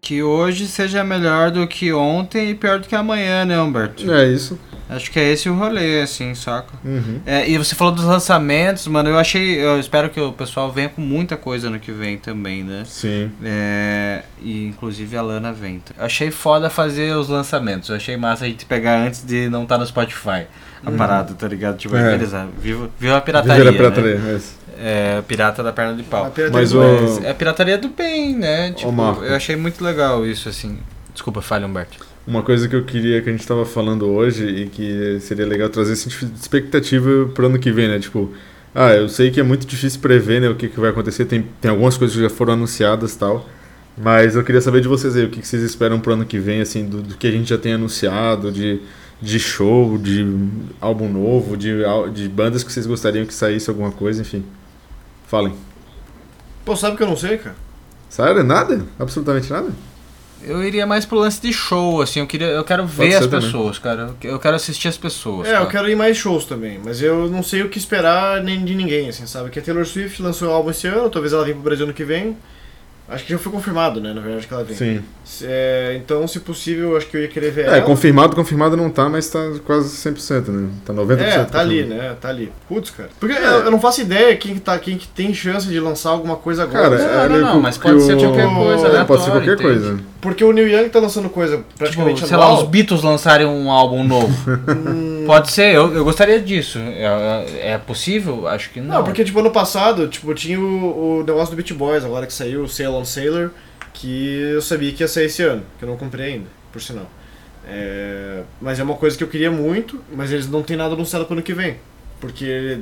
Que 0.00 0.22
hoje 0.22 0.66
seja 0.66 1.04
melhor 1.04 1.50
do 1.50 1.66
que 1.66 1.92
ontem 1.92 2.50
e 2.50 2.54
pior 2.54 2.80
do 2.80 2.88
que 2.88 2.94
amanhã, 2.94 3.44
né, 3.44 3.60
Humberto? 3.60 4.10
É 4.10 4.26
isso. 4.26 4.58
Acho 4.90 5.10
que 5.10 5.18
é 5.20 5.30
esse 5.32 5.48
o 5.48 5.54
rolê, 5.54 6.00
assim, 6.02 6.34
saca? 6.34 6.72
Uhum. 6.84 7.20
É, 7.24 7.48
e 7.48 7.56
você 7.56 7.74
falou 7.74 7.94
dos 7.94 8.04
lançamentos, 8.04 8.86
mano, 8.88 9.08
eu 9.08 9.18
achei. 9.18 9.62
Eu 9.62 9.78
espero 9.78 10.10
que 10.10 10.20
o 10.20 10.32
pessoal 10.32 10.70
venha 10.72 10.88
com 10.88 11.00
muita 11.00 11.36
coisa 11.36 11.70
no 11.70 11.78
que 11.78 11.92
vem 11.92 12.18
também, 12.18 12.64
né? 12.64 12.82
Sim. 12.86 13.30
É, 13.44 14.22
e 14.42 14.66
inclusive 14.66 15.16
a 15.16 15.22
Lana 15.22 15.52
vem. 15.52 15.80
Eu 15.96 16.04
achei 16.04 16.30
foda 16.30 16.68
fazer 16.68 17.14
os 17.16 17.28
lançamentos. 17.28 17.88
Eu 17.88 17.96
achei 17.96 18.16
massa 18.16 18.44
a 18.44 18.48
gente 18.48 18.66
pegar 18.66 18.98
antes 18.98 19.24
de 19.24 19.48
não 19.48 19.62
estar 19.62 19.78
no 19.78 19.86
Spotify. 19.86 20.46
A 20.84 20.90
parada, 20.90 21.34
tá 21.34 21.46
ligado? 21.46 21.76
Tipo, 21.76 21.94
É. 21.96 22.10
beleza, 22.12 22.48
viva, 22.58 22.88
viva 22.98 23.16
a 23.16 23.20
pirataria. 23.20 23.56
Viver 23.56 23.68
a 23.68 23.72
pirataria, 23.90 24.14
Né? 24.16 24.32
é 24.32 24.36
isso. 24.36 24.58
É, 24.82 25.22
pirata 25.28 25.62
da 25.62 25.72
perna 25.72 25.94
de 25.94 26.02
pau. 26.02 26.32
Mas 26.52 26.72
o- 26.72 26.82
é 27.22 27.30
a 27.30 27.34
pirataria 27.34 27.76
do 27.76 27.90
bem, 27.90 28.34
né? 28.34 28.72
Tipo, 28.72 28.90
eu 29.22 29.34
achei 29.36 29.54
muito 29.54 29.84
legal 29.84 30.24
isso, 30.26 30.48
assim. 30.48 30.78
Desculpa, 31.12 31.42
falha, 31.42 31.66
Humberto. 31.66 31.98
Uma 32.30 32.44
coisa 32.44 32.68
que 32.68 32.76
eu 32.76 32.84
queria 32.84 33.20
que 33.20 33.28
a 33.28 33.32
gente 33.32 33.44
tava 33.44 33.66
falando 33.66 34.06
hoje 34.06 34.46
e 34.46 34.66
que 34.68 35.18
seria 35.18 35.44
legal 35.44 35.68
trazer 35.68 35.94
esse 35.94 36.08
tipo 36.08 36.26
de 36.26 36.38
expectativa 36.38 37.28
pro 37.34 37.46
ano 37.46 37.58
que 37.58 37.72
vem, 37.72 37.88
né? 37.88 37.98
Tipo, 37.98 38.32
ah, 38.72 38.94
eu 38.94 39.08
sei 39.08 39.32
que 39.32 39.40
é 39.40 39.42
muito 39.42 39.66
difícil 39.66 39.98
prever 39.98 40.40
né, 40.40 40.48
o 40.48 40.54
que, 40.54 40.68
que 40.68 40.78
vai 40.78 40.90
acontecer, 40.90 41.24
tem, 41.24 41.44
tem 41.60 41.68
algumas 41.68 41.96
coisas 41.96 42.16
que 42.16 42.22
já 42.22 42.30
foram 42.30 42.52
anunciadas 42.52 43.14
e 43.14 43.18
tal, 43.18 43.48
mas 43.98 44.36
eu 44.36 44.44
queria 44.44 44.60
saber 44.60 44.80
de 44.80 44.86
vocês 44.86 45.16
aí, 45.16 45.24
o 45.24 45.28
que, 45.28 45.40
que 45.40 45.48
vocês 45.48 45.60
esperam 45.64 45.98
pro 45.98 46.12
ano 46.12 46.24
que 46.24 46.38
vem, 46.38 46.60
assim, 46.60 46.86
do, 46.86 47.02
do 47.02 47.16
que 47.16 47.26
a 47.26 47.32
gente 47.32 47.50
já 47.50 47.58
tem 47.58 47.72
anunciado, 47.72 48.52
de, 48.52 48.80
de 49.20 49.40
show, 49.40 49.98
de 49.98 50.24
álbum 50.80 51.08
novo, 51.08 51.56
de, 51.56 51.78
de 52.14 52.28
bandas 52.28 52.62
que 52.62 52.72
vocês 52.72 52.86
gostariam 52.86 53.26
que 53.26 53.34
saísse 53.34 53.68
alguma 53.68 53.90
coisa, 53.90 54.22
enfim. 54.22 54.44
Falem. 55.26 55.54
Pô, 56.64 56.76
sabe 56.76 56.96
que 56.96 57.02
eu 57.02 57.08
não 57.08 57.16
sei, 57.16 57.38
cara? 57.38 57.56
Sério? 58.08 58.44
Nada? 58.44 58.86
Absolutamente 59.00 59.50
nada? 59.50 59.70
Eu 60.42 60.64
iria 60.64 60.86
mais 60.86 61.04
pro 61.04 61.18
lance 61.18 61.40
de 61.40 61.52
show, 61.52 62.00
assim, 62.00 62.20
eu 62.20 62.26
queria, 62.26 62.46
eu 62.48 62.64
quero 62.64 62.86
ver 62.86 63.14
as 63.14 63.26
também. 63.26 63.40
pessoas, 63.40 63.78
cara. 63.78 64.14
Eu- 64.22 64.30
Eu 64.32 64.38
quero 64.38 64.56
assistir 64.56 64.88
as 64.88 64.96
pessoas. 64.96 65.46
É, 65.46 65.50
eu 65.52 65.54
cara. 65.58 65.66
quero 65.70 65.88
ir 65.90 65.94
mais 65.96 66.16
shows 66.16 66.44
também, 66.44 66.80
mas 66.84 67.02
eu 67.02 67.28
não 67.28 67.42
sei 67.42 67.62
o 67.62 67.68
que 67.68 67.78
esperar 67.78 68.42
nem 68.42 68.64
de 68.64 68.74
ninguém, 68.74 69.08
assim, 69.08 69.26
sabe? 69.26 69.50
Que 69.50 69.58
a 69.58 69.62
Taylor 69.62 69.84
Swift 69.84 70.22
lançou 70.22 70.48
um 70.48 70.52
álbum 70.52 70.70
esse 70.70 70.86
ano, 70.86 71.10
talvez 71.10 71.32
ela 71.32 71.42
venha 71.44 71.54
pro 71.54 71.64
Brasil 71.64 71.84
ano 71.84 71.92
que 71.94 72.04
vem. 72.04 72.36
Acho 73.10 73.24
que 73.24 73.32
já 73.32 73.38
foi 73.38 73.50
confirmado, 73.50 74.00
né, 74.00 74.12
na 74.12 74.20
verdade, 74.20 74.46
que 74.46 74.54
ela 74.54 74.62
vem. 74.62 74.76
Sim. 74.76 75.02
É, 75.42 75.94
então, 76.00 76.26
se 76.28 76.38
possível, 76.40 76.90
eu 76.92 76.96
acho 76.96 77.06
que 77.06 77.16
eu 77.16 77.20
ia 77.22 77.28
querer 77.28 77.50
ver 77.50 77.64
É, 77.64 77.68
ela. 77.78 77.80
confirmado, 77.82 78.36
confirmado 78.36 78.76
não 78.76 78.88
tá, 78.88 79.08
mas 79.08 79.28
tá 79.28 79.38
quase 79.66 79.88
100%, 79.96 80.48
né? 80.48 80.68
Tá 80.84 80.92
90%. 80.92 81.20
É, 81.20 81.44
tá 81.44 81.58
ali, 81.60 81.84
né? 81.84 82.14
Tá 82.20 82.28
ali. 82.28 82.52
Putz, 82.68 82.90
cara. 82.90 83.08
Porque 83.18 83.34
eu, 83.34 83.40
eu 83.64 83.70
não 83.70 83.80
faço 83.80 84.00
ideia 84.00 84.36
quem 84.36 84.54
que, 84.54 84.60
tá, 84.60 84.78
quem 84.78 84.96
que 84.96 85.08
tem 85.08 85.34
chance 85.34 85.66
de 85.66 85.80
lançar 85.80 86.10
alguma 86.10 86.36
coisa 86.36 86.62
agora. 86.62 86.96
Cara? 86.98 87.28
Não, 87.28 87.36
é 87.36 87.40
não, 87.40 87.54
não, 87.54 87.60
mas 87.60 87.76
pode 87.76 88.00
ser 88.02 88.14
o- 88.14 88.20
qualquer 88.20 88.48
coisa, 88.54 88.86
É, 88.88 89.04
pode 89.04 89.24
ser 89.24 89.30
qualquer 89.30 89.54
entende? 89.54 89.62
coisa. 89.62 90.00
Porque 90.20 90.44
o 90.44 90.52
Neil 90.52 90.68
Young 90.68 90.88
tá 90.90 91.00
lançando 91.00 91.30
coisa 91.30 91.64
praticamente 91.78 92.16
Tipo, 92.16 92.28
sei 92.28 92.36
lá, 92.36 92.52
os 92.52 92.64
Beatles 92.68 93.02
lançarem 93.02 93.46
um 93.46 93.70
álbum 93.70 94.04
novo. 94.04 94.30
Hum, 94.90 95.24
Pode 95.26 95.50
ser, 95.52 95.74
eu, 95.74 95.94
eu 95.94 96.04
gostaria 96.04 96.40
disso. 96.40 96.78
É, 96.78 97.72
é 97.74 97.78
possível? 97.78 98.48
Acho 98.48 98.70
que 98.70 98.80
não. 98.80 98.96
Não, 98.96 99.04
porque 99.04 99.22
tipo, 99.24 99.38
ano 99.38 99.50
passado, 99.50 100.08
tipo, 100.08 100.34
tinha 100.34 100.58
o, 100.58 101.20
o 101.20 101.24
negócio 101.24 101.54
do 101.54 101.56
Beat 101.56 101.72
Boys, 101.72 102.04
agora 102.04 102.26
que 102.26 102.32
saiu, 102.32 102.62
o 102.64 102.68
Sail 102.68 102.90
Sailor, 103.04 103.50
que 103.92 104.38
eu 104.54 104.62
sabia 104.62 104.92
que 104.92 105.02
ia 105.02 105.08
sair 105.08 105.26
esse 105.26 105.42
ano, 105.42 105.62
que 105.78 105.84
eu 105.84 105.88
não 105.88 105.96
comprei 105.96 106.34
ainda, 106.34 106.46
por 106.72 106.80
sinal. 106.80 107.10
É, 107.66 108.42
mas 108.60 108.78
é 108.78 108.82
uma 108.82 108.96
coisa 108.96 109.16
que 109.16 109.22
eu 109.22 109.28
queria 109.28 109.50
muito, 109.50 110.02
mas 110.12 110.32
eles 110.32 110.48
não 110.48 110.62
têm 110.62 110.76
nada 110.76 110.94
anunciado 110.94 111.24
pro 111.24 111.34
ano 111.34 111.42
que 111.42 111.54
vem. 111.54 111.76
Porque 112.20 112.80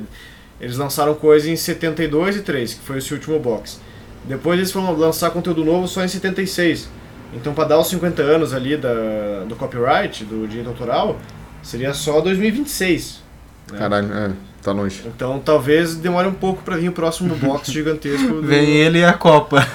eles 0.59 0.77
lançaram 0.77 1.13
coisa 1.15 1.49
em 1.49 1.55
72 1.55 2.37
e 2.37 2.41
3, 2.41 2.73
que 2.73 2.81
foi 2.81 2.97
esse 2.97 3.13
último 3.13 3.39
box. 3.39 3.79
Depois 4.25 4.57
eles 4.57 4.71
foram 4.71 4.91
lançar 4.93 5.31
conteúdo 5.31 5.63
novo 5.63 5.87
só 5.87 6.03
em 6.03 6.07
76. 6.07 6.89
Então 7.33 7.53
pra 7.53 7.63
dar 7.63 7.79
os 7.79 7.87
50 7.87 8.21
anos 8.21 8.53
ali 8.53 8.75
da, 8.75 9.45
do 9.47 9.55
copyright, 9.55 10.25
do 10.25 10.47
direito 10.47 10.69
autoral, 10.69 11.19
seria 11.61 11.93
só 11.93 12.19
2026. 12.19 13.21
Né? 13.71 13.79
Caralho, 13.79 14.13
é, 14.13 14.31
tá 14.61 14.71
longe. 14.71 15.01
Então 15.05 15.39
talvez 15.43 15.95
demore 15.95 16.27
um 16.27 16.33
pouco 16.33 16.63
pra 16.63 16.77
vir 16.77 16.89
o 16.89 16.91
próximo 16.91 17.35
box 17.35 17.71
gigantesco. 17.73 18.27
Do... 18.35 18.43
Vem 18.43 18.69
ele 18.77 18.99
e 18.99 19.03
a 19.03 19.13
Copa. 19.13 19.65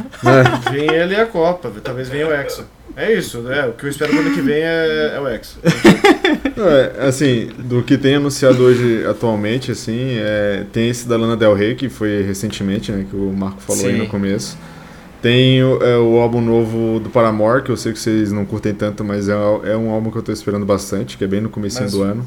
Vem 0.71 0.91
ele 0.93 1.15
e 1.15 1.21
a 1.21 1.27
Copa, 1.27 1.73
talvez 1.83 2.09
venha 2.09 2.27
o 2.27 2.33
Hexa. 2.33 2.65
É 2.97 3.13
isso, 3.13 3.41
né? 3.41 3.67
O 3.67 3.73
que 3.73 3.87
eu 3.87 3.91
espero 3.91 4.13
pro 4.13 4.21
ano 4.21 4.33
que 4.33 4.41
vem 4.41 4.63
é, 4.63 5.15
é 5.17 5.21
o 5.21 5.29
Hexa. 5.29 5.59
É, 6.57 7.09
assim, 7.09 7.51
do 7.59 7.83
que 7.83 7.99
tem 7.99 8.15
anunciado 8.15 8.63
hoje 8.63 9.05
atualmente, 9.07 9.73
assim, 9.73 10.17
é, 10.19 10.65
tem 10.73 10.89
esse 10.89 11.07
da 11.09 11.17
Lana 11.17 11.37
Del 11.37 11.53
Rey, 11.53 11.75
que 11.75 11.89
foi 11.89 12.23
recentemente, 12.23 12.93
né, 12.93 13.05
que 13.11 13.17
o 13.17 13.33
Marco 13.33 13.61
falou 13.61 13.87
aí 13.87 13.93
Sim. 13.93 13.99
no 13.99 14.07
começo. 14.07 14.57
Tem 15.21 15.63
o, 15.65 15.83
é, 15.83 15.97
o 15.99 16.19
álbum 16.19 16.41
novo 16.41 17.01
do 17.01 17.11
Paramore, 17.11 17.63
que 17.63 17.71
eu 17.71 17.77
sei 17.77 17.93
que 17.93 17.99
vocês 17.99 18.31
não 18.31 18.45
curtem 18.45 18.73
tanto, 18.73 19.03
mas 19.03 19.29
é, 19.29 19.33
é 19.33 19.77
um 19.77 19.91
álbum 19.91 20.11
que 20.11 20.19
eu 20.19 20.23
tô 20.23 20.31
esperando 20.31 20.65
bastante, 20.65 21.19
que 21.19 21.25
é 21.25 21.27
bem 21.27 21.41
no 21.41 21.49
comecinho 21.49 21.85
Mas- 21.85 21.93
do 21.93 22.03
ano. 22.03 22.27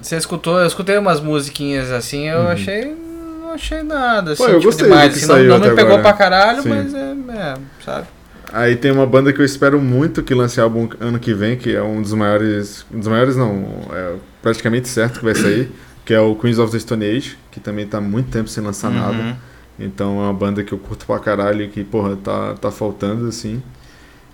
Você 0.00 0.16
escutou? 0.16 0.58
Eu 0.58 0.66
escutei 0.66 0.96
umas 0.98 1.20
musiquinhas 1.20 1.90
assim, 1.90 2.28
eu 2.28 2.48
achei. 2.48 2.94
Não 3.42 3.52
achei 3.52 3.82
nada. 3.82 4.32
Assim, 4.32 4.42
Uhum. 4.42 4.48
Pô, 4.48 4.54
eu 4.54 4.60
tipo, 4.60 4.68
gostei 4.70 4.88
demais. 4.88 5.08
do 5.08 5.12
que 5.12 5.18
assim, 5.18 5.26
não, 5.28 5.34
saiu 5.34 5.48
não 5.50 5.58
me 5.58 5.66
até 5.66 5.74
pegou 5.74 5.96
agora. 5.96 6.02
pra 6.02 6.12
caralho, 6.12 6.62
Sim. 6.62 6.68
mas 6.68 6.94
é, 6.94 7.14
é, 7.40 7.54
sabe? 7.84 8.06
Aí 8.52 8.76
tem 8.76 8.90
uma 8.90 9.06
banda 9.06 9.32
que 9.32 9.40
eu 9.40 9.44
espero 9.44 9.78
muito 9.80 10.22
que 10.22 10.34
lance 10.34 10.58
álbum 10.60 10.88
ano 11.00 11.18
que 11.18 11.34
vem, 11.34 11.56
que 11.56 11.74
é 11.74 11.82
um 11.82 12.00
dos 12.00 12.12
maiores. 12.14 12.86
Um 12.92 12.98
dos 12.98 13.08
maiores 13.08 13.36
não, 13.36 13.66
é 13.92 14.14
praticamente 14.42 14.88
certo 14.88 15.18
que 15.18 15.24
vai 15.24 15.34
sair, 15.34 15.70
que 16.04 16.14
é 16.14 16.20
o 16.20 16.34
Queens 16.34 16.58
of 16.58 16.72
the 16.72 16.78
Stone 16.78 17.04
Age, 17.04 17.36
que 17.50 17.60
também 17.60 17.86
tá 17.86 17.98
há 17.98 18.00
muito 18.00 18.30
tempo 18.30 18.48
sem 18.48 18.62
lançar 18.64 18.90
nada. 18.90 19.18
Uhum. 19.18 19.34
Então 19.78 20.18
é 20.20 20.24
uma 20.24 20.32
banda 20.32 20.62
que 20.64 20.72
eu 20.72 20.78
curto 20.78 21.04
pra 21.06 21.18
caralho 21.18 21.62
e 21.62 21.68
que, 21.68 21.84
porra, 21.84 22.16
tá, 22.16 22.54
tá 22.54 22.70
faltando, 22.70 23.28
assim. 23.28 23.62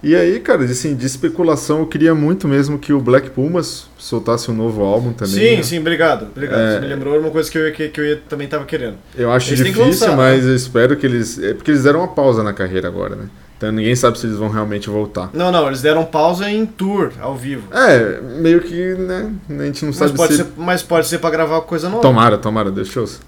E 0.05 0.15
aí, 0.15 0.39
cara, 0.39 0.63
assim, 0.65 0.95
de 0.95 1.07
especulação, 1.07 1.79
eu 1.79 1.87
queria 1.87 2.15
muito 2.15 2.47
mesmo 2.47 2.79
que 2.79 2.93
o 2.93 3.01
Black 3.01 3.31
Pumas 3.31 3.89
soltasse 3.97 4.51
um 4.51 4.55
novo 4.55 4.83
álbum 4.85 5.15
também. 5.15 5.33
Sim, 5.33 5.57
né? 5.57 5.63
sim, 5.63 5.79
obrigado. 5.79 6.27
Obrigado. 6.27 6.61
É. 6.61 6.75
Você 6.75 6.81
me 6.81 6.87
lembrou 6.89 7.19
uma 7.19 7.31
coisa 7.31 7.51
que 7.51 7.57
eu, 7.57 7.73
que, 7.73 7.89
que 7.89 8.01
eu 8.03 8.21
também 8.29 8.47
tava 8.47 8.67
querendo. 8.67 8.97
Eu 9.17 9.33
acho 9.33 9.49
Eles 9.49 9.61
difícil, 9.61 9.83
lançar, 9.83 10.15
mas 10.15 10.45
eu 10.45 10.55
espero 10.55 10.95
que 10.95 11.07
eles. 11.07 11.43
É 11.43 11.55
porque 11.55 11.71
eles 11.71 11.85
deram 11.85 12.01
uma 12.01 12.09
pausa 12.09 12.43
na 12.43 12.53
carreira 12.53 12.87
agora, 12.87 13.17
né? 13.17 13.31
Então 13.57 13.73
ninguém 13.73 13.97
sabe 13.97 14.19
se 14.19 14.27
eles 14.27 14.37
vão 14.37 14.51
realmente 14.51 14.91
voltar. 14.91 15.31
Não, 15.33 15.51
não, 15.51 15.67
eles 15.69 15.81
deram 15.81 16.05
pausa 16.05 16.51
em 16.51 16.67
tour, 16.67 17.11
ao 17.19 17.35
vivo. 17.35 17.63
É, 17.73 18.21
meio 18.21 18.61
que, 18.61 18.95
né? 18.95 19.33
A 19.49 19.65
gente 19.65 19.87
não 19.87 19.95
Mas 19.99 20.11
sabe 20.11 20.27
se. 20.27 20.37
ser, 20.37 20.47
mas 20.55 20.83
pode 20.83 21.07
ser 21.07 21.19
pra 21.19 21.31
gravar 21.31 21.63
coisa 21.63 21.89
nova. 21.89 22.03
Tomara, 22.03 22.37
tomara, 22.37 22.71
Deus 22.71 22.95
ouça. 22.95 23.21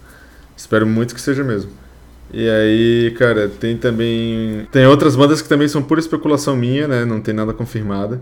Espero 0.54 0.86
muito 0.86 1.14
que 1.14 1.22
seja 1.22 1.42
mesmo. 1.42 1.70
E 2.32 2.48
aí, 2.48 3.14
cara, 3.16 3.48
tem 3.48 3.76
também. 3.76 4.66
Tem 4.72 4.86
outras 4.86 5.14
bandas 5.16 5.40
que 5.40 5.48
também 5.48 5.68
são 5.68 5.82
pura 5.82 6.00
especulação 6.00 6.56
minha, 6.56 6.88
né? 6.88 7.04
Não 7.04 7.20
tem 7.20 7.32
nada 7.34 7.52
confirmada. 7.52 8.20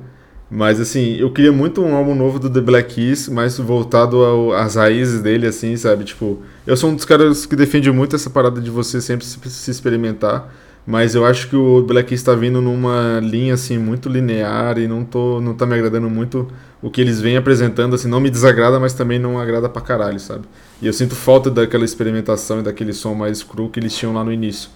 Mas 0.50 0.78
assim, 0.78 1.16
eu 1.16 1.32
queria 1.32 1.50
muito 1.50 1.82
um 1.82 1.94
álbum 1.96 2.14
novo 2.14 2.38
do 2.38 2.50
The 2.50 2.60
Black 2.60 2.94
Keys, 2.94 3.28
mais 3.28 3.58
voltado 3.58 4.18
ao- 4.22 4.52
às 4.52 4.76
raízes 4.76 5.22
dele, 5.22 5.46
assim, 5.46 5.74
sabe? 5.76 6.04
Tipo, 6.04 6.42
eu 6.66 6.76
sou 6.76 6.90
um 6.90 6.94
dos 6.94 7.04
caras 7.04 7.46
que 7.46 7.56
defende 7.56 7.90
muito 7.90 8.14
essa 8.14 8.28
parada 8.30 8.60
de 8.60 8.70
você 8.70 9.00
sempre 9.00 9.24
se, 9.26 9.38
se 9.50 9.70
experimentar. 9.70 10.52
Mas 10.86 11.14
eu 11.14 11.24
acho 11.24 11.48
que 11.48 11.56
o 11.56 11.82
Black 11.82 12.10
Keys 12.10 12.22
tá 12.22 12.34
vindo 12.34 12.60
numa 12.60 13.18
linha 13.22 13.54
assim 13.54 13.78
muito 13.78 14.06
linear 14.08 14.78
e 14.78 14.86
não, 14.86 15.02
tô, 15.02 15.40
não 15.40 15.54
tá 15.54 15.64
me 15.64 15.74
agradando 15.74 16.10
muito 16.10 16.46
o 16.84 16.90
que 16.90 17.00
eles 17.00 17.18
vêm 17.18 17.34
apresentando, 17.34 17.94
assim, 17.94 18.06
não 18.06 18.20
me 18.20 18.28
desagrada, 18.28 18.78
mas 18.78 18.92
também 18.92 19.18
não 19.18 19.40
agrada 19.40 19.70
pra 19.70 19.80
caralho, 19.80 20.20
sabe? 20.20 20.44
E 20.82 20.86
eu 20.86 20.92
sinto 20.92 21.14
falta 21.14 21.50
daquela 21.50 21.82
experimentação 21.82 22.60
e 22.60 22.62
daquele 22.62 22.92
som 22.92 23.14
mais 23.14 23.42
cru 23.42 23.70
que 23.70 23.80
eles 23.80 23.96
tinham 23.96 24.12
lá 24.12 24.22
no 24.22 24.30
início. 24.30 24.68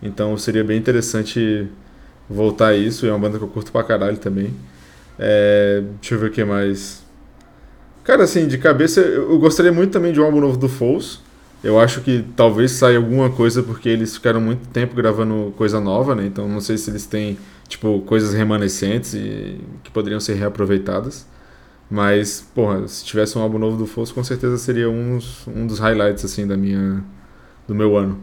Então 0.00 0.36
seria 0.38 0.62
bem 0.62 0.78
interessante 0.78 1.66
voltar 2.30 2.68
a 2.68 2.76
isso, 2.76 3.04
é 3.04 3.10
uma 3.10 3.18
banda 3.18 3.36
que 3.36 3.42
eu 3.42 3.48
curto 3.48 3.72
pra 3.72 3.82
caralho 3.82 4.16
também. 4.16 4.54
É, 5.18 5.82
deixa 6.00 6.14
eu 6.14 6.20
ver 6.20 6.28
o 6.28 6.30
que 6.30 6.44
mais. 6.44 7.02
Cara, 8.04 8.22
assim, 8.22 8.46
de 8.46 8.58
cabeça, 8.58 9.00
eu 9.00 9.36
gostaria 9.36 9.72
muito 9.72 9.90
também 9.90 10.12
de 10.12 10.20
um 10.20 10.24
álbum 10.24 10.40
novo 10.40 10.56
do 10.56 10.68
Foles. 10.68 11.18
Eu 11.64 11.80
acho 11.80 12.00
que 12.00 12.24
talvez 12.36 12.70
saia 12.70 12.96
alguma 12.96 13.28
coisa 13.28 13.60
porque 13.60 13.88
eles 13.88 14.14
ficaram 14.14 14.40
muito 14.40 14.68
tempo 14.68 14.94
gravando 14.94 15.52
coisa 15.56 15.80
nova, 15.80 16.14
né? 16.14 16.26
Então 16.26 16.48
não 16.48 16.60
sei 16.60 16.78
se 16.78 16.90
eles 16.90 17.06
têm, 17.06 17.36
tipo, 17.66 18.02
coisas 18.02 18.34
remanescentes 18.34 19.14
e 19.14 19.58
que 19.82 19.90
poderiam 19.90 20.20
ser 20.20 20.34
reaproveitadas. 20.34 21.26
Mas, 21.88 22.40
porra, 22.54 22.86
se 22.88 23.04
tivesse 23.04 23.38
um 23.38 23.40
álbum 23.40 23.58
novo 23.58 23.76
do 23.76 23.86
Foles, 23.86 24.10
com 24.10 24.22
certeza 24.24 24.58
seria 24.58 24.90
uns, 24.90 25.46
um 25.46 25.66
dos 25.66 25.78
highlights, 25.78 26.24
assim, 26.24 26.46
da 26.46 26.56
minha... 26.56 27.02
do 27.66 27.74
meu 27.74 27.96
ano. 27.96 28.18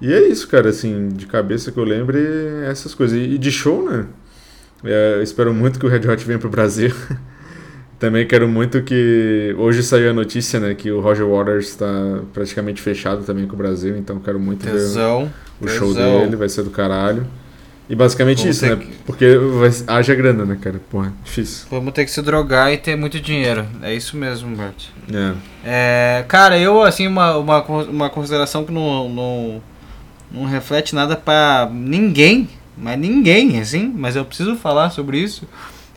E 0.00 0.12
é 0.12 0.20
isso, 0.26 0.48
cara, 0.48 0.70
assim, 0.70 1.08
de 1.08 1.26
cabeça 1.26 1.70
que 1.70 1.78
eu 1.78 1.84
lembre, 1.84 2.18
é 2.18 2.68
essas 2.70 2.92
coisas. 2.92 3.16
E 3.16 3.38
de 3.38 3.52
show, 3.52 3.88
né? 3.88 4.06
É, 4.84 5.20
espero 5.22 5.54
muito 5.54 5.78
que 5.78 5.86
o 5.86 5.88
Red 5.88 6.08
Hot 6.08 6.24
venha 6.24 6.40
pro 6.40 6.48
Brasil. 6.48 6.92
Também 8.00 8.26
quero 8.26 8.48
muito 8.48 8.82
que. 8.82 9.54
Hoje 9.56 9.80
saiu 9.80 10.10
a 10.10 10.12
notícia, 10.12 10.58
né? 10.58 10.74
Que 10.74 10.90
o 10.90 11.00
Roger 11.00 11.24
Waters 11.24 11.68
está 11.68 12.20
praticamente 12.32 12.82
fechado 12.82 13.22
também 13.22 13.46
com 13.46 13.54
o 13.54 13.56
Brasil, 13.56 13.96
então 13.96 14.18
quero 14.18 14.40
muito 14.40 14.64
ver 14.64 14.72
Tesão. 14.72 15.30
o 15.60 15.68
show 15.68 15.94
tesão. 15.94 16.18
dele, 16.22 16.34
vai 16.34 16.48
ser 16.48 16.64
do 16.64 16.70
caralho. 16.70 17.24
E 17.92 17.94
basicamente 17.94 18.38
Vamos 18.38 18.56
isso, 18.56 18.66
né? 18.66 18.76
que- 18.76 18.86
Porque 19.04 19.36
vai... 19.36 19.70
haja 19.98 20.14
grana, 20.14 20.46
né, 20.46 20.56
cara? 20.58 20.80
Porra, 20.90 21.12
difícil. 21.22 21.66
Vamos 21.70 21.92
ter 21.92 22.06
que 22.06 22.10
se 22.10 22.22
drogar 22.22 22.72
e 22.72 22.78
ter 22.78 22.96
muito 22.96 23.20
dinheiro. 23.20 23.66
É 23.82 23.94
isso 23.94 24.16
mesmo, 24.16 24.48
Humberto. 24.48 24.86
É. 25.12 25.34
É, 25.62 26.24
cara, 26.26 26.58
eu, 26.58 26.82
assim, 26.82 27.06
uma, 27.06 27.36
uma, 27.36 27.62
uma 27.62 28.08
consideração 28.08 28.64
que 28.64 28.72
não, 28.72 29.10
não, 29.10 29.62
não 30.30 30.44
reflete 30.46 30.94
nada 30.94 31.16
pra 31.16 31.68
ninguém, 31.70 32.48
mas 32.78 32.98
ninguém, 32.98 33.60
assim, 33.60 33.92
mas 33.94 34.16
eu 34.16 34.24
preciso 34.24 34.56
falar 34.56 34.88
sobre 34.88 35.18
isso. 35.18 35.46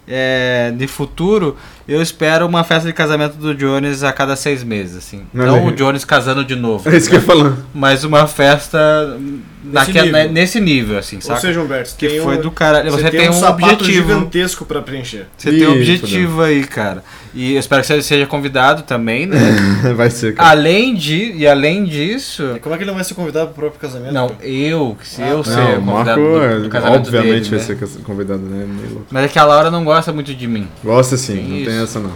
É, 0.06 0.74
de 0.78 0.88
futuro, 0.88 1.56
eu 1.88 2.02
espero 2.02 2.46
uma 2.46 2.64
festa 2.64 2.88
de 2.88 2.94
casamento 2.94 3.34
do 3.38 3.54
Jones 3.54 4.04
a 4.04 4.12
cada 4.12 4.36
seis 4.36 4.64
meses, 4.64 4.98
assim. 4.98 5.24
Olha 5.36 5.46
Não 5.48 5.56
aí. 5.56 5.68
o 5.68 5.72
Jones 5.72 6.04
casando 6.06 6.44
de 6.44 6.56
novo, 6.56 6.88
É 6.92 6.98
isso 6.98 7.10
que 7.10 7.16
eu 7.16 7.20
ia 7.20 7.26
falando. 7.26 7.58
mas 7.74 8.04
uma 8.04 8.26
festa 8.28 9.18
naquela- 9.64 10.06
nível. 10.06 10.32
nesse 10.32 10.60
nível, 10.60 10.98
assim, 10.98 11.18
Ou 11.18 11.22
saca? 11.22 11.40
seja, 11.42 11.62
Humberto, 11.62 11.96
que 11.98 12.08
tem 12.08 12.22
foi 12.22 12.38
um, 12.38 12.42
do 12.42 12.52
caralho. 12.52 12.92
Você, 12.92 13.10
tem, 13.10 13.30
um 13.30 13.34
sapato 13.34 13.74
objetivo. 13.76 14.08
gigantesco 14.14 14.66
pra 14.66 14.82
preencher. 14.82 15.26
Você 15.38 15.52
tem 15.52 15.68
um 15.68 15.74
objetivo 15.74 16.42
aí, 16.42 16.64
cara. 16.66 17.04
E 17.34 17.54
eu 17.54 17.60
espero 17.60 17.82
que 17.82 17.88
você 17.88 18.02
seja 18.02 18.26
convidado 18.26 18.84
também, 18.84 19.26
né? 19.26 19.38
vai 19.98 20.10
ser, 20.10 20.36
cara. 20.36 20.52
além 20.52 20.96
de, 20.96 21.34
e 21.34 21.46
além 21.46 21.84
disso, 21.84 22.54
E 22.56 22.60
como 22.60 22.74
é 22.74 22.78
que 22.78 22.84
ele 22.86 22.92
não 22.92 22.96
vai 22.96 23.04
ser 23.04 23.14
convidado 23.14 23.48
pro 23.48 23.56
próprio 23.70 23.82
casamento? 23.82 24.14
Não, 24.14 24.30
cara? 24.30 24.48
eu, 24.48 24.98
se 25.04 25.22
Ah, 25.22 25.28
eu 25.30 25.38
não, 25.38 25.44
ser 25.44 25.56
Não, 25.56 25.64
o 25.66 25.84
convidado 25.86 26.22
Marco, 26.22 26.22
do, 26.22 26.60
do 26.62 26.66
é, 26.66 26.70
casamento 26.70 26.96
obviamente, 27.08 27.50
dele, 27.50 27.64
vai 27.66 27.76
né? 27.76 27.88
ser 27.88 28.04
convidado, 28.04 28.40
né? 28.40 28.66
Meio 28.66 28.90
louco. 28.90 29.06
Mas 29.12 29.26
é 29.26 29.28
que 29.28 29.38
a 29.38 29.44
Laura 29.44 29.70
não 29.70 29.84
gosta 29.84 30.14
muito 30.14 30.34
de 30.34 30.48
mim. 30.48 30.66
Gosta 30.82 31.18
sim, 31.18 31.36
Tem 31.36 31.48
não 31.50 31.58
isso. 31.58 31.70
Tem 31.76 31.84
essa 31.84 32.00
não. 32.00 32.12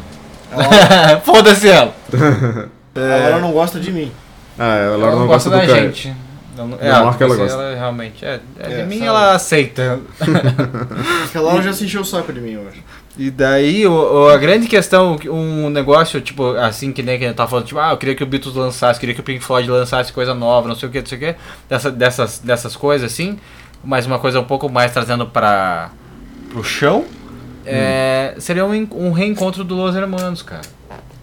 Foda-se 1.24 1.70
ela. 1.70 1.94
A 2.96 3.00
Laura 3.00 3.40
não 3.40 3.52
gosta 3.52 3.80
de 3.80 3.92
mim. 3.92 4.12
Ah, 4.58 4.76
ela 4.76 5.08
Ela 5.08 5.16
não, 5.16 5.28
gosta, 5.28 5.50
da 5.50 5.60
do 5.62 5.68
Caio. 5.68 5.86
gente. 5.86 6.14
Ela 6.58 6.68
não- 6.68 6.78
é, 6.82 6.88
ela 6.90 7.12
você- 7.12 7.26
gosta. 7.38 7.76
realmente. 7.76 8.26
É, 8.26 8.40
é, 8.60 8.74
É, 8.74 8.82
de 8.82 8.88
mim 8.90 8.96
sabe? 8.98 9.08
ela 9.08 9.34
aceita. 9.36 10.00
Porque 10.18 11.38
a 11.38 11.42
Laura 11.42 11.62
já 11.62 11.72
se 11.72 11.86
encheu 11.86 12.02
o 12.02 12.06
saco 12.06 12.34
de 12.34 12.42
mim 12.42 12.58
hoje. 12.58 12.84
E 13.18 13.30
daí, 13.32 13.86
o, 13.88 13.92
o- 14.26 14.30
a 14.30 14.38
grande 14.38 14.68
questão, 14.68 15.18
um 15.30 15.70
negócio, 15.70 16.20
tipo, 16.20 16.56
assim, 16.58 16.92
que 16.92 17.02
nem 17.04 17.18
que 17.18 17.24
a 17.24 17.28
gente 17.28 17.38
tava 17.38 17.50
falando, 17.50 17.66
tipo, 17.68 17.80
ah, 17.80 17.92
eu 17.92 17.98
queria 17.98 18.16
que 18.16 18.24
o 18.24 18.28
Beatles 18.28 18.56
lançasse, 18.56 19.00
queria 19.00 19.16
que 19.16 19.22
o 19.22 19.24
Pink 19.24 19.42
Floyd 19.44 19.70
lançasse 19.70 20.12
coisa 20.12 20.34
nova, 20.34 20.68
não 20.68 20.76
sei 20.76 20.90
o 20.90 20.92
que, 20.92 21.00
não 21.00 21.06
sei 21.08 21.18
o 21.18 21.22
que, 21.22 21.36
dessa, 21.70 21.92
dessas, 21.92 22.40
dessas 22.40 22.76
coisas, 22.76 23.10
assim, 23.12 23.38
mas 23.84 24.06
uma 24.06 24.20
coisa 24.20 24.40
um 24.40 24.46
pouco 24.46 24.68
mais 24.70 24.92
trazendo 24.92 25.26
pra, 25.28 25.90
pro 26.50 26.64
chão, 26.64 27.06
é, 27.70 28.36
seria 28.40 28.66
um, 28.66 28.88
um 28.92 29.12
reencontro 29.12 29.64
do 29.64 29.76
Los 29.76 29.96
Hermanos, 29.96 30.42
cara. 30.42 30.62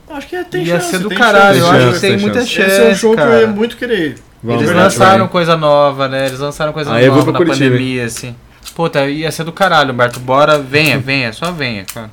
Acho 0.09 0.29
que 0.29 0.37
é, 0.37 0.45
tem 0.45 0.65
Ia 0.65 0.77
chance. 0.81 0.91
ser 0.91 0.99
do 1.01 1.09
tem 1.09 1.19
caralho, 1.19 1.59
chance. 1.61 1.75
eu 1.75 1.89
acho 1.89 1.95
que 1.95 2.01
tem 2.01 2.11
tem 2.13 2.21
muita 2.21 2.41
chance. 2.41 2.51
chance, 2.55 2.71
Esse 2.71 2.81
é 2.83 2.91
um 2.91 2.95
show 2.95 3.15
cara. 3.17 3.31
que 3.31 3.37
eu 3.37 3.41
ia 3.41 3.47
muito 3.49 3.77
querer. 3.77 4.17
Vamos, 4.43 4.63
Eles 4.63 4.75
lançaram 4.75 5.19
vai. 5.25 5.29
coisa 5.29 5.57
nova, 5.57 6.09
né? 6.09 6.27
Eles 6.27 6.39
lançaram 6.39 6.73
coisa 6.73 6.93
Aí 6.93 7.09
vou 7.09 7.19
nova 7.19 7.33
na 7.33 7.39
Curitiba, 7.39 7.71
pandemia, 7.71 8.05
assim. 8.05 8.35
Puta, 8.75 9.07
ia 9.09 9.31
ser 9.33 9.45
do 9.45 9.53
caralho, 9.53 9.93
Humberto. 9.93 10.21
Bora, 10.21 10.59
venha, 10.59 10.99
venha, 11.01 11.33
só 11.33 11.51
venha, 11.51 11.85
cara. 11.93 12.11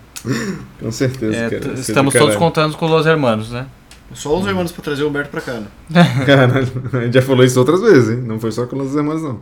Com 0.80 0.92
certeza, 0.92 1.36
É, 1.36 1.50
cara. 1.50 1.74
estamos 1.74 2.14
todos 2.14 2.36
contando 2.36 2.76
com 2.78 2.86
os 2.90 3.06
hermanos, 3.06 3.52
né? 3.52 3.66
Só 4.14 4.38
os 4.38 4.46
irmãos 4.48 4.72
pra 4.72 4.84
trazer 4.84 5.04
o 5.04 5.10
Humberto 5.10 5.30
pra 5.30 5.42
cá, 5.42 5.54
né? 5.54 5.68
Caralho, 6.26 6.68
a 6.94 7.02
gente 7.02 7.14
já 7.14 7.22
falou 7.22 7.44
isso 7.44 7.60
outras 7.60 7.82
vezes, 7.82 8.10
hein? 8.18 8.24
Não 8.26 8.40
foi 8.40 8.52
só 8.52 8.66
com 8.66 8.78
os 8.78 8.96
irmãos, 8.96 9.22
não. 9.22 9.40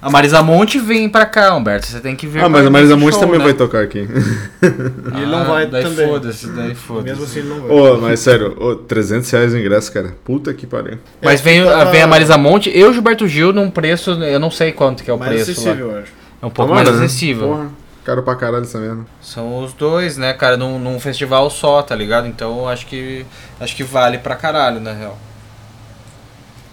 A 0.00 0.10
Marisa 0.10 0.42
Monte 0.42 0.78
vem 0.78 1.08
pra 1.08 1.24
cá, 1.26 1.54
Humberto. 1.56 1.86
Você 1.86 2.00
tem 2.00 2.14
que 2.14 2.26
ver. 2.26 2.44
Ah, 2.44 2.48
mas 2.48 2.66
a 2.66 2.70
Marisa 2.70 2.96
Monte 2.96 3.12
show, 3.14 3.20
também 3.22 3.38
né? 3.38 3.44
vai 3.44 3.54
tocar 3.54 3.82
aqui. 3.82 4.00
E 4.00 5.16
ele 5.22 5.26
não 5.26 5.44
vai 5.44 5.66
daí 5.66 5.82
também. 5.82 6.06
foda-se, 6.06 6.46
daí 6.48 6.74
foda-se. 6.74 7.06
Mesmo 7.08 7.24
assim 7.24 7.38
ele 7.40 7.48
não 7.48 7.60
vai. 7.62 7.70
Ô, 7.76 7.98
mas 7.98 8.20
sério, 8.20 8.54
ô, 8.62 8.76
300 8.76 9.30
reais 9.30 9.52
o 9.54 9.58
ingresso, 9.58 9.90
cara. 9.92 10.14
Puta 10.24 10.52
que 10.54 10.66
pariu. 10.66 10.98
Mas 11.22 11.40
É, 11.40 11.42
vem, 11.42 11.64
vem 11.90 12.02
a 12.02 12.06
Marisa 12.06 12.36
Monte 12.36 12.70
e 12.70 12.84
o 12.84 12.92
Gilberto 12.92 13.26
Gil 13.26 13.52
num 13.52 13.70
preço, 13.70 14.10
eu 14.12 14.38
não 14.38 14.50
sei 14.50 14.70
quanto 14.72 15.02
que 15.02 15.10
é 15.10 15.14
o 15.14 15.18
mais 15.18 15.32
preço 15.42 15.50
lá. 15.60 15.70
acessível, 15.72 15.90
eu 15.92 15.98
acho. 16.00 16.12
É 16.42 16.46
um 16.46 16.50
pouco 16.50 16.68
Tomara, 16.70 16.86
mais 16.90 17.00
né? 17.00 17.06
acessível. 17.06 17.48
Porra, 17.48 17.68
caro 18.04 18.22
pra 18.22 18.36
caralho 18.36 18.64
essa 18.64 18.78
merda. 18.78 19.00
São 19.22 19.64
os 19.64 19.72
dois, 19.72 20.16
né, 20.18 20.32
cara, 20.34 20.56
num, 20.56 20.78
num 20.78 21.00
festival 21.00 21.48
só, 21.50 21.82
tá 21.82 21.94
ligado? 21.96 22.26
Então 22.28 22.58
eu 22.58 22.68
acho 22.68 22.86
que 22.86 23.24
acho 23.58 23.74
que 23.74 23.82
vale 23.82 24.18
pra 24.18 24.36
caralho, 24.36 24.78
na 24.78 24.92
real. 24.92 25.18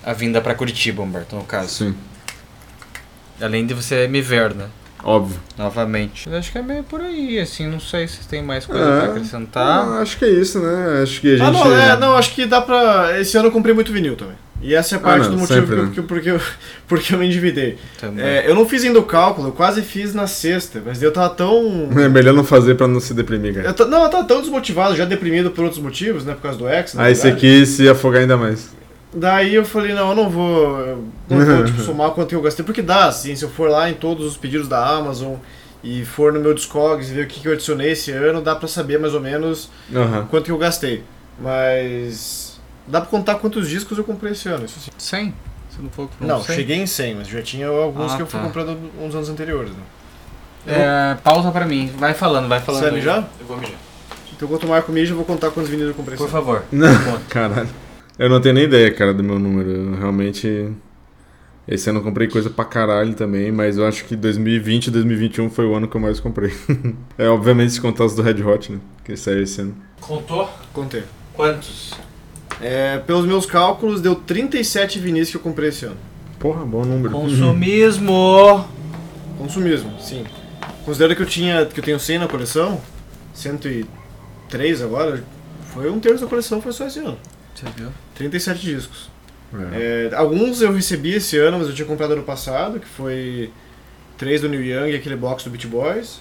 A 0.05 0.11
vinda 0.11 0.41
pra 0.41 0.53
Curitiba, 0.53 1.01
Humberto, 1.01 1.35
no 1.37 1.43
caso. 1.45 1.69
Sim, 1.69 1.95
Além 3.43 3.65
de 3.65 3.73
você 3.73 4.07
me 4.07 4.21
ver, 4.21 4.53
né? 4.55 4.65
óbvio. 5.05 5.37
Novamente. 5.57 6.29
Eu 6.29 6.37
acho 6.37 6.49
que 6.49 6.57
é 6.57 6.61
meio 6.61 6.81
por 6.83 7.01
aí, 7.01 7.37
assim, 7.37 7.67
não 7.67 7.79
sei 7.79 8.07
se 8.07 8.25
tem 8.27 8.41
mais 8.41 8.65
coisa 8.65 8.81
É. 8.85 8.99
pra 9.01 9.09
acrescentar. 9.11 9.85
Ah, 9.85 9.99
acho 10.01 10.17
que 10.17 10.23
é 10.23 10.29
isso, 10.29 10.59
né? 10.59 11.01
Acho 11.03 11.19
que 11.19 11.27
a 11.35 11.37
gente. 11.37 11.45
Ah, 11.45 11.51
não, 11.51 11.75
é, 11.77 11.99
não, 11.99 12.15
acho 12.15 12.33
que 12.33 12.45
dá 12.45 12.61
pra. 12.61 13.19
Esse 13.19 13.37
ano 13.37 13.47
eu 13.47 13.51
comprei 13.51 13.75
muito 13.75 13.91
vinil 13.91 14.15
também. 14.15 14.35
E 14.61 14.73
essa 14.73 14.95
é 14.95 14.97
a 14.97 14.99
Ah, 15.01 15.03
parte 15.03 15.23
não, 15.25 15.31
do 15.31 15.37
motivo 15.41 15.59
sempre, 15.59 15.75
que 15.75 15.81
eu- 15.81 15.85
né? 15.87 15.91
que 15.93 16.01
porque, 16.03 16.29
eu, 16.31 16.39
porque 16.87 17.13
eu 17.13 17.19
me 17.19 17.25
endividei. 17.27 17.77
Também. 17.99 18.23
É, 18.25 18.49
eu 18.49 18.55
não 18.55 18.65
fiz 18.65 18.81
ainda 18.85 18.97
o 18.97 19.03
cálculo, 19.03 19.49
eu 19.49 19.51
quase 19.51 19.81
fiz 19.81 20.13
na 20.13 20.25
sexta, 20.25 20.81
mas 20.85 21.03
eu 21.03 21.11
tava 21.11 21.29
tão. 21.35 21.89
É 21.99 22.07
melhor 22.07 22.33
não 22.33 22.45
fazer 22.45 22.75
pra 22.75 22.87
não 22.87 23.01
se 23.01 23.13
deprimir, 23.13 23.55
cara. 23.55 23.75
Eu 23.77 23.87
não, 23.89 24.03
eu 24.03 24.09
tava 24.09 24.23
tão 24.23 24.39
desmotivado, 24.39 24.95
já 24.95 25.03
deprimido 25.03 25.51
por 25.51 25.65
outros 25.65 25.81
motivos, 25.81 26.23
né? 26.23 26.33
Por 26.33 26.43
causa 26.43 26.57
do 26.57 26.69
ex. 26.69 26.97
Aí 26.97 27.13
você 27.13 27.23
verdade. 27.23 27.41
quis 27.41 27.69
se 27.69 27.89
afogar 27.89 28.21
ainda 28.21 28.37
mais. 28.37 28.69
Daí 29.15 29.53
eu 29.53 29.63
falei, 29.63 29.93
não, 29.93 30.09
eu 30.09 30.15
não 30.15 30.29
vou. 30.29 30.79
eu 30.79 31.03
Não 31.29 31.45
vou 31.45 31.65
tipo, 31.65 31.81
somar 31.81 32.11
quanto 32.11 32.29
que 32.29 32.35
eu 32.35 32.41
gastei, 32.41 32.65
porque 32.65 32.81
dá, 32.81 33.05
assim, 33.05 33.35
se 33.35 33.43
eu 33.45 33.49
for 33.49 33.69
lá 33.69 33.89
em 33.89 33.93
todos 33.93 34.25
os 34.25 34.35
pedidos 34.37 34.67
da 34.67 34.83
Amazon 34.85 35.35
e 35.83 36.03
for 36.03 36.33
no 36.33 36.39
meu 36.39 36.53
Discogs 36.53 37.11
e 37.11 37.13
ver 37.13 37.25
o 37.25 37.27
que, 37.27 37.39
que 37.39 37.47
eu 37.47 37.53
adicionei 37.53 37.91
esse 37.91 38.09
ano, 38.11 38.41
dá 38.41 38.55
pra 38.55 38.67
saber 38.67 38.97
mais 38.99 39.13
ou 39.13 39.19
menos 39.21 39.69
Aham. 39.93 40.27
quanto 40.31 40.45
que 40.45 40.51
eu 40.51 40.57
gastei. 40.57 41.03
Mas. 41.39 42.59
Dá 42.87 42.99
pra 42.99 43.09
contar 43.09 43.35
quantos 43.35 43.69
discos 43.69 43.97
eu 43.97 44.03
comprei 44.03 44.33
esse 44.33 44.49
ano, 44.49 44.65
isso 44.65 44.79
sim. 44.79 44.91
100? 44.97 45.33
Você 45.69 45.81
não 45.81 45.89
falou 45.89 46.11
que 46.19 46.25
Não, 46.25 46.43
cem? 46.43 46.55
cheguei 46.55 46.77
em 46.77 46.85
100, 46.87 47.15
mas 47.15 47.27
já 47.27 47.41
tinha 47.41 47.67
alguns 47.67 48.11
Ah, 48.11 48.15
que 48.17 48.21
eu 48.23 48.27
fui 48.27 48.39
tá. 48.39 48.45
comprando 48.45 48.77
uns 49.01 49.15
anos 49.15 49.29
anteriores. 49.29 49.71
Né? 49.71 49.77
É, 50.67 51.17
pausa 51.23 51.51
pra 51.51 51.65
mim. 51.65 51.91
Vai 51.97 52.13
falando, 52.13 52.47
vai 52.47 52.59
falando. 52.59 52.81
Você 52.81 52.89
vai 52.89 52.99
mijar? 52.99 53.27
Eu 53.39 53.45
vou 53.45 53.57
mijar. 53.57 53.75
Então 54.35 54.47
enquanto 54.47 54.63
o 54.63 54.67
Marco 54.69 54.91
mija, 54.91 55.11
eu 55.13 55.15
vou 55.15 55.25
contar 55.25 55.49
quantos 55.51 55.69
vinis 55.69 55.87
eu 55.87 55.93
comprei 55.93 56.15
esse 56.15 56.23
Por 56.23 56.29
ano. 56.35 56.45
favor. 56.45 56.63
Não, 56.71 57.19
caralho. 57.29 57.69
Eu 58.17 58.29
não 58.29 58.39
tenho 58.39 58.55
nem 58.55 58.65
ideia, 58.65 58.91
cara, 58.93 59.13
do 59.13 59.23
meu 59.23 59.39
número. 59.39 59.69
Eu 59.69 59.95
realmente. 59.95 60.71
Esse 61.67 61.89
ano 61.89 61.99
eu 61.99 62.03
comprei 62.03 62.27
coisa 62.27 62.49
pra 62.49 62.65
caralho 62.65 63.13
também, 63.13 63.51
mas 63.51 63.77
eu 63.77 63.87
acho 63.87 64.03
que 64.05 64.15
2020 64.15 64.87
e 64.87 64.91
2021 64.91 65.49
foi 65.49 65.65
o 65.65 65.73
ano 65.73 65.87
que 65.87 65.95
eu 65.95 66.01
mais 66.01 66.19
comprei. 66.19 66.53
é, 67.17 67.27
obviamente, 67.29 67.73
se 67.73 67.81
contar 67.81 68.05
os 68.05 68.15
do 68.15 68.21
Red 68.21 68.43
Hot, 68.43 68.71
né? 68.71 68.79
Que 69.03 69.15
saiu 69.15 69.43
esse 69.43 69.61
ano. 69.61 69.75
Contou? 70.01 70.49
Contei. 70.73 71.03
Quantos? 71.33 71.93
É, 72.61 72.99
pelos 72.99 73.25
meus 73.25 73.45
cálculos, 73.45 74.01
deu 74.01 74.15
37 74.15 74.99
vinis 74.99 75.31
que 75.31 75.37
eu 75.37 75.41
comprei 75.41 75.69
esse 75.69 75.85
ano. 75.85 75.97
Porra, 76.37 76.65
bom 76.65 76.83
número. 76.83 77.13
Consumismo. 77.13 78.67
Consumismo, 79.39 79.99
sim. 79.99 80.25
Considera 80.85 81.15
que 81.15 81.21
eu 81.21 81.25
tinha, 81.25 81.65
que 81.65 81.79
eu 81.79 81.83
tenho 81.83 81.99
100 81.99 82.19
na 82.19 82.27
coleção, 82.27 82.81
103 83.33 84.81
agora, 84.81 85.23
foi 85.73 85.89
um 85.89 85.99
terço 85.99 86.23
da 86.23 86.29
coleção, 86.29 86.61
foi 86.61 86.73
só 86.73 86.85
esse 86.85 86.99
ano. 86.99 87.17
Você 87.55 87.65
viu? 87.75 87.89
37 88.15 88.61
discos. 88.61 89.09
É. 89.73 90.09
É, 90.11 90.15
alguns 90.15 90.61
eu 90.61 90.73
recebi 90.73 91.13
esse 91.13 91.37
ano, 91.37 91.59
mas 91.59 91.67
eu 91.67 91.73
tinha 91.75 91.87
comprado 91.87 92.13
ano 92.13 92.23
passado, 92.23 92.79
que 92.79 92.87
foi 92.87 93.51
três 94.17 94.41
do 94.41 94.49
New 94.49 94.63
Young 94.63 94.89
e 94.91 94.95
aquele 94.95 95.15
box 95.15 95.43
do 95.43 95.49
Beach 95.51 95.67
Boys. 95.67 96.19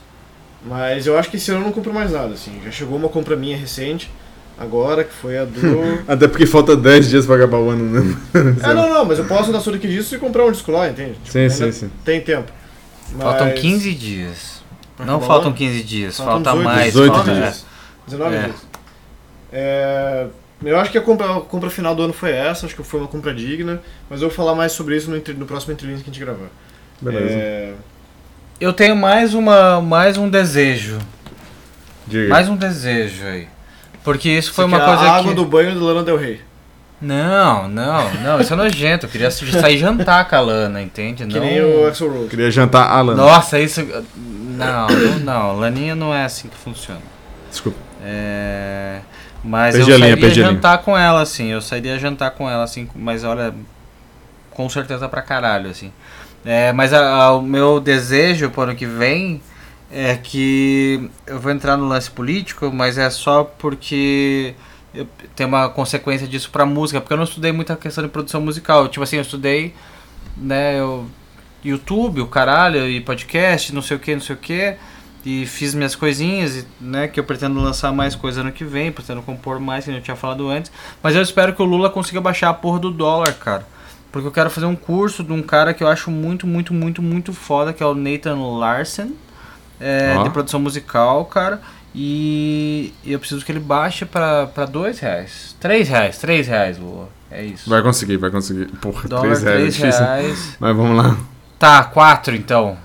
Mas 0.65 1.07
eu 1.07 1.19
acho 1.19 1.31
que 1.31 1.37
esse 1.37 1.51
ano 1.51 1.61
eu 1.61 1.65
não 1.65 1.73
compro 1.73 1.93
mais 1.93 2.13
nada, 2.13 2.35
assim. 2.35 2.61
Já 2.65 2.71
chegou 2.71 2.97
uma 2.97 3.09
compra 3.09 3.35
minha 3.35 3.57
recente. 3.57 4.11
agora, 4.59 5.03
que 5.03 5.13
foi 5.13 5.39
a 5.39 5.45
do. 5.45 5.61
Até 6.07 6.29
porque 6.29 6.47
falta 6.47 6.77
10 6.77 7.09
dias 7.09 7.27
pra 7.27 7.37
acabar 7.37 7.57
o 7.59 7.71
ano, 7.71 7.85
né? 8.01 8.17
é, 8.63 8.69
não, 8.75 8.89
não, 8.91 9.05
mas 9.05 9.19
eu 9.19 9.25
posso 9.25 9.51
dar 9.51 9.61
Sonic 9.61 9.89
disso 9.89 10.15
e 10.15 10.19
comprar 10.19 10.45
um 10.45 10.53
disco 10.53 10.71
lá, 10.71 10.89
entende? 10.89 11.15
Tipo, 11.15 11.31
Sim, 11.33 11.49
sim, 11.49 11.73
sim. 11.73 11.91
Tem 12.05 12.21
tempo. 12.21 12.53
Faltam 13.19 13.47
Mas- 13.49 13.61
15 13.61 13.95
dias. 13.95 14.63
Pra 14.97 15.07
Não 15.07 15.21
faltam 15.21 15.49
ano? 15.49 15.57
15 15.57 15.83
dias, 15.83 16.17
Faltam 16.19 16.45
falta 16.45 16.51
18, 16.53 16.65
mais. 16.65 16.93
18 16.93 17.13
falta- 17.15 17.35
dias. 17.35 17.67
19 18.07 18.37
É. 18.37 18.41
dias. 18.43 18.57
É, 19.53 20.27
eu 20.65 20.79
acho 20.79 20.91
que 20.91 20.99
a 20.99 21.01
compra, 21.01 21.39
a 21.39 21.41
compra 21.41 21.71
final 21.71 21.95
do 21.95 22.03
ano 22.03 22.13
foi 22.13 22.31
essa, 22.31 22.67
acho 22.67 22.75
que 22.75 22.83
foi 22.83 23.01
uma 23.01 23.09
compra 23.09 23.35
digna, 23.35 23.81
mas 24.09 24.23
eu 24.23 24.29
vou 24.29 24.37
falar 24.37 24.55
mais 24.55 24.73
sobre 24.73 24.97
isso 24.97 25.11
no, 25.11 25.17
no 25.17 25.47
próximo 25.47 25.73
entrevista 25.73 26.05
que 26.05 26.11
a 26.11 26.13
gente 26.13 26.25
gravar. 26.25 26.49
Beleza. 27.01 27.35
É, 27.35 27.75
Eu 28.61 28.73
tenho 28.73 28.95
mais 28.95 29.35
uma, 29.35 29.81
mais 29.81 30.17
um 30.17 30.29
desejo, 30.29 30.99
Diga. 32.07 32.29
mais 32.29 32.49
um 32.49 32.57
desejo 32.57 33.25
aí. 33.27 33.49
Porque 34.05 34.29
isso 34.29 34.53
foi 34.53 34.65
você 34.65 34.69
uma 34.69 34.79
quer 34.79 34.87
coisa 34.87 35.03
a 35.03 35.17
água 35.17 35.31
que 35.31 35.37
do 35.37 35.45
banho 35.45 35.75
do 35.75 35.85
Lana 35.85 36.03
Del 36.03 36.17
Rey. 36.17 36.41
Não, 37.01 37.69
não, 37.69 38.15
não, 38.15 38.41
isso 38.41 38.53
é 38.53 38.57
nojento. 38.57 39.07
Eu 39.07 39.11
queria 39.11 39.29
sair 39.29 39.77
jantar 39.77 40.29
com 40.29 40.37
a 40.37 40.41
Lana, 40.41 40.81
entende? 40.81 41.27
Que 41.27 41.35
não... 41.35 41.45
nem 41.45 41.61
o 41.61 41.87
Axel 41.89 42.13
Rose. 42.13 42.29
Queria 42.29 42.49
jantar 42.49 42.89
Alan. 42.89 43.17
Nossa, 43.17 43.59
isso. 43.59 43.85
Não, 44.17 44.87
não, 44.87 45.19
não. 45.19 45.59
Laninha 45.59 45.97
não 45.97 46.15
é 46.15 46.25
assim 46.25 46.49
que 46.49 46.57
funciona. 46.57 47.01
Desculpa. 47.51 47.79
É... 48.05 49.01
Mas 49.45 49.75
Perdi 49.75 49.91
eu 49.91 49.99
sairia 49.99 50.15
linha. 50.29 50.35
jantar 50.35 50.79
com 50.79 50.97
ela, 50.97 51.21
assim. 51.21 51.49
Eu 51.49 51.61
sairia 51.61 51.99
jantar 51.99 52.31
com 52.33 52.49
ela, 52.49 52.63
assim. 52.65 52.89
Mas 52.95 53.25
olha, 53.25 53.53
com 54.51 54.69
certeza 54.69 55.09
pra 55.09 55.21
caralho, 55.23 55.71
assim. 55.71 55.93
É, 56.45 56.73
mas 56.73 56.93
a- 56.93 57.07
a- 57.25 57.33
o 57.37 57.43
meu 57.43 57.81
desejo 57.81 58.51
pro 58.51 58.63
ano 58.63 58.75
que 58.75 58.87
vem 58.87 59.41
é 59.91 60.17
que 60.17 61.11
eu 61.27 61.39
vou 61.41 61.51
entrar 61.53 61.77
no 61.77 61.87
lance 61.87 62.11
político, 62.11 62.71
mas 62.73 62.99
é 62.99 63.11
só 63.11 63.45
porque 63.45 64.55
eu- 64.95 65.07
tem 65.37 65.47
uma 65.47 65.69
consequência 65.69 66.27
disso 66.27 66.51
pra 66.51 66.65
música, 66.65 67.01
porque 67.01 67.13
eu 67.13 67.17
não 67.19 67.25
estudei 67.25 67.53
muita 67.53 67.77
questão 67.77 68.03
de 68.05 68.11
produção 68.11 68.41
musical. 68.41 68.89
Tipo 68.89 69.03
assim, 69.03 69.17
eu 69.17 69.23
estudei, 69.23 69.75
né, 70.37 70.79
eu, 70.79 71.07
YouTube, 71.65 72.21
o 72.21 72.27
caralho, 72.27 72.89
e 72.89 73.01
podcast, 73.01 73.73
não 73.75 73.83
sei 73.83 73.97
o 73.97 74.01
que, 74.01 74.15
não 74.15 74.23
sei 74.23 74.35
o 74.35 74.39
que, 74.39 74.75
e 75.25 75.47
fiz 75.47 75.75
minhas 75.75 75.95
coisinhas, 75.95 76.57
e, 76.57 76.67
né, 76.81 77.09
que 77.09 77.19
eu 77.21 77.25
pretendo 77.25 77.61
lançar 77.61 77.93
mais 77.93 78.15
coisa 78.15 78.41
ano 78.41 78.53
que 78.53 78.65
vem, 78.65 78.91
pretendo 78.91 79.23
compor 79.23 79.61
mais, 79.61 79.85
que 79.85 79.91
eu 79.91 80.01
tinha 80.01 80.17
falado 80.17 80.49
antes, 80.49 80.71
mas 81.03 81.15
eu 81.15 81.23
espero 81.23 81.55
que 81.55 81.63
o 81.63 81.65
Lula 81.65 81.89
consiga 81.91 82.21
baixar 82.21 82.51
a 82.51 82.55
porra 82.55 82.79
do 82.79 82.91
dólar, 82.91 83.33
cara. 83.35 83.67
Porque 84.11 84.27
eu 84.27 84.33
quero 84.33 84.51
fazer 84.51 84.67
um 84.67 84.77
curso 84.77 85.23
de 85.25 85.33
um 85.33 85.41
cara 85.41 85.73
que 85.73 85.83
eu 85.83 85.89
acho 85.89 86.11
muito, 86.11 86.47
muito, 86.47 86.75
muito, 86.75 87.01
muito 87.01 87.33
foda, 87.33 87.73
que 87.73 87.83
é 87.83 87.87
o 87.87 87.95
Nathan 87.95 88.37
Larson, 88.37 89.13
é, 89.81 90.15
Ó. 90.17 90.23
de 90.25 90.31
produção 90.31 90.61
musical, 90.61 91.25
cara. 91.25 91.61
E 91.95 92.93
eu 93.05 93.19
preciso 93.19 93.45
que 93.45 93.53
ele 93.53 93.61
baixe 93.61 94.05
pra, 94.05 94.47
pra 94.47 94.65
dois 94.65 94.99
reais. 94.99 95.55
Três 95.61 95.89
reais, 95.89 96.19
três 96.19 96.47
reais, 96.47 96.79
Lula. 96.79 97.09
É 97.31 97.45
isso. 97.45 97.69
Vai 97.69 97.83
conseguir, 97.83 98.17
vai 98.17 98.31
conseguir. 98.31 98.67
Porra, 98.77 99.09
Dólar, 99.09 99.23
3 99.23 99.43
reais. 99.43 99.77
é 99.77 99.79
três 99.81 99.99
reais. 99.99 100.57
Mas 100.61 100.77
vamos 100.77 100.97
lá. 100.97 101.17
Tá, 101.59 101.85
quatro 101.85 102.35
então. 102.35 102.77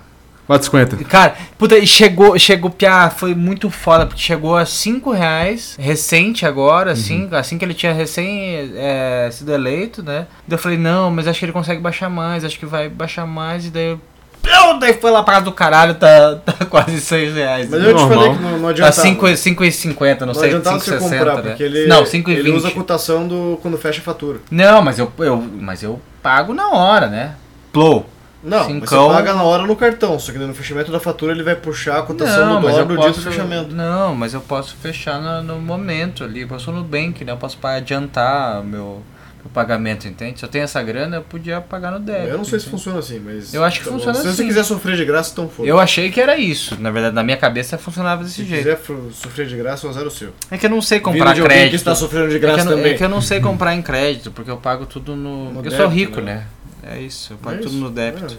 4,50. 0.48 1.04
Cara, 1.04 1.34
puta, 1.58 1.76
e 1.76 1.86
chegou, 1.86 2.38
chegou, 2.38 2.70
piá, 2.70 3.10
foi 3.10 3.34
muito 3.34 3.68
foda, 3.68 4.06
porque 4.06 4.20
chegou 4.22 4.56
a 4.56 4.64
5 4.64 5.10
reais, 5.12 5.76
recente 5.78 6.46
agora, 6.46 6.92
assim, 6.92 7.28
assim 7.32 7.58
que 7.58 7.64
ele 7.64 7.74
tinha 7.74 7.92
recém 7.92 8.72
é, 8.76 9.28
sido 9.30 9.52
eleito, 9.52 10.02
né? 10.02 10.26
Daí 10.46 10.56
eu 10.56 10.58
falei, 10.58 10.78
não, 10.78 11.10
mas 11.10 11.28
acho 11.28 11.38
que 11.38 11.44
ele 11.44 11.52
consegue 11.52 11.80
baixar 11.82 12.08
mais, 12.08 12.44
acho 12.44 12.58
que 12.58 12.64
vai 12.66 12.88
baixar 12.88 13.26
mais, 13.26 13.66
e 13.66 13.70
daí 13.70 13.90
eu. 13.90 14.00
Pum, 14.40 14.78
Daí 14.78 14.94
foi 14.94 15.10
lá 15.10 15.22
pra 15.22 15.34
casa 15.34 15.44
do 15.44 15.52
caralho, 15.52 15.94
tá, 15.96 16.36
tá 16.36 16.64
quase 16.70 16.98
6 17.00 17.34
reais. 17.34 17.68
Mas 17.68 17.82
eu 17.82 17.88
te 17.94 18.00
Normal. 18.00 18.08
falei 18.18 18.36
que 18.36 18.42
não, 18.42 18.50
não 18.52 18.62
Tá 18.62 18.68
adiantava. 18.70 19.08
5,50, 19.08 20.20
não, 20.20 20.26
não 20.28 20.34
sei, 20.34 20.44
adiantava 20.48 20.78
você 20.80 20.96
5,60, 20.96 20.98
comprar, 21.00 21.34
né? 21.36 21.42
porque 21.42 21.62
ele, 21.62 21.86
não, 21.86 22.04
5,20. 22.04 22.28
ele 22.28 22.50
usa 22.52 22.68
a 22.68 22.70
cotação 22.70 23.28
do 23.28 23.58
quando 23.60 23.76
fecha 23.76 24.00
a 24.00 24.04
fatura. 24.04 24.38
Não, 24.50 24.80
mas 24.80 24.98
eu, 24.98 25.12
eu, 25.18 25.36
mas 25.60 25.82
eu 25.82 26.00
pago 26.22 26.54
na 26.54 26.70
hora, 26.70 27.08
né? 27.08 27.34
Plow. 27.72 28.06
Não, 28.42 28.66
Cincão. 28.66 28.80
mas 28.80 28.90
você 28.90 29.14
paga 29.26 29.34
na 29.34 29.42
hora 29.42 29.62
no 29.66 29.74
cartão, 29.74 30.16
só 30.18 30.30
que 30.30 30.38
no 30.38 30.54
fechamento 30.54 30.92
da 30.92 31.00
fatura 31.00 31.32
ele 31.32 31.42
vai 31.42 31.56
puxar 31.56 31.98
a 31.98 32.02
cotação 32.02 32.60
do 32.60 32.66
mas 32.66 32.72
dólar 32.74 32.84
do 32.86 32.94
posso, 32.94 33.12
dia 33.12 33.22
do 33.24 33.30
fechamento. 33.30 33.74
Não, 33.74 34.14
mas 34.14 34.32
eu 34.32 34.40
posso 34.40 34.76
fechar 34.76 35.20
no, 35.20 35.42
no 35.42 35.60
momento 35.60 36.22
ali. 36.22 36.46
Eu 36.48 36.58
sou 36.60 36.72
no 36.72 36.80
Nubank, 36.80 37.24
né? 37.24 37.32
Eu 37.32 37.36
posso 37.36 37.58
adiantar 37.92 38.62
meu, 38.62 39.02
meu 39.42 39.50
pagamento, 39.52 40.06
entende? 40.06 40.38
Se 40.38 40.44
eu 40.44 40.48
tenho 40.48 40.62
essa 40.62 40.80
grana, 40.82 41.16
eu 41.16 41.22
podia 41.22 41.60
pagar 41.60 41.90
no 41.90 41.98
débito. 41.98 42.28
Eu 42.28 42.38
não 42.38 42.44
sei 42.44 42.60
se 42.60 42.66
entende? 42.66 42.70
funciona 42.70 42.98
assim, 43.00 43.18
mas. 43.18 43.52
Eu 43.52 43.64
acho 43.64 43.80
que 43.80 43.84
tá 43.86 43.90
bom. 43.90 43.96
funciona 43.96 44.18
Se 44.20 44.26
assim. 44.28 44.36
você 44.36 44.44
quiser 44.44 44.62
sofrer 44.64 44.96
de 44.96 45.04
graça, 45.04 45.32
então 45.32 45.48
foda. 45.48 45.68
Eu 45.68 45.80
achei 45.80 46.08
que 46.08 46.20
era 46.20 46.36
isso. 46.36 46.76
Na 46.80 46.92
verdade, 46.92 47.16
na 47.16 47.24
minha 47.24 47.36
cabeça 47.36 47.76
funcionava 47.76 48.22
desse 48.22 48.36
Se 48.36 48.44
jeito. 48.44 48.62
quiser 48.62 48.76
fro- 48.78 49.10
sofrer 49.12 49.48
de 49.48 49.56
graça, 49.56 49.84
o 49.86 49.90
azar 49.90 50.04
é 50.04 50.06
o 50.06 50.10
seu. 50.12 50.32
É 50.48 50.56
que 50.56 50.66
eu 50.66 50.70
não 50.70 50.80
sei 50.80 50.98
Vindo 50.98 51.06
comprar 51.06 51.34
de 51.34 51.40
alguém 51.40 51.56
crédito. 51.56 51.70
que 51.70 51.76
está 51.76 51.94
sofrendo 51.96 52.28
de 52.28 52.36
é, 52.36 52.38
que 52.38 52.46
graça 52.46 52.60
eu, 52.60 52.64
não- 52.66 52.76
também. 52.76 52.92
é 52.92 52.96
que 52.96 53.04
eu 53.04 53.08
não 53.08 53.20
sei 53.20 53.40
comprar 53.40 53.74
em 53.74 53.82
crédito, 53.82 54.30
porque 54.30 54.48
eu 54.50 54.58
pago 54.58 54.86
tudo 54.86 55.16
no. 55.16 55.52
No 55.54 55.64
eu 55.64 55.70
sou 55.72 55.88
débito, 55.88 55.94
rico, 55.96 56.20
né? 56.20 56.34
né? 56.34 56.46
É 56.90 57.00
isso, 57.02 57.34
eu 57.34 57.38
pago 57.38 57.56
É 57.56 57.58
tudo 57.60 57.70
isso. 57.70 57.78
no 57.80 57.90
débito. 57.90 58.38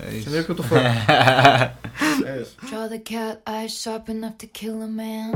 É, 0.00 0.10
Você 0.10 0.16
isso. 0.18 0.30
nem 0.30 0.40
o 0.40 0.44
que 0.44 0.50
eu 0.50 0.56
tô 0.56 0.62
falando. 0.62 0.86
é 2.26 2.42
isso. 2.42 2.56
Draw 2.68 2.88
the 2.88 2.98
cat 2.98 3.40
eyes 3.48 3.72
sharp 3.72 4.08
enough 4.10 4.36
to 4.38 4.46
kill 4.48 4.82
a 4.82 4.86
man. 4.86 5.32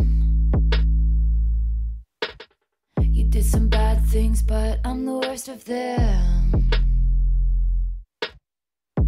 You 3.00 3.24
did 3.24 3.44
some 3.44 3.68
bad 3.68 4.02
things, 4.10 4.42
but 4.42 4.80
I'm 4.84 5.04
the 5.06 5.26
worst 5.26 5.48
of 5.48 5.64
them. 5.64 6.68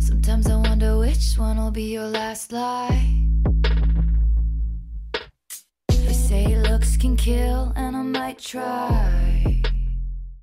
Sometimes 0.01 0.47
I 0.47 0.57
wonder 0.57 0.97
which 0.99 1.37
one 1.39 1.59
will 1.63 1.71
be 1.71 1.93
your 1.93 2.07
last 2.09 2.51
lie. 2.53 3.25
They 5.89 6.15
say 6.15 6.57
looks 6.63 6.97
can 6.97 7.17
kill, 7.17 7.73
and 7.77 7.95
I 7.97 8.03
might 8.03 8.39
try. 8.39 9.63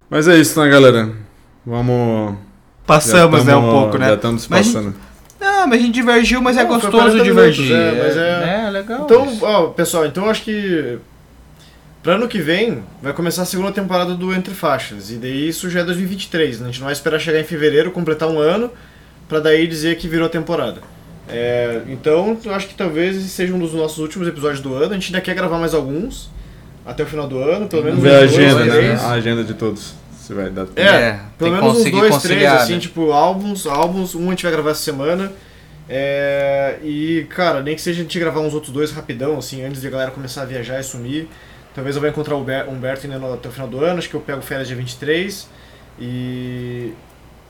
Mas 0.10 0.28
é 0.28 0.38
isso, 0.38 0.60
né, 0.62 0.70
galera? 0.70 1.12
Vamos. 1.66 2.38
Passamos, 2.86 3.40
já 3.40 3.46
né, 3.46 3.56
um 3.56 3.62
tamo- 3.62 3.72
pouco, 3.72 3.98
né? 3.98 4.08
Já 4.10 4.14
estamos 4.16 4.48
Mas- 4.48 4.68
passando. 4.68 4.94
Não, 5.40 5.68
mas 5.68 5.80
a 5.80 5.84
gente 5.84 5.94
divergiu, 5.94 6.42
mas 6.42 6.58
é 6.58 6.64
Não, 6.64 6.68
foi 6.70 6.80
gostoso 6.82 7.04
40 7.04 7.24
divergir. 7.24 7.66
minutos, 7.66 7.98
é, 8.00 8.04
mas 8.04 8.18
é- 8.18 8.46
né, 8.46 8.70
legal. 8.72 9.02
Então, 9.04 9.26
isso. 9.26 9.46
ó, 9.46 9.68
pessoal, 9.68 10.06
então 10.06 10.26
eu 10.26 10.30
acho 10.32 10.42
que. 10.44 10.98
Pra 12.02 12.14
ano 12.14 12.28
que 12.28 12.40
vem, 12.40 12.84
vai 13.02 13.14
começar 13.14 13.42
a 13.42 13.46
segunda 13.46 13.72
temporada 13.72 14.14
do 14.14 14.32
Entre 14.34 14.54
Faixas. 14.54 15.10
E 15.10 15.16
daí 15.16 15.48
isso 15.50 15.70
já 15.72 15.80
é 15.80 15.84
2023, 15.84 16.60
né? 16.60 16.66
A 16.68 16.72
gente 16.72 16.80
não 16.80 16.86
vai 16.86 16.94
esperar 16.94 17.20
chegar 17.20 17.40
em 17.40 17.44
fevereiro, 17.44 17.90
completar 17.90 18.30
um 18.30 18.38
ano, 18.38 18.70
pra 19.28 19.40
daí 19.40 19.66
dizer 19.66 19.98
que 19.98 20.08
virou 20.08 20.30
temporada. 20.30 20.82
É, 21.28 21.82
então, 21.88 22.38
eu 22.46 22.54
acho 22.54 22.68
que 22.68 22.76
talvez 22.76 23.18
esse 23.18 23.28
seja 23.30 23.52
um 23.56 23.58
dos 23.60 23.74
nossos 23.74 23.98
últimos 23.98 24.28
episódios 24.28 24.62
do 24.62 24.76
ano. 24.76 24.92
A 24.92 24.94
gente 24.94 25.08
ainda 25.08 25.20
quer 25.22 25.34
gravar 25.34 25.58
mais 25.58 25.74
alguns 25.74 26.30
até 26.86 27.02
o 27.02 27.08
final 27.08 27.28
do 27.28 27.40
ano, 27.40 27.68
pelo 27.68 27.84
menos 27.84 28.00
Ver 28.00 28.16
a 28.16 28.20
dois, 28.20 28.34
agenda, 28.36 28.66
né? 28.66 28.72
três. 28.72 29.04
A 29.04 29.12
agenda 29.14 29.44
de 29.44 29.56
todos. 29.56 29.96
Se 30.26 30.34
vai 30.34 30.50
dar 30.50 30.66
tempo. 30.66 30.80
É, 30.80 30.84
É, 31.10 31.20
pelo 31.38 31.52
menos 31.52 31.78
uns 31.78 31.92
dois, 31.92 32.14
conciliar, 32.14 32.40
três, 32.54 32.64
assim, 32.64 32.74
né? 32.76 32.80
tipo, 32.80 33.12
álbuns, 33.12 33.66
álbuns, 33.68 34.16
um 34.16 34.28
a 34.28 34.30
gente 34.32 34.44
vai 34.44 34.52
gravar 34.52 34.72
essa 34.72 34.82
semana. 34.84 35.32
É, 35.88 36.80
e, 36.84 37.26
cara, 37.30 37.62
nem 37.62 37.76
que 37.76 37.82
seja 37.82 38.00
a 38.00 38.04
gente 38.04 38.20
gravar 38.20 38.40
uns 38.40 38.54
outros 38.54 38.74
dois 38.74 38.92
rapidão, 38.92 39.38
assim, 39.38 39.64
antes 39.64 39.82
de 39.82 39.88
a 39.88 39.92
galera 39.92 40.12
começar 40.12 40.42
a 40.42 40.46
viajar 40.46 40.80
e 40.80 40.84
sumir. 40.84 41.28
Talvez 41.76 41.96
eu 41.96 42.02
vá 42.02 42.08
encontrar 42.08 42.36
o 42.36 42.44
Ber- 42.44 42.68
Humberto 42.70 43.06
ainda 43.06 43.20
no- 43.20 43.34
até 43.34 43.50
o 43.50 43.52
final 43.52 43.68
do 43.68 43.84
ano, 43.84 44.00
acho 44.00 44.10
que 44.10 44.16
eu 44.16 44.22
pego 44.22 44.42
férias 44.42 44.68
dia 44.68 44.76
23. 44.78 45.48
E, 46.00 46.92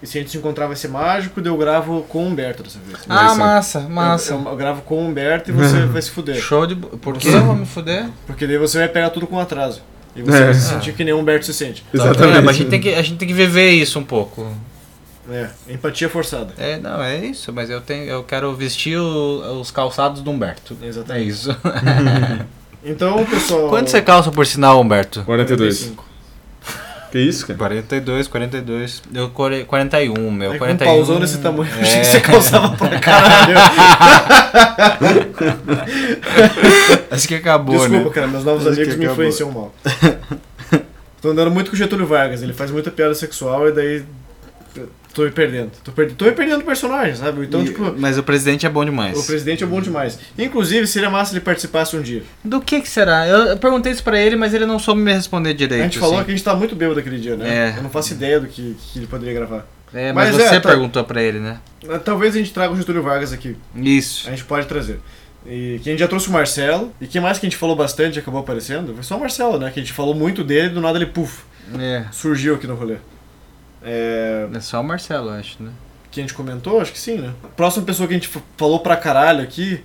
e 0.01 0.07
se 0.07 0.17
a 0.17 0.21
gente 0.21 0.31
se 0.31 0.37
encontrar 0.37 0.67
vai 0.67 0.75
ser 0.75 0.87
mágico, 0.89 1.39
daí 1.41 1.51
eu 1.51 1.57
gravo 1.57 2.01
com 2.09 2.23
o 2.23 2.27
Humberto 2.27 2.61
dessa 2.63 2.79
vez. 2.79 2.99
Ah, 3.07 3.35
massa, 3.35 3.81
massa. 3.81 4.33
Eu, 4.33 4.41
eu- 4.41 4.49
eu 4.49 4.55
gravo 4.57 4.81
com 4.81 4.95
o 4.95 5.07
Humberto 5.07 5.49
e 5.51 5.53
você 5.53 5.85
vai 5.87 6.01
se 6.01 6.11
fuder. 6.11 6.35
Show 6.35 6.65
de. 6.67 6.75
Por 6.75 7.17
que 7.17 7.29
Você- 7.29 7.37
eu 7.37 7.43
vou 7.45 7.55
me 7.55 7.65
fuder? 7.65 8.07
Porque 8.27 8.45
daí 8.45 8.57
você 8.57 8.79
vai 8.79 8.87
pegar 8.89 9.11
tudo 9.11 9.27
com 9.27 9.39
atraso. 9.39 9.81
E 10.15 10.21
você 10.21 10.37
É. 10.37 10.45
vai 10.45 10.53
se 10.53 10.69
sentir 10.69 10.93
que 10.93 11.03
nem 11.03 11.13
o 11.13 11.19
Humberto 11.19 11.45
se 11.45 11.53
sente. 11.53 11.83
Exatamente. 11.93 12.37
É, 12.37 12.41
mas 12.41 12.55
a 12.55 12.59
gente, 12.59 12.69
tem 12.69 12.79
que, 12.81 12.93
a 12.93 13.01
gente 13.01 13.17
tem 13.17 13.27
que 13.27 13.33
viver 13.33 13.71
isso 13.71 13.99
um 13.99 14.03
pouco. 14.03 14.49
É, 15.29 15.49
empatia 15.67 16.07
forçada. 16.07 16.53
É, 16.57 16.77
não, 16.77 17.01
é 17.01 17.17
isso, 17.25 17.51
mas 17.51 17.69
eu 17.69 17.81
tenho, 17.81 18.03
eu 18.05 18.23
quero 18.23 18.53
vestir 18.55 18.97
o- 18.97 19.59
os 19.59 19.71
calçados 19.71 20.21
do 20.21 20.29
Humberto. 20.31 20.77
É 20.81 20.85
Exatamente. 20.87 21.27
isso. 21.27 21.49
Então, 22.83 23.25
pessoal. 23.25 23.67
Quanto 23.69 23.89
você 23.89 24.01
calça 24.01 24.31
por 24.31 24.45
sinal, 24.45 24.79
Humberto? 24.79 25.23
42. 25.23 25.79
45. 25.79 26.05
Que 27.15 27.21
isso, 27.21 27.47
cara? 27.47 27.57
42, 27.57 28.27
42. 28.27 29.01
Deu 29.09 29.29
core- 29.29 29.63
41, 29.63 30.29
meu. 30.31 30.51
Aí, 30.51 30.59
com 30.59 30.65
um 30.65 30.67
41. 30.67 30.85
pauzão 30.85 31.17
desse 31.17 31.37
tamanho, 31.37 31.71
eu 31.73 31.81
achei 31.81 31.99
É. 31.99 32.01
que 32.01 32.07
você 32.07 32.19
calçava 32.19 32.75
pra 32.75 32.99
caralho. 32.99 33.55
Acho 37.09 37.25
que 37.25 37.35
acabou, 37.35 37.77
Desculpa, 37.77 38.03
né? 38.03 38.09
cara, 38.13 38.27
meus 38.27 38.43
novos 38.43 38.67
Acho 38.67 38.75
amigos 38.75 38.97
me 38.97 39.05
influenciam 39.05 39.49
mal. 39.49 39.73
Tô 41.21 41.29
andando 41.29 41.51
muito 41.51 41.69
com 41.71 41.75
o 41.75 41.79
Getúlio 41.79 42.05
Vargas, 42.05 42.43
ele 42.43 42.51
faz 42.51 42.69
muita 42.69 42.91
piada 42.91 43.15
sexual 43.15 43.69
e 43.69 43.71
daí 43.71 44.03
tô 45.15 45.23
me 45.23 45.31
perdendo. 45.31 45.71
Tô, 45.83 45.91
perdi- 45.91 46.13
tô 46.13 46.25
me 46.25 46.31
perdendo 46.33 46.59
do 46.59 46.65
personagem, 46.65 47.15
sabe? 47.15 47.43
Então, 47.45 47.61
E- 47.61 47.65
tipo, 47.65 47.95
Mas 47.97 48.17
o 48.17 48.23
presidente 48.23 48.65
é 48.65 48.69
bom 48.69 48.83
demais. 48.85 49.17
o 49.17 49.23
presidente 49.25 49.63
é 49.63 49.67
bom 49.67 49.81
demais. 49.81 50.19
Inclusive, 50.37 50.85
seria 50.85 51.09
massa 51.09 51.31
se 51.31 51.37
ele 51.37 51.45
participasse 51.45 51.95
um 51.95 52.01
dia. 52.01 52.21
Do 52.43 52.59
que 52.61 52.81
que 52.81 52.89
será? 52.89 53.25
Eu, 53.27 53.37
eu 53.47 53.57
perguntei 53.57 53.91
isso 53.91 54.03
pra 54.03 54.19
ele, 54.19 54.35
mas 54.35 54.53
ele 54.53 54.65
não 54.65 54.77
soube 54.77 55.01
me 55.01 55.13
responder 55.13 55.53
direito. 55.53 55.81
A 55.81 55.83
gente 55.85 55.97
falou 55.99 56.15
assim. 56.17 56.25
que 56.25 56.31
a 56.31 56.35
gente 56.35 56.43
tá 56.43 56.53
muito 56.55 56.75
bêbado 56.75 56.99
aquele 56.99 57.17
dia, 57.19 57.35
né? 57.35 57.73
É. 57.73 57.77
Eu 57.79 57.83
não 57.83 57.89
faço 57.89 58.13
ideia 58.13 58.39
do 58.39 58.47
que, 58.47 58.75
que 58.91 58.99
ele 58.99 59.07
poderia 59.07 59.33
gravar. 59.33 59.65
É, 59.93 60.11
mas, 60.11 60.31
Mas 60.35 60.39
é, 60.39 60.49
você 60.49 60.59
tá- 60.59 60.67
perguntou 60.69 61.03
pra 61.05 61.23
ele, 61.23 61.39
né? 61.39 61.57
Talvez 62.03 62.35
a 62.35 62.37
gente 62.37 62.51
traga 62.51 62.73
o 62.73 62.77
Getúlio 62.77 63.01
Vargas 63.01 63.31
aqui. 63.31 63.55
Isso. 63.75 64.27
A 64.27 64.31
gente 64.31 64.43
pode 64.43 64.67
trazer. 64.67 64.99
E 65.47 65.79
que 65.81 65.89
a 65.89 65.91
gente 65.93 65.99
já 65.99 66.07
trouxe 66.07 66.27
o 66.27 66.31
Marcelo. 66.31 66.91
E 66.99 67.07
quem 67.07 67.21
mais 67.21 67.37
que 67.39 67.45
a 67.45 67.49
gente 67.49 67.57
falou 67.57 67.75
bastante 67.75 68.15
e 68.17 68.19
acabou 68.19 68.41
aparecendo? 68.41 68.93
Foi 68.93 69.03
só 69.03 69.15
o 69.15 69.19
Marcelo, 69.19 69.57
né? 69.59 69.69
Que 69.71 69.79
a 69.79 69.83
gente 69.83 69.93
falou 69.93 70.13
muito 70.15 70.43
dele 70.43 70.69
do 70.69 70.81
nada 70.81 70.97
ele, 70.97 71.05
puf, 71.05 71.43
É, 71.79 72.03
surgiu 72.11 72.55
aqui 72.55 72.67
no 72.67 72.75
rolê. 72.75 72.95
É, 73.85 74.47
é 74.53 74.59
só 74.59 74.81
o 74.81 74.83
Marcelo, 74.83 75.29
acho, 75.29 75.61
né? 75.61 75.71
que 76.15 76.21
a 76.21 76.23
gente 76.23 76.33
comentou, 76.33 76.79
acho 76.79 76.93
que 76.93 76.99
sim, 76.99 77.17
né? 77.17 77.33
Próxima 77.57 77.85
pessoa 77.85 78.07
que 78.07 78.13
a 78.13 78.17
gente 78.17 78.29
falou 78.55 78.79
pra 78.79 78.95
caralho 78.95 79.43
aqui 79.43 79.83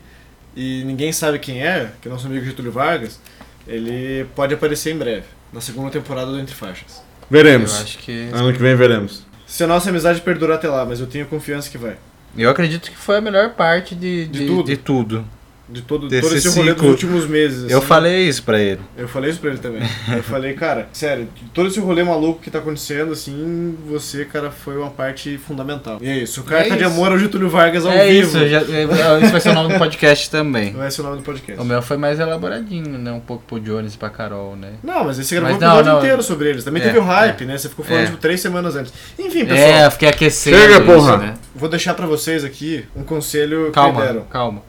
e 0.55 0.85
ninguém 0.85 1.13
sabe 1.13 1.41
quem 1.41 1.61
é, 1.61 1.91
que 2.01 2.07
é 2.07 2.11
nosso 2.11 2.29
amigo 2.29 2.45
Getúlio 2.45 2.71
Vargas, 2.71 3.19
ele 3.67 4.25
pode 4.37 4.55
aparecer 4.55 4.95
em 4.95 4.97
breve, 4.97 5.27
na 5.53 5.61
segunda 5.61 5.91
temporada 5.91 6.31
do 6.31 6.39
Entre 6.39 6.55
Faixas. 6.55 7.03
Veremos. 7.29 7.75
Eu 7.75 7.83
acho 7.83 7.99
que. 7.99 8.29
Ano 8.33 8.53
que 8.53 8.61
vem 8.61 8.77
veremos. 8.77 9.27
Se 9.45 9.65
a 9.65 9.67
nossa 9.67 9.91
amizade 9.91 10.21
perdurar 10.21 10.59
até 10.59 10.69
lá, 10.69 10.85
mas 10.85 11.01
eu 11.01 11.07
tenho 11.09 11.27
confiança 11.27 11.69
que 11.69 11.77
vai. 11.77 11.97
Eu 12.37 12.49
acredito 12.49 12.91
que 12.93 12.97
foi 12.97 13.17
a 13.17 13.21
melhor 13.21 13.51
parte 13.55 13.97
de, 13.97 14.27
De 14.27 14.39
de, 14.41 14.47
tudo? 14.47 14.67
de 14.67 14.77
tudo. 14.77 15.25
De 15.71 15.83
todo, 15.83 16.09
Desse 16.09 16.23
todo 16.29 16.37
esse 16.37 16.49
rolê 16.59 16.75
dos 16.75 16.85
últimos 16.85 17.27
meses. 17.29 17.71
Eu 17.71 17.79
assim. 17.79 17.87
falei 17.87 18.29
isso 18.29 18.43
pra 18.43 18.59
ele. 18.59 18.81
Eu 18.99 19.07
falei 19.07 19.31
isso 19.31 19.39
pra 19.41 19.51
ele 19.51 19.59
também. 19.59 19.83
Eu 20.17 20.23
falei, 20.23 20.53
cara, 20.55 20.89
sério, 20.93 21.29
de 21.35 21.45
todo 21.51 21.69
esse 21.69 21.79
rolê 21.79 22.03
maluco 22.03 22.41
que 22.41 22.51
tá 22.51 22.59
acontecendo, 22.59 23.13
assim, 23.13 23.77
você, 23.87 24.25
cara, 24.25 24.51
foi 24.51 24.77
uma 24.77 24.91
parte 24.91 25.39
fundamental. 25.39 25.99
E 26.03 26.09
é 26.09 26.19
isso. 26.19 26.41
O 26.41 26.45
Carta 26.45 26.75
É 26.75 26.77
de 26.77 26.83
isso. 26.85 26.93
Amor 26.93 27.13
ao 27.13 27.19
Getúlio 27.19 27.49
Vargas 27.49 27.87
ao 27.87 27.93
é 27.93 28.09
vivo. 28.09 28.29
isso, 28.37 28.49
já, 28.49 28.59
é, 28.63 29.21
isso 29.23 29.31
vai 29.33 29.41
ser 29.41 29.51
o 29.51 29.55
nome 29.55 29.73
do 29.73 29.79
podcast 29.79 30.29
também. 30.31 30.73
Vai 30.73 30.91
ser 30.91 31.03
o 31.03 31.05
nome 31.05 31.19
do 31.19 31.23
podcast. 31.23 31.61
O 31.61 31.65
meu 31.65 31.81
foi 31.81 31.97
mais 31.97 32.19
elaboradinho, 32.19 32.99
né? 32.99 33.13
Um 33.13 33.21
pouco 33.21 33.45
pro 33.47 33.61
Jones 33.61 33.95
e 33.95 33.99
pra 33.99 34.11
Carol, 34.11 34.57
né? 34.57 34.73
Não, 34.83 35.05
mas 35.05 35.19
esse 35.21 35.35
gravou 35.37 35.51
Mas 35.53 35.63
o 35.63 35.65
episódio 35.65 35.93
não. 35.93 35.99
inteiro 36.01 36.23
sobre 36.23 36.49
eles. 36.51 36.65
Também 36.65 36.83
É, 36.83 36.87
teve 36.87 36.99
o 36.99 37.03
hype, 37.05 37.43
é. 37.43 37.47
né? 37.47 37.57
Você 37.59 37.69
ficou 37.69 37.85
falando, 37.85 38.03
É. 38.03 38.07
tipo, 38.07 38.19
três 38.19 38.41
semanas 38.41 38.75
antes. 38.75 38.93
Enfim, 39.19 39.45
pessoal, 39.45 39.69
É, 39.69 39.87
eu 39.87 39.91
fiquei 39.93 40.09
aquecendo 40.09 40.57
Chega, 40.57 40.75
isso, 40.75 40.85
porra! 40.85 41.17
né? 41.19 41.35
vou 41.55 41.69
deixar 41.69 41.95
pra 41.95 42.07
vocês 42.07 42.45
aqui 42.45 42.85
um 42.97 43.03
conselho 43.05 43.61
que 43.61 43.67
me 43.69 43.73
Calma, 43.73 44.01
deram. 44.03 44.21
calma, 44.23 44.63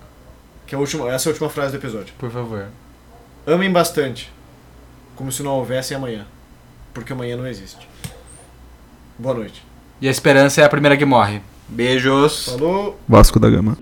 Que 0.71 0.75
é 0.75 0.77
a 0.77 0.79
última, 0.79 1.11
essa 1.11 1.27
é 1.27 1.29
a 1.29 1.33
última 1.33 1.49
frase 1.49 1.73
do 1.73 1.81
episódio. 1.81 2.13
por 2.17 2.31
favor. 2.31 2.67
Amem 3.45 3.69
bastante. 3.69 4.31
Como 5.17 5.29
se 5.29 5.43
não 5.43 5.51
houvesse 5.55 5.93
amanhã. 5.93 6.25
Porque 6.93 7.11
amanhã 7.11 7.35
não 7.35 7.45
existe. 7.45 7.85
Boa 9.19 9.35
noite. 9.35 9.61
E 9.99 10.07
a 10.07 10.11
esperança 10.11 10.61
é 10.61 10.63
a 10.63 10.69
primeira 10.69 10.95
que 10.95 11.03
morre. 11.03 11.41
Beijos. 11.67 12.45
Falou! 12.45 12.97
Vasco 13.05 13.37
da 13.37 13.49
Gama. 13.49 13.77